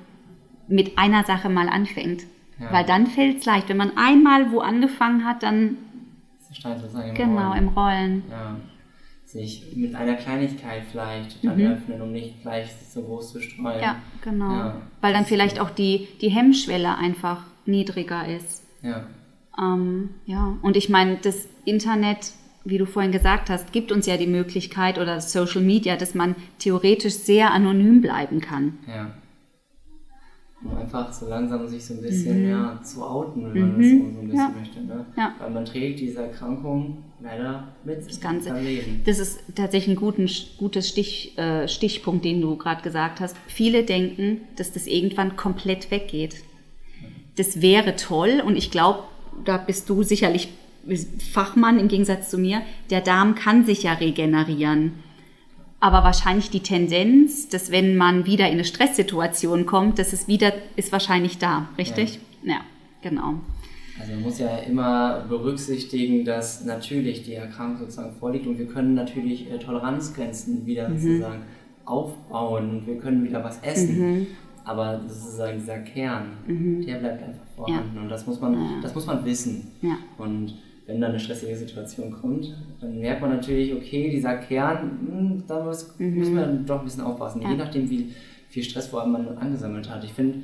mit 0.68 0.98
einer 0.98 1.24
Sache 1.24 1.50
mal 1.50 1.68
anfängt. 1.68 2.24
Ja. 2.60 2.72
Weil 2.72 2.86
dann 2.86 3.08
fällt 3.08 3.40
es 3.40 3.46
leicht. 3.46 3.70
Wenn 3.70 3.78
man 3.78 3.98
einmal 3.98 4.52
wo 4.52 4.60
angefangen 4.60 5.26
hat, 5.26 5.44
dann 5.44 5.78
Das 6.48 6.58
steht 6.58 6.80
sozusagen 6.80 7.10
im 7.10 7.16
genau 7.16 7.50
Rollen. 7.52 7.58
im 7.58 7.68
Rollen. 7.70 8.24
Ja. 8.30 8.56
Sich 9.26 9.74
mit 9.76 9.94
einer 9.94 10.16
Kleinigkeit 10.16 10.84
vielleicht 10.92 11.44
dann 11.44 11.62
öffnen, 11.62 12.02
um 12.02 12.12
nicht 12.12 12.42
gleich 12.42 12.68
so 12.92 13.04
groß 13.04 13.34
zu 13.34 13.42
streuen. 13.42 13.78
Mhm. 13.78 13.82
Ja, 13.84 13.96
genau. 14.24 14.52
Ja. 14.52 14.82
Weil 15.02 15.14
dann 15.14 15.26
vielleicht 15.26 15.60
auch 15.60 15.70
die, 15.70 16.08
die 16.22 16.30
Hemmschwelle 16.30 16.98
einfach 16.98 17.44
niedriger 17.66 18.28
ist. 18.28 18.64
Ja. 18.82 19.06
Ähm, 19.58 20.10
ja, 20.26 20.58
und 20.62 20.78
ich 20.78 20.90
meine, 20.90 21.18
das 21.22 21.48
Internet, 21.66 22.32
wie 22.66 22.78
du 22.78 22.86
vorhin 22.86 23.12
gesagt 23.12 23.50
hast, 23.50 23.72
gibt 23.72 23.92
uns 23.92 24.06
ja 24.06 24.18
die 24.18 24.28
Möglichkeit 24.28 24.98
oder 25.00 25.22
Social 25.22 25.62
Media, 25.62 25.96
dass 25.96 26.14
man 26.14 26.36
theoretisch 26.60 27.14
sehr 27.16 27.52
anonym 27.52 28.02
bleiben 28.02 28.42
kann. 28.42 28.78
Ja. 28.88 29.12
Um 30.62 30.76
einfach 30.76 31.12
so 31.14 31.26
langsam 31.30 31.66
sich 31.70 31.86
so 31.86 31.94
ein 31.94 32.02
bisschen 32.02 32.50
ja, 32.50 32.82
zu 32.84 33.02
outen, 33.02 33.54
wenn 33.54 33.62
man 33.62 33.78
das 33.78 33.90
so, 33.90 33.98
so 33.98 34.20
ein 34.20 34.28
bisschen 34.28 34.30
Mhm. 34.30 34.36
Ja. 34.36 34.54
möchte. 34.60 34.82
Ne? 34.82 35.06
Ja. 35.16 35.36
Weil 35.40 35.52
man 35.52 35.64
trägt 35.66 36.00
diese 36.02 36.22
Erkrankung 36.24 37.04
leider 37.22 37.70
mit 37.86 38.06
Das 38.06 38.20
Ganze. 38.20 38.54
Leben. 38.60 39.02
Das 39.06 39.20
ist 39.20 39.40
tatsächlich 39.56 39.96
ein 39.96 40.00
guten, 40.00 40.30
gutes 40.58 40.90
Stich, 40.90 41.38
äh, 41.38 41.66
Stichpunkt, 41.70 42.26
den 42.26 42.42
du 42.42 42.58
gerade 42.58 42.82
gesagt 42.82 43.22
hast. 43.22 43.38
Viele 43.48 43.84
denken, 43.84 44.42
dass 44.58 44.74
das 44.74 44.86
irgendwann 44.86 45.38
komplett 45.38 45.92
weggeht. 45.92 46.44
Das 47.38 47.62
wäre 47.62 47.96
toll 47.96 48.44
und 48.46 48.58
ich 48.58 48.70
glaube, 48.70 49.04
da 49.46 49.58
bist 49.58 49.90
du 49.90 50.04
sicherlich 50.04 50.50
Fachmann 51.34 51.80
im 51.80 51.88
Gegensatz 51.88 52.30
zu 52.30 52.38
mir. 52.38 52.62
Der 52.90 53.02
Darm 53.02 53.36
kann 53.36 53.66
sich 53.66 53.84
ja 53.84 53.94
regenerieren. 53.94 54.94
Aber 55.82 56.04
wahrscheinlich 56.04 56.50
die 56.50 56.60
Tendenz, 56.62 57.48
dass 57.48 57.72
wenn 57.72 57.96
man 57.96 58.26
wieder 58.26 58.48
in 58.48 58.54
eine 58.54 58.66
Stresssituation 58.66 59.66
kommt, 59.66 59.98
dass 59.98 60.12
es 60.14 60.28
wieder 60.28 60.52
ist 60.76 60.92
wahrscheinlich 60.92 61.38
da, 61.38 61.70
richtig? 61.78 62.20
Ja, 62.44 62.62
genau. 63.02 63.36
Also 64.00 64.14
man 64.14 64.22
muss 64.24 64.40
ja 64.40 64.58
immer 64.60 65.26
berücksichtigen, 65.28 66.26
dass 66.26 66.64
natürlich 66.66 67.24
die 67.24 67.34
Erkrankung 67.34 67.80
sozusagen 67.80 68.16
vorliegt 68.18 68.48
und 68.48 68.58
wir 68.58 68.68
können 68.68 68.94
natürlich 68.94 69.52
äh, 69.52 69.58
Toleranzgrenzen 69.58 70.66
wieder 70.66 70.90
Mhm. 70.90 71.00
sozusagen 71.00 71.42
aufbauen 71.86 72.70
und 72.70 72.88
wir 72.88 72.98
können 72.98 73.24
wieder 73.24 73.44
was 73.44 73.60
essen. 73.62 73.98
Mhm. 74.20 74.28
Aber 74.66 75.02
sozusagen 75.08 75.60
dieser 75.60 75.80
Kern, 75.80 76.38
der 76.48 76.96
bleibt 76.96 77.24
einfach 77.24 77.46
vorhanden 77.56 77.98
und 77.98 78.10
das 78.10 78.26
muss 78.28 78.40
man, 78.40 78.82
das 78.82 78.94
muss 78.94 79.06
man 79.06 79.26
wissen. 79.26 79.72
Ja. 79.82 79.98
Und 80.18 80.56
wenn 80.86 81.02
dann 81.02 81.12
eine 81.12 81.20
stressige 81.20 81.56
Situation 81.56 82.12
kommt, 82.12 82.56
dann 82.82 83.00
merkt 83.00 83.22
man 83.22 83.30
natürlich, 83.30 83.74
okay, 83.74 84.10
dieser 84.10 84.38
Kern, 84.38 85.00
hm, 85.08 85.44
da 85.48 85.64
muss, 85.64 85.94
müssen 86.00 86.36
wir 86.36 86.42
dann 86.42 86.66
doch 86.66 86.80
ein 86.80 86.86
bisschen 86.86 87.04
aufpassen, 87.04 87.42
je 87.42 87.56
nachdem, 87.56 87.90
wie 87.90 88.12
viel 88.50 88.64
Stress 88.64 88.88
vor 88.88 89.02
allem 89.02 89.12
man 89.12 89.38
angesammelt 89.38 89.90
hat. 89.90 90.04
Ich 90.04 90.14
finde, 90.14 90.40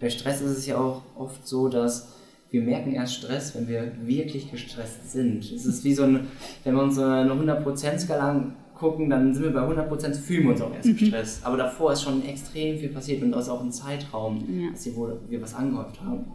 bei 0.00 0.10
Stress 0.10 0.40
ist 0.40 0.58
es 0.58 0.66
ja 0.66 0.76
auch 0.76 1.02
oft 1.16 1.46
so, 1.46 1.68
dass 1.68 2.16
wir 2.50 2.62
merken 2.62 2.92
erst 2.92 3.14
Stress, 3.14 3.54
wenn 3.54 3.68
wir 3.68 3.92
wirklich 4.02 4.50
gestresst 4.50 5.12
sind. 5.12 5.44
Es 5.44 5.66
ist 5.66 5.84
wie 5.84 5.94
so 5.94 6.04
ein, 6.04 6.26
wenn 6.64 6.74
wir 6.74 6.82
uns 6.82 6.96
so 6.96 7.04
eine 7.04 7.32
100%-Skala 7.32 8.52
gucken, 8.78 9.08
dann 9.10 9.32
sind 9.34 9.42
wir 9.44 9.50
bei 9.52 9.60
100%, 9.60 10.14
fühlen 10.14 10.44
wir 10.44 10.50
uns 10.52 10.60
auch 10.60 10.74
erst 10.74 10.96
gestresst. 10.98 11.46
Aber 11.46 11.56
davor 11.56 11.92
ist 11.92 12.02
schon 12.02 12.24
extrem 12.26 12.78
viel 12.78 12.90
passiert 12.90 13.22
und 13.22 13.32
das 13.32 13.44
ist 13.44 13.50
auch 13.50 13.62
ein 13.62 13.72
Zeitraum, 13.72 14.44
Ja. 14.48 14.70
dass 14.70 14.84
wir 14.86 15.42
was 15.42 15.54
angehäuft 15.54 16.00
haben. 16.02 16.26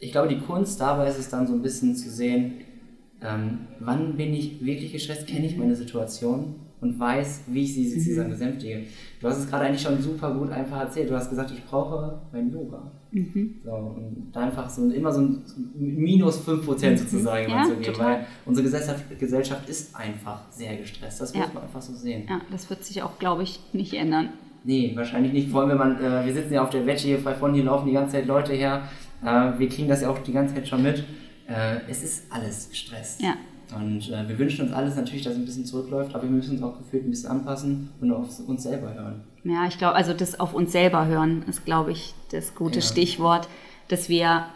Ich 0.00 0.12
glaube, 0.12 0.28
die 0.28 0.38
Kunst 0.38 0.80
dabei 0.80 1.08
ist 1.08 1.18
es 1.18 1.28
dann 1.28 1.46
so 1.46 1.52
ein 1.52 1.62
bisschen 1.62 1.94
zu 1.94 2.10
sehen, 2.10 2.54
ähm, 3.22 3.60
wann 3.80 4.16
bin 4.16 4.34
ich 4.34 4.64
wirklich 4.64 4.92
gestresst, 4.92 5.26
kenne 5.26 5.46
ich 5.46 5.56
meine 5.56 5.74
Situation 5.76 6.56
und 6.84 7.00
weiß, 7.00 7.44
wie 7.48 7.62
ich 7.64 7.74
sie 7.74 7.88
sozusagen 7.88 8.28
besänftige. 8.30 8.82
Du 9.20 9.28
hast 9.28 9.38
es 9.38 9.48
gerade 9.48 9.64
eigentlich 9.64 9.80
schon 9.82 10.00
super 10.00 10.32
gut 10.34 10.50
einfach 10.50 10.80
erzählt. 10.80 11.08
Du 11.10 11.16
hast 11.16 11.30
gesagt, 11.30 11.50
ich 11.50 11.64
brauche 11.64 12.20
mein 12.32 12.52
Yoga. 12.52 12.92
So, 13.64 13.70
und 13.70 14.30
da 14.32 14.40
einfach 14.40 14.68
so 14.68 14.90
immer 14.90 15.10
so 15.12 15.20
ein 15.22 15.42
minus 15.76 16.46
5% 16.46 16.96
sozusagen 16.98 17.50
Ja, 17.50 17.64
zu 17.64 17.76
geben, 17.76 17.98
weil 17.98 18.26
unsere 18.44 18.64
Gesellschaft, 18.64 19.04
Gesellschaft 19.18 19.68
ist 19.68 19.94
einfach 19.96 20.42
sehr 20.50 20.76
gestresst. 20.76 21.20
Das 21.20 21.32
muss 21.34 21.46
Ja. 21.46 21.50
man 21.54 21.62
einfach 21.62 21.80
so 21.80 21.92
sehen. 21.94 22.24
Ja, 22.28 22.40
das 22.50 22.68
wird 22.68 22.84
sich 22.84 23.02
auch, 23.02 23.18
glaube 23.18 23.44
ich, 23.44 23.60
nicht 23.72 23.94
ändern. 23.94 24.30
Nee, 24.64 24.92
wahrscheinlich 24.94 25.32
nicht. 25.32 25.50
Vor 25.50 25.60
allem, 25.60 25.70
wenn 25.70 25.78
man, 25.78 25.96
äh, 26.02 26.26
wir 26.26 26.32
sitzen 26.34 26.54
ja 26.54 26.62
auf 26.62 26.70
der 26.70 26.86
Wette 26.86 27.02
hier 27.04 27.18
frei 27.18 27.34
von, 27.34 27.54
hier 27.54 27.64
laufen 27.64 27.86
die 27.86 27.92
ganze 27.92 28.12
Zeit 28.16 28.26
Leute 28.26 28.52
her. 28.52 28.82
Äh, 29.22 29.58
wir 29.58 29.68
kriegen 29.68 29.88
das 29.88 30.02
ja 30.02 30.10
auch 30.10 30.18
die 30.18 30.32
ganze 30.32 30.54
Zeit 30.54 30.66
schon 30.68 30.82
mit. 30.82 31.04
Äh, 31.46 31.80
es 31.88 32.02
ist 32.02 32.24
alles 32.32 32.70
Stress. 32.72 33.18
Ja. 33.20 33.34
Und 33.76 34.10
äh, 34.10 34.28
wir 34.28 34.38
wünschen 34.38 34.66
uns 34.66 34.72
alles 34.74 34.96
natürlich, 34.96 35.22
dass 35.24 35.32
es 35.34 35.38
ein 35.38 35.44
bisschen 35.44 35.64
zurückläuft, 35.66 36.14
aber 36.14 36.24
wir 36.24 36.30
müssen 36.30 36.52
uns 36.52 36.62
auch 36.62 36.78
gefühlt 36.78 37.04
ein 37.06 37.10
bisschen 37.10 37.30
anpassen 37.30 37.90
und 38.00 38.12
auf 38.12 38.28
uns 38.46 38.62
selber 38.62 38.94
hören. 38.94 39.22
Ja, 39.44 39.66
ich 39.66 39.78
glaube, 39.78 39.94
also 39.94 40.12
das 40.12 40.38
auf 40.40 40.54
uns 40.54 40.72
selber 40.72 41.06
hören 41.06 41.44
ist, 41.48 41.64
glaube 41.64 41.92
ich, 41.92 42.14
das 42.30 42.54
gute 42.54 42.80
Ja. 42.80 42.82
Stichwort, 42.84 43.48
dass 43.88 44.08
wir 44.08 44.46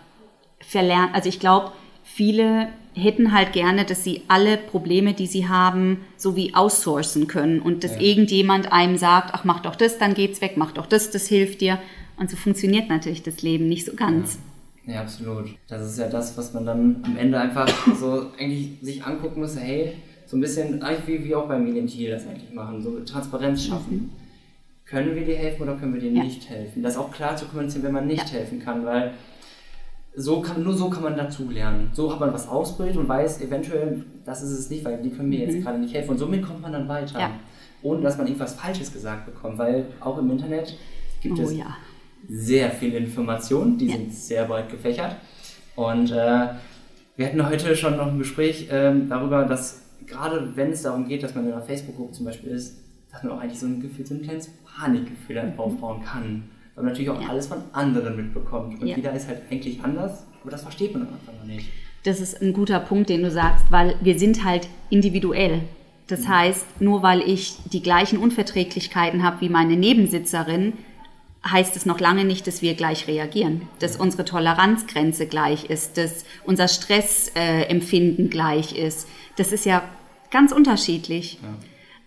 verlernen, 0.61 1.11
also 1.15 1.29
ich 1.29 1.41
glaube, 1.41 1.73
viele 2.03 2.69
hätten 2.95 3.33
halt 3.33 3.53
gerne, 3.53 3.85
dass 3.85 4.03
sie 4.03 4.23
alle 4.29 4.57
Probleme, 4.57 5.15
die 5.15 5.27
sie 5.27 5.47
haben, 5.49 5.99
so 6.17 6.35
wie 6.37 6.55
outsourcen 6.55 7.27
können 7.29 7.61
und 7.61 7.85
dass 7.85 7.93
Ja. 7.95 8.01
irgendjemand 8.01 8.73
einem 8.73 8.97
sagt, 8.97 9.35
ach, 9.35 9.45
mach 9.45 9.61
doch 9.61 9.77
das, 9.77 9.99
dann 9.99 10.15
geht's 10.15 10.41
weg, 10.41 10.55
mach 10.57 10.73
doch 10.73 10.87
das, 10.87 11.11
das 11.11 11.27
hilft 11.29 11.61
dir. 11.61 11.79
Und 12.17 12.29
so 12.31 12.37
funktioniert 12.37 12.89
natürlich 12.89 13.23
das 13.23 13.43
Leben 13.43 13.69
nicht 13.69 13.85
so 13.87 13.95
ganz. 13.95 14.35
Ja, 14.35 14.41
absolut. 14.97 15.55
Das 15.69 15.83
ist 15.85 15.99
ja 15.99 16.09
das, 16.09 16.37
was 16.39 16.55
man 16.55 16.65
dann 16.67 17.03
am 17.05 17.17
Ende 17.17 17.39
einfach 17.39 17.69
so 17.95 18.27
eigentlich 18.39 18.79
sich 18.81 19.05
angucken 19.05 19.41
muss, 19.41 19.59
hey, 19.59 19.93
so 20.27 20.37
ein 20.37 20.41
bisschen, 20.41 20.83
eigentlich 20.83 21.07
wie, 21.23 21.25
wie 21.25 21.35
auch 21.35 21.47
bei 21.49 21.59
Median 21.59 21.87
Thiel 21.87 22.11
das 22.11 22.27
eigentlich 22.27 22.53
machen, 22.53 22.81
so 22.83 23.01
Transparenz 23.01 23.65
schaffen. 23.65 24.11
Können 24.85 25.15
wir 25.15 25.25
dir 25.25 25.37
helfen 25.37 25.63
oder 25.63 25.77
können 25.77 25.95
wir 25.95 26.01
dir 26.01 26.11
Mhm. 26.11 26.17
Ja. 26.17 26.23
nicht 26.25 26.49
helfen? 26.49 26.83
Das 26.83 26.97
auch 26.97 27.11
klar 27.11 27.37
zu 27.37 27.45
kommunizieren, 27.47 27.85
wenn 27.85 27.93
man 27.93 28.07
nicht 28.07 28.33
helfen 28.33 28.59
kann, 28.61 28.85
weil 28.87 29.13
so 30.15 30.41
kann, 30.41 30.63
nur 30.65 30.75
so 30.75 30.91
kann 30.91 31.03
man 31.03 31.17
dazulernen. 31.17 31.91
So 31.93 32.11
hat 32.13 32.21
man 32.21 32.33
was 32.33 32.49
ausprobiert 32.49 32.97
und 32.97 33.09
weiß 33.09 33.41
eventuell, 33.43 34.05
das 34.25 34.43
ist 34.43 34.51
es 34.51 34.71
nicht, 34.71 34.85
weil 34.85 35.01
die 35.03 35.11
können 35.11 35.29
mir 35.29 35.41
jetzt 35.47 35.63
gerade 35.63 35.79
nicht 35.79 35.95
helfen. 35.95 36.11
Und 36.11 36.19
somit 36.19 36.43
kommt 36.43 36.63
man 36.63 36.73
dann 36.73 36.89
weiter. 36.89 37.15
Mhm. 37.15 37.21
Ja. 37.21 37.31
Ohne 37.83 38.01
dass 38.01 38.17
man 38.19 38.27
irgendwas 38.27 38.55
Falsches 38.55 38.93
gesagt 38.93 39.27
bekommt, 39.27 39.59
weil 39.59 39.87
auch 40.01 40.19
im 40.19 40.31
Internet 40.31 40.77
gibt 41.21 41.39
Oh 41.39 41.43
es 41.43 41.57
ja. 41.57 41.77
Sehr 42.29 42.71
viele 42.71 42.97
Informationen, 42.99 43.79
die 43.79 43.87
Ja. 43.87 43.97
sind 43.97 44.13
sehr 44.15 44.45
breit 44.45 44.71
gefächert. 44.71 45.17
Und 45.77 46.11
äh, 46.11 46.49
wir 47.17 47.27
hatten 47.27 47.47
heute 47.49 47.77
schon 47.77 47.97
noch 47.97 48.09
ein 48.09 48.19
Gespräch 48.19 48.69
ähm, 48.71 49.09
darüber, 49.09 49.45
dass 49.45 49.83
gerade 50.07 50.53
wenn 50.57 50.71
es 50.73 50.83
darum 50.83 51.07
geht, 51.07 51.23
dass 51.23 51.35
man 51.35 51.47
in 51.47 51.53
einer 51.53 51.63
Facebook-Gruppe 51.63 52.13
zum 52.13 52.27
Beispiel 52.27 52.51
ist, 52.51 52.79
dass 53.13 53.23
man 53.23 53.33
auch 53.33 53.41
eigentlich 53.41 53.59
so 53.61 53.67
ein 53.67 53.81
Gefühl, 53.81 54.07
so 54.07 54.15
ein 54.15 54.23
kleines 54.23 54.51
Panikgefühl 54.65 55.37
dann 55.37 55.59
aufbauen 55.59 56.03
kann. 56.05 56.45
Weil 56.75 56.85
man 56.85 56.93
natürlich 56.93 57.11
auch 57.11 57.21
Ja. 57.21 57.29
alles 57.29 57.47
von 57.47 57.59
anderen 57.73 58.17
mitbekommt. 58.17 58.81
Und 58.81 58.87
Ja. 58.89 58.97
jeder 58.97 59.13
ist 59.13 59.27
halt 59.29 59.41
eigentlich 59.51 59.81
anders, 59.83 60.25
aber 60.43 60.51
das 60.51 60.63
versteht 60.63 60.93
man 60.93 61.03
am 61.03 61.15
Anfang 61.15 61.37
noch 61.39 61.45
nicht. 61.45 61.69
Das 62.05 62.21
ist 62.21 62.41
ein 62.41 62.53
guter 62.53 62.79
Punkt, 62.81 63.09
den 63.09 63.23
du 63.23 63.31
sagst, 63.31 63.67
weil 63.71 63.95
wir 64.01 64.19
sind 64.19 64.45
halt 64.45 64.69
individuell. 64.91 65.63
Das 66.07 66.27
heißt, 66.27 66.81
nur 66.81 67.03
weil 67.03 67.21
ich 67.21 67.57
die 67.73 67.83
gleichen 67.83 68.19
Unverträglichkeiten 68.19 69.23
habe 69.23 69.41
wie 69.43 69.49
meine 69.51 69.77
Nebensitzerin, 69.77 70.73
heißt 71.51 71.77
es 71.77 71.87
noch 71.87 72.01
lange 72.01 72.25
nicht, 72.25 72.47
dass 72.47 72.63
wir 72.63 72.75
gleich 72.75 73.07
reagieren, 73.07 73.63
dass 73.79 73.97
unsere 73.97 74.25
Toleranzgrenze 74.25 75.27
gleich 75.27 75.65
ist, 75.71 75.97
dass 75.97 76.25
unser 76.45 76.69
Stressempfinden 76.69 78.27
äh, 78.27 78.29
gleich 78.29 78.77
ist. 78.77 79.09
Das 79.37 79.53
ist 79.53 79.65
ja 79.65 79.83
ganz 80.31 80.53
unterschiedlich. 80.53 81.39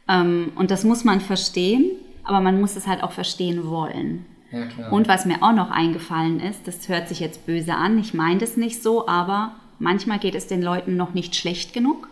Ähm, 0.08 0.52
und 0.56 0.72
das 0.72 0.84
muss 0.84 1.04
man 1.04 1.22
verstehen, 1.22 1.92
aber 2.24 2.42
man 2.42 2.60
muss 2.60 2.76
es 2.76 2.88
halt 2.88 3.04
auch 3.04 3.12
verstehen 3.12 3.68
wollen. 3.68 4.26
Ja. 4.52 4.90
Und 4.90 5.08
was 5.08 5.26
mir 5.26 5.42
auch 5.42 5.54
noch 5.54 5.72
eingefallen 5.72 6.40
ist, 6.40 6.68
das 6.68 6.90
hört 6.90 7.08
sich 7.08 7.20
jetzt 7.20 7.46
böse 7.46 7.74
an, 7.74 7.98
ich 7.98 8.14
meine 8.14 8.40
das 8.40 8.58
nicht 8.58 8.84
so, 8.84 9.08
aber 9.08 9.56
manchmal 9.80 10.20
geht 10.20 10.36
es 10.36 10.48
den 10.48 10.62
Leuten 10.62 10.98
noch 10.98 11.14
nicht 11.14 11.36
schlecht 11.36 11.74
genug, 11.74 12.10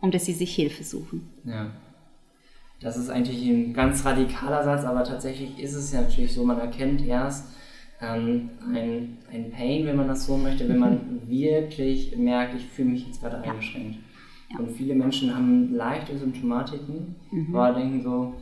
um 0.00 0.10
dass 0.10 0.24
sie 0.24 0.32
sich 0.32 0.54
Hilfe 0.54 0.82
suchen. 0.82 1.28
Ja. 1.44 1.70
Das 2.80 2.96
ist 2.96 3.10
eigentlich 3.10 3.44
ein 3.46 3.74
ganz 3.74 4.04
radikaler 4.04 4.62
Satz, 4.62 4.84
aber 4.84 5.02
tatsächlich 5.04 5.58
ist 5.58 5.74
es 5.74 5.92
ja 5.92 6.02
natürlich 6.02 6.32
so, 6.32 6.44
man 6.44 6.60
erkennt 6.60 7.04
erst 7.04 7.46
ähm, 8.00 8.50
ein, 8.72 9.18
ein 9.32 9.50
Pain, 9.50 9.84
wenn 9.86 9.96
man 9.96 10.06
das 10.06 10.26
so 10.26 10.36
möchte, 10.36 10.68
wenn 10.68 10.78
man 10.78 11.20
wirklich 11.26 12.16
merkt, 12.16 12.54
ich 12.54 12.66
fühle 12.66 12.90
mich 12.90 13.06
jetzt 13.06 13.20
gerade 13.20 13.40
eingeschränkt. 13.40 13.96
Ja. 14.52 14.60
Und 14.60 14.70
viele 14.70 14.94
Menschen 14.94 15.34
haben 15.34 15.74
leichte 15.74 16.16
Symptomatiken, 16.16 17.16
Mhm. 17.32 17.54
aber 17.54 17.78
denken 17.78 18.02
so, 18.02 18.34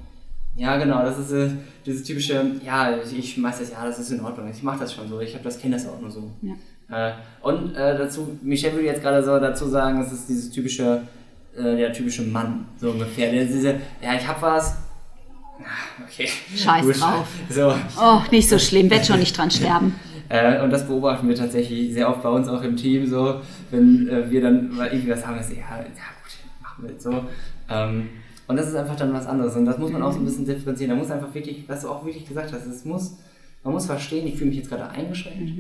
ja 0.55 0.77
genau, 0.77 1.03
das 1.03 1.19
ist 1.19 1.33
äh, 1.33 1.51
dieses 1.85 2.03
typische, 2.03 2.53
ja, 2.65 2.97
ich, 2.99 3.33
schmeiß 3.35 3.59
das, 3.59 3.73
ja, 3.73 3.85
das 3.85 3.99
ist 3.99 4.11
in 4.11 4.21
Ordnung, 4.21 4.49
ich 4.51 4.63
mache 4.63 4.81
das 4.81 4.93
schon 4.93 5.09
so, 5.09 5.21
ich 5.21 5.33
habe 5.35 5.45
das, 5.45 5.59
kenne 5.59 5.77
das 5.77 5.89
auch 5.89 6.01
nur 6.01 6.11
so. 6.11 6.31
Ja. 6.43 6.55
Äh, 6.89 7.13
und 7.43 7.75
äh, 7.75 7.97
dazu, 7.99 8.39
Michelle 8.43 8.75
würde 8.75 8.87
jetzt 8.87 9.03
gerade 9.03 9.25
so 9.25 9.39
dazu 9.41 9.67
sagen, 9.67 9.99
das 9.99 10.13
ist 10.13 10.29
dieses 10.29 10.51
typische, 10.51 11.03
äh, 11.57 11.77
der 11.77 11.93
typische 11.93 12.23
Mann, 12.23 12.67
so 12.81 12.91
ungefähr. 12.91 13.31
Der, 13.33 13.45
diese, 13.45 13.75
ja, 14.03 14.15
ich 14.15 14.27
hab 14.27 14.41
was. 14.43 14.77
Ah, 15.59 16.05
Okay. 16.05 16.29
Scheiß 16.55 16.85
Gut. 16.85 17.01
drauf. 17.01 17.29
So. 17.51 17.75
Oh, 18.01 18.21
nicht 18.31 18.49
so 18.49 18.59
schlimm, 18.59 18.91
werd 18.91 19.07
schon 19.07 19.19
nicht 19.21 19.37
dran 19.37 19.51
sterben. 19.53 19.95
Äh, 20.29 20.63
und 20.63 20.71
das 20.71 20.87
beobachten 20.87 21.29
wir 21.29 21.35
tatsächlich 21.37 21.93
sehr 21.95 22.09
oft 22.09 22.23
bei 22.23 22.29
uns 22.29 22.49
auch 22.49 22.63
im 22.63 22.77
Team, 22.77 23.07
so, 23.07 23.41
wenn 23.71 24.09
äh, 24.09 24.31
wir 24.31 24.41
dann 24.43 24.71
irgendwie 24.77 25.11
was 25.11 25.25
haben, 25.27 25.37
dass 25.37 25.51
ja, 25.51 25.57
ja 25.57 25.83
gut, 25.85 26.63
machen 26.63 26.83
wir 26.85 26.91
jetzt 26.91 27.05
so. 27.05 27.25
Ähm, 27.71 28.09
und 28.49 28.57
das 28.57 28.69
ist 28.69 28.75
einfach 28.75 28.97
dann 28.97 29.13
was 29.13 29.27
anderes. 29.27 29.57
Und 29.57 29.65
das 29.65 29.79
muss 29.79 29.91
man 29.93 30.03
auch 30.03 30.13
so 30.13 30.19
ein 30.19 30.25
bisschen 30.25 30.45
differenzieren. 30.45 30.91
Da 30.91 30.97
muss 30.97 31.11
einfach 31.11 31.33
wirklich, 31.35 31.65
was 31.69 31.83
du 31.83 31.89
auch 31.89 32.05
wirklich 32.05 32.27
gesagt 32.27 32.53
hast, 32.53 32.67
es 32.67 32.85
muss, 32.85 33.17
man 33.65 33.73
muss 33.73 33.87
verstehen, 33.87 34.27
ich 34.27 34.35
fühle 34.37 34.51
mich 34.51 34.59
jetzt 34.59 34.69
gerade 34.69 34.89
eingeschränkt 34.89 35.53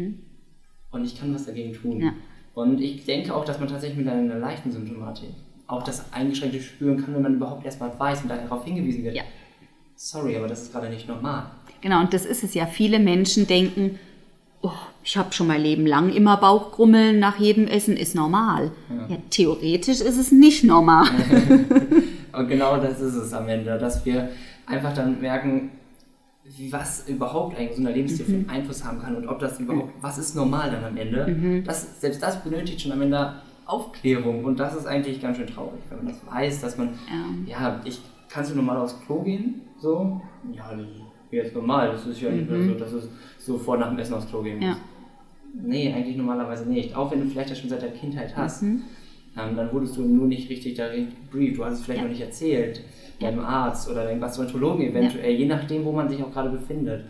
und 0.90 1.04
ich 1.04 1.18
kann 1.18 1.34
was 1.34 1.46
dagegen 1.46 1.72
tun. 1.72 1.98
Mhm. 1.98 2.04
Ja. 2.04 2.12
Und 2.54 2.80
ich 2.80 3.04
denke 3.04 3.34
auch, 3.34 3.44
dass 3.44 3.58
man 3.58 3.68
tatsächlich 3.68 3.98
mit 3.98 4.08
einer 4.08 4.36
leichten 4.38 4.70
Symptomatik 4.72 5.30
auch 5.66 5.82
das 5.82 6.12
Eingeschränkte 6.12 6.60
spüren 6.60 7.02
kann, 7.02 7.14
wenn 7.14 7.22
man 7.22 7.34
überhaupt 7.34 7.64
erstmal 7.64 7.98
weiß 7.98 8.22
und 8.22 8.28
darauf 8.28 8.64
hingewiesen 8.64 9.04
wird. 9.04 9.16
Ja. 9.16 9.22
Sorry, 9.96 10.36
aber 10.36 10.46
das 10.46 10.62
ist 10.62 10.72
gerade 10.72 10.88
nicht 10.88 11.08
normal. 11.08 11.50
Genau, 11.80 12.00
und 12.00 12.12
das 12.12 12.24
ist 12.24 12.44
es 12.44 12.54
ja. 12.54 12.66
Viele 12.66 12.98
Menschen 12.98 13.46
denken, 13.46 13.98
oh, 14.62 14.70
ich 15.02 15.16
habe 15.16 15.32
schon 15.32 15.46
mein 15.46 15.62
Leben 15.62 15.86
lang 15.86 16.12
immer 16.12 16.36
Bauchgrummeln 16.36 17.18
nach 17.18 17.38
jedem 17.38 17.66
Essen, 17.66 17.96
ist 17.96 18.14
normal. 18.14 18.72
Ja. 19.08 19.16
theoretisch 19.30 20.00
ist 20.00 20.18
es 20.18 20.32
nicht 20.32 20.64
normal. 20.64 21.06
Und 22.32 22.48
genau 22.48 22.76
das 22.76 23.00
ist 23.00 23.14
es 23.14 23.32
am 23.32 23.48
Ende, 23.48 23.78
dass 23.78 24.04
wir 24.04 24.28
einfach 24.66 24.92
dann 24.92 25.20
merken, 25.22 25.70
wie 26.44 26.70
was 26.70 27.08
überhaupt 27.08 27.58
ein 27.58 27.68
gesunder 27.68 27.92
Lebensstil 27.92 28.26
für 28.26 28.32
einen 28.32 28.50
Einfluss 28.50 28.84
haben 28.84 29.00
kann 29.00 29.16
und 29.16 29.26
ob 29.26 29.40
das 29.40 29.58
überhaupt, 29.58 29.92
was 30.00 30.18
ist 30.18 30.36
normal 30.36 30.70
dann 30.70 30.84
am 30.84 30.96
Ende. 30.96 31.62
Das, 31.64 32.00
selbst 32.00 32.22
das 32.22 32.42
benötigt 32.44 32.82
schon 32.82 32.92
am 32.92 33.02
Ende 33.02 33.36
Aufklärung 33.66 34.44
und 34.44 34.58
das 34.60 34.74
ist 34.76 34.86
eigentlich 34.86 35.20
ganz 35.20 35.36
schön 35.36 35.46
traurig, 35.46 35.80
wenn 35.88 35.98
man 35.98 36.08
das 36.08 36.24
weiß, 36.26 36.60
dass 36.60 36.78
man, 36.78 36.90
ja, 37.46 37.80
ich, 37.84 38.00
kannst 38.28 38.50
du 38.52 38.56
normal 38.56 38.76
aufs 38.78 38.98
Klo 39.04 39.22
gehen? 39.22 39.62
So? 39.80 40.20
Ja, 40.52 40.70
das 40.72 40.86
ist 40.86 41.02
jetzt 41.30 41.54
normal, 41.54 41.90
das 41.92 42.06
ist 42.06 42.20
ja 42.20 42.30
nicht 42.30 42.48
mehr 42.48 42.62
so, 42.62 42.74
dass 42.74 42.92
es 42.92 43.08
so 43.38 43.58
vor 43.58 43.76
nach 43.76 43.88
dem 43.90 43.98
Essen 43.98 44.14
aufs 44.14 44.28
Klo 44.28 44.42
gehen 44.42 44.62
Ja. 44.62 44.70
muss. 44.70 44.78
Nee, 45.62 45.92
eigentlich 45.92 46.16
normalerweise 46.16 46.68
nicht. 46.68 46.94
Auch 46.94 47.10
wenn 47.10 47.20
du 47.22 47.26
vielleicht 47.28 47.50
das 47.50 47.58
schon 47.58 47.70
seit 47.70 47.80
der 47.82 47.90
Kindheit 47.92 48.36
hast. 48.36 48.62
Ähm, 48.62 48.82
dann 49.34 49.72
wurdest 49.72 49.96
du 49.96 50.02
nur 50.02 50.26
nicht 50.26 50.48
richtig 50.50 50.74
darin 50.74 51.08
gebrieft. 51.30 51.58
Du 51.58 51.64
hast 51.64 51.74
es 51.74 51.80
vielleicht 51.84 51.98
Ja. 52.00 52.04
noch 52.04 52.10
nicht 52.10 52.20
erzählt. 52.22 52.82
Deinem 53.20 53.40
Arzt 53.40 53.88
oder 53.90 54.04
deinem 54.04 54.20
Gastroenterologen 54.20 54.86
eventuell, 54.90 55.34
je 55.34 55.46
nachdem, 55.46 55.84
wo 55.84 55.92
man 55.92 56.08
sich 56.08 56.22
auch 56.22 56.30
gerade 56.30 56.50
befindet. 56.50 57.06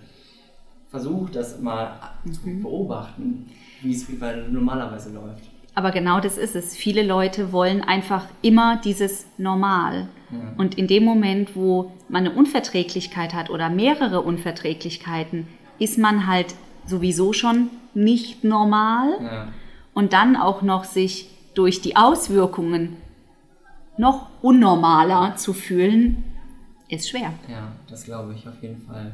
Versuch 0.88 1.28
das 1.30 1.60
mal 1.60 1.98
zu 2.30 2.40
beobachten, 2.62 3.46
wie 3.82 3.92
es 3.92 4.06
normalerweise 4.50 5.12
läuft. 5.12 5.50
Aber 5.76 5.90
genau 5.90 6.20
das 6.20 6.38
ist 6.38 6.56
es. 6.56 6.74
Viele 6.74 7.02
Leute 7.02 7.52
wollen 7.52 7.82
einfach 7.82 8.24
immer 8.40 8.80
dieses 8.82 9.26
Normal. 9.36 10.08
Und 10.56 10.76
in 10.76 10.86
dem 10.86 11.04
Moment, 11.04 11.54
wo 11.54 11.92
man 12.08 12.26
eine 12.26 12.34
Unverträglichkeit 12.34 13.34
hat 13.34 13.50
oder 13.50 13.68
mehrere 13.68 14.22
Unverträglichkeiten, 14.22 15.46
ist 15.78 15.98
man 15.98 16.26
halt 16.26 16.54
sowieso 16.86 17.32
schon 17.32 17.68
nicht 17.94 18.42
normal. 18.42 19.18
Ja. 19.22 19.48
Und 19.92 20.14
dann 20.14 20.34
auch 20.34 20.62
noch 20.62 20.84
sich 20.84 21.28
durch 21.54 21.82
die 21.82 21.94
Auswirkungen 21.94 22.96
noch 23.98 24.28
unnormaler 24.42 25.36
zu 25.36 25.52
fühlen, 25.52 26.24
ist 26.88 27.10
schwer. 27.10 27.32
Ja, 27.48 27.72
das 27.88 28.04
glaube 28.04 28.34
ich 28.34 28.48
auf 28.48 28.62
jeden 28.62 28.80
Fall. 28.80 29.12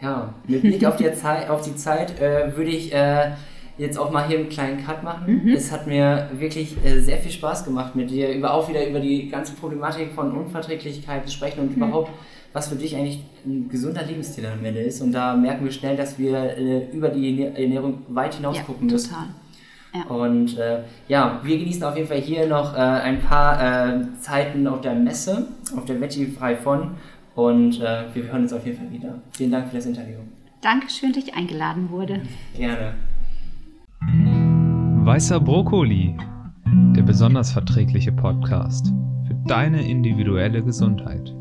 Ja, 0.00 0.34
mit 0.46 0.62
Blick 0.62 0.84
auf 0.84 0.96
die 0.96 1.12
Zeit, 1.12 1.50
auf 1.50 1.62
die 1.62 1.74
Zeit 1.74 2.20
äh, 2.20 2.56
würde 2.56 2.70
ich 2.70 2.92
äh, 2.94 3.32
jetzt 3.78 3.98
auch 3.98 4.10
mal 4.10 4.26
hier 4.26 4.38
einen 4.40 4.48
kleinen 4.48 4.84
Cut 4.84 5.02
machen. 5.02 5.48
Es 5.54 5.72
hat 5.72 5.86
mir 5.86 6.28
wirklich 6.34 6.76
äh, 6.84 6.98
sehr 7.00 7.16
viel 7.18 7.30
Spaß 7.32 7.64
gemacht, 7.64 7.94
mit 7.96 8.10
dir 8.10 8.30
über, 8.32 8.52
auch 8.52 8.68
wieder 8.68 8.86
über 8.86 9.00
die 9.00 9.28
ganze 9.28 9.54
Problematik 9.54 10.12
von 10.12 10.32
Unverträglichkeit 10.36 11.26
zu 11.26 11.32
sprechen 11.32 11.60
und 11.60 11.76
überhaupt, 11.76 12.10
was 12.52 12.68
für 12.68 12.74
dich 12.76 12.96
eigentlich 12.96 13.22
ein 13.46 13.68
gesunder 13.68 14.02
Lebensstil 14.04 14.44
am 14.46 14.64
Ende 14.64 14.80
ist. 14.80 15.00
Und 15.00 15.12
da 15.12 15.34
merken 15.36 15.64
wir 15.64 15.72
schnell, 15.72 15.96
dass 15.96 16.18
wir 16.18 16.56
äh, 16.58 16.88
über 16.92 17.08
die 17.08 17.42
Ernährung 17.44 18.02
weit 18.08 18.34
hinaus 18.34 18.56
Ja, 18.56 18.62
gucken 18.64 18.86
müssen. 18.88 19.10
total. 19.10 19.26
Ja. 19.94 20.02
Und 20.14 20.58
äh, 20.58 20.80
ja, 21.08 21.40
wir 21.42 21.58
genießen 21.58 21.82
auf 21.84 21.96
jeden 21.96 22.08
Fall 22.08 22.20
hier 22.20 22.46
noch 22.46 22.74
äh, 22.74 22.78
ein 22.80 23.20
paar 23.20 23.58
äh, 23.88 24.00
Zeiten 24.20 24.66
auf 24.66 24.80
der 24.82 24.94
Messe, 24.94 25.46
auf 25.76 25.84
der 25.86 26.00
Veggie 26.00 26.26
frei 26.26 26.56
von. 26.56 26.90
Und 27.34 27.80
äh, 27.80 28.04
wir 28.12 28.24
hören 28.24 28.42
uns 28.42 28.52
auf 28.52 28.66
jeden 28.66 28.76
Fall 28.76 28.90
wieder. 28.90 29.14
Vielen 29.32 29.52
Dank 29.52 29.68
für 29.68 29.76
das 29.76 29.86
Interview. 29.86 30.16
Dankeschön, 30.60 31.12
dass 31.12 31.22
ich 31.24 31.34
eingeladen 31.34 31.88
wurde. 31.90 32.20
Gerne. 32.56 32.94
Weißer 34.00 35.40
Brokkoli, 35.40 36.16
der 36.94 37.02
besonders 37.02 37.52
verträgliche 37.52 38.12
Podcast 38.12 38.92
für 39.26 39.34
deine 39.46 39.88
individuelle 39.88 40.62
Gesundheit. 40.62 41.34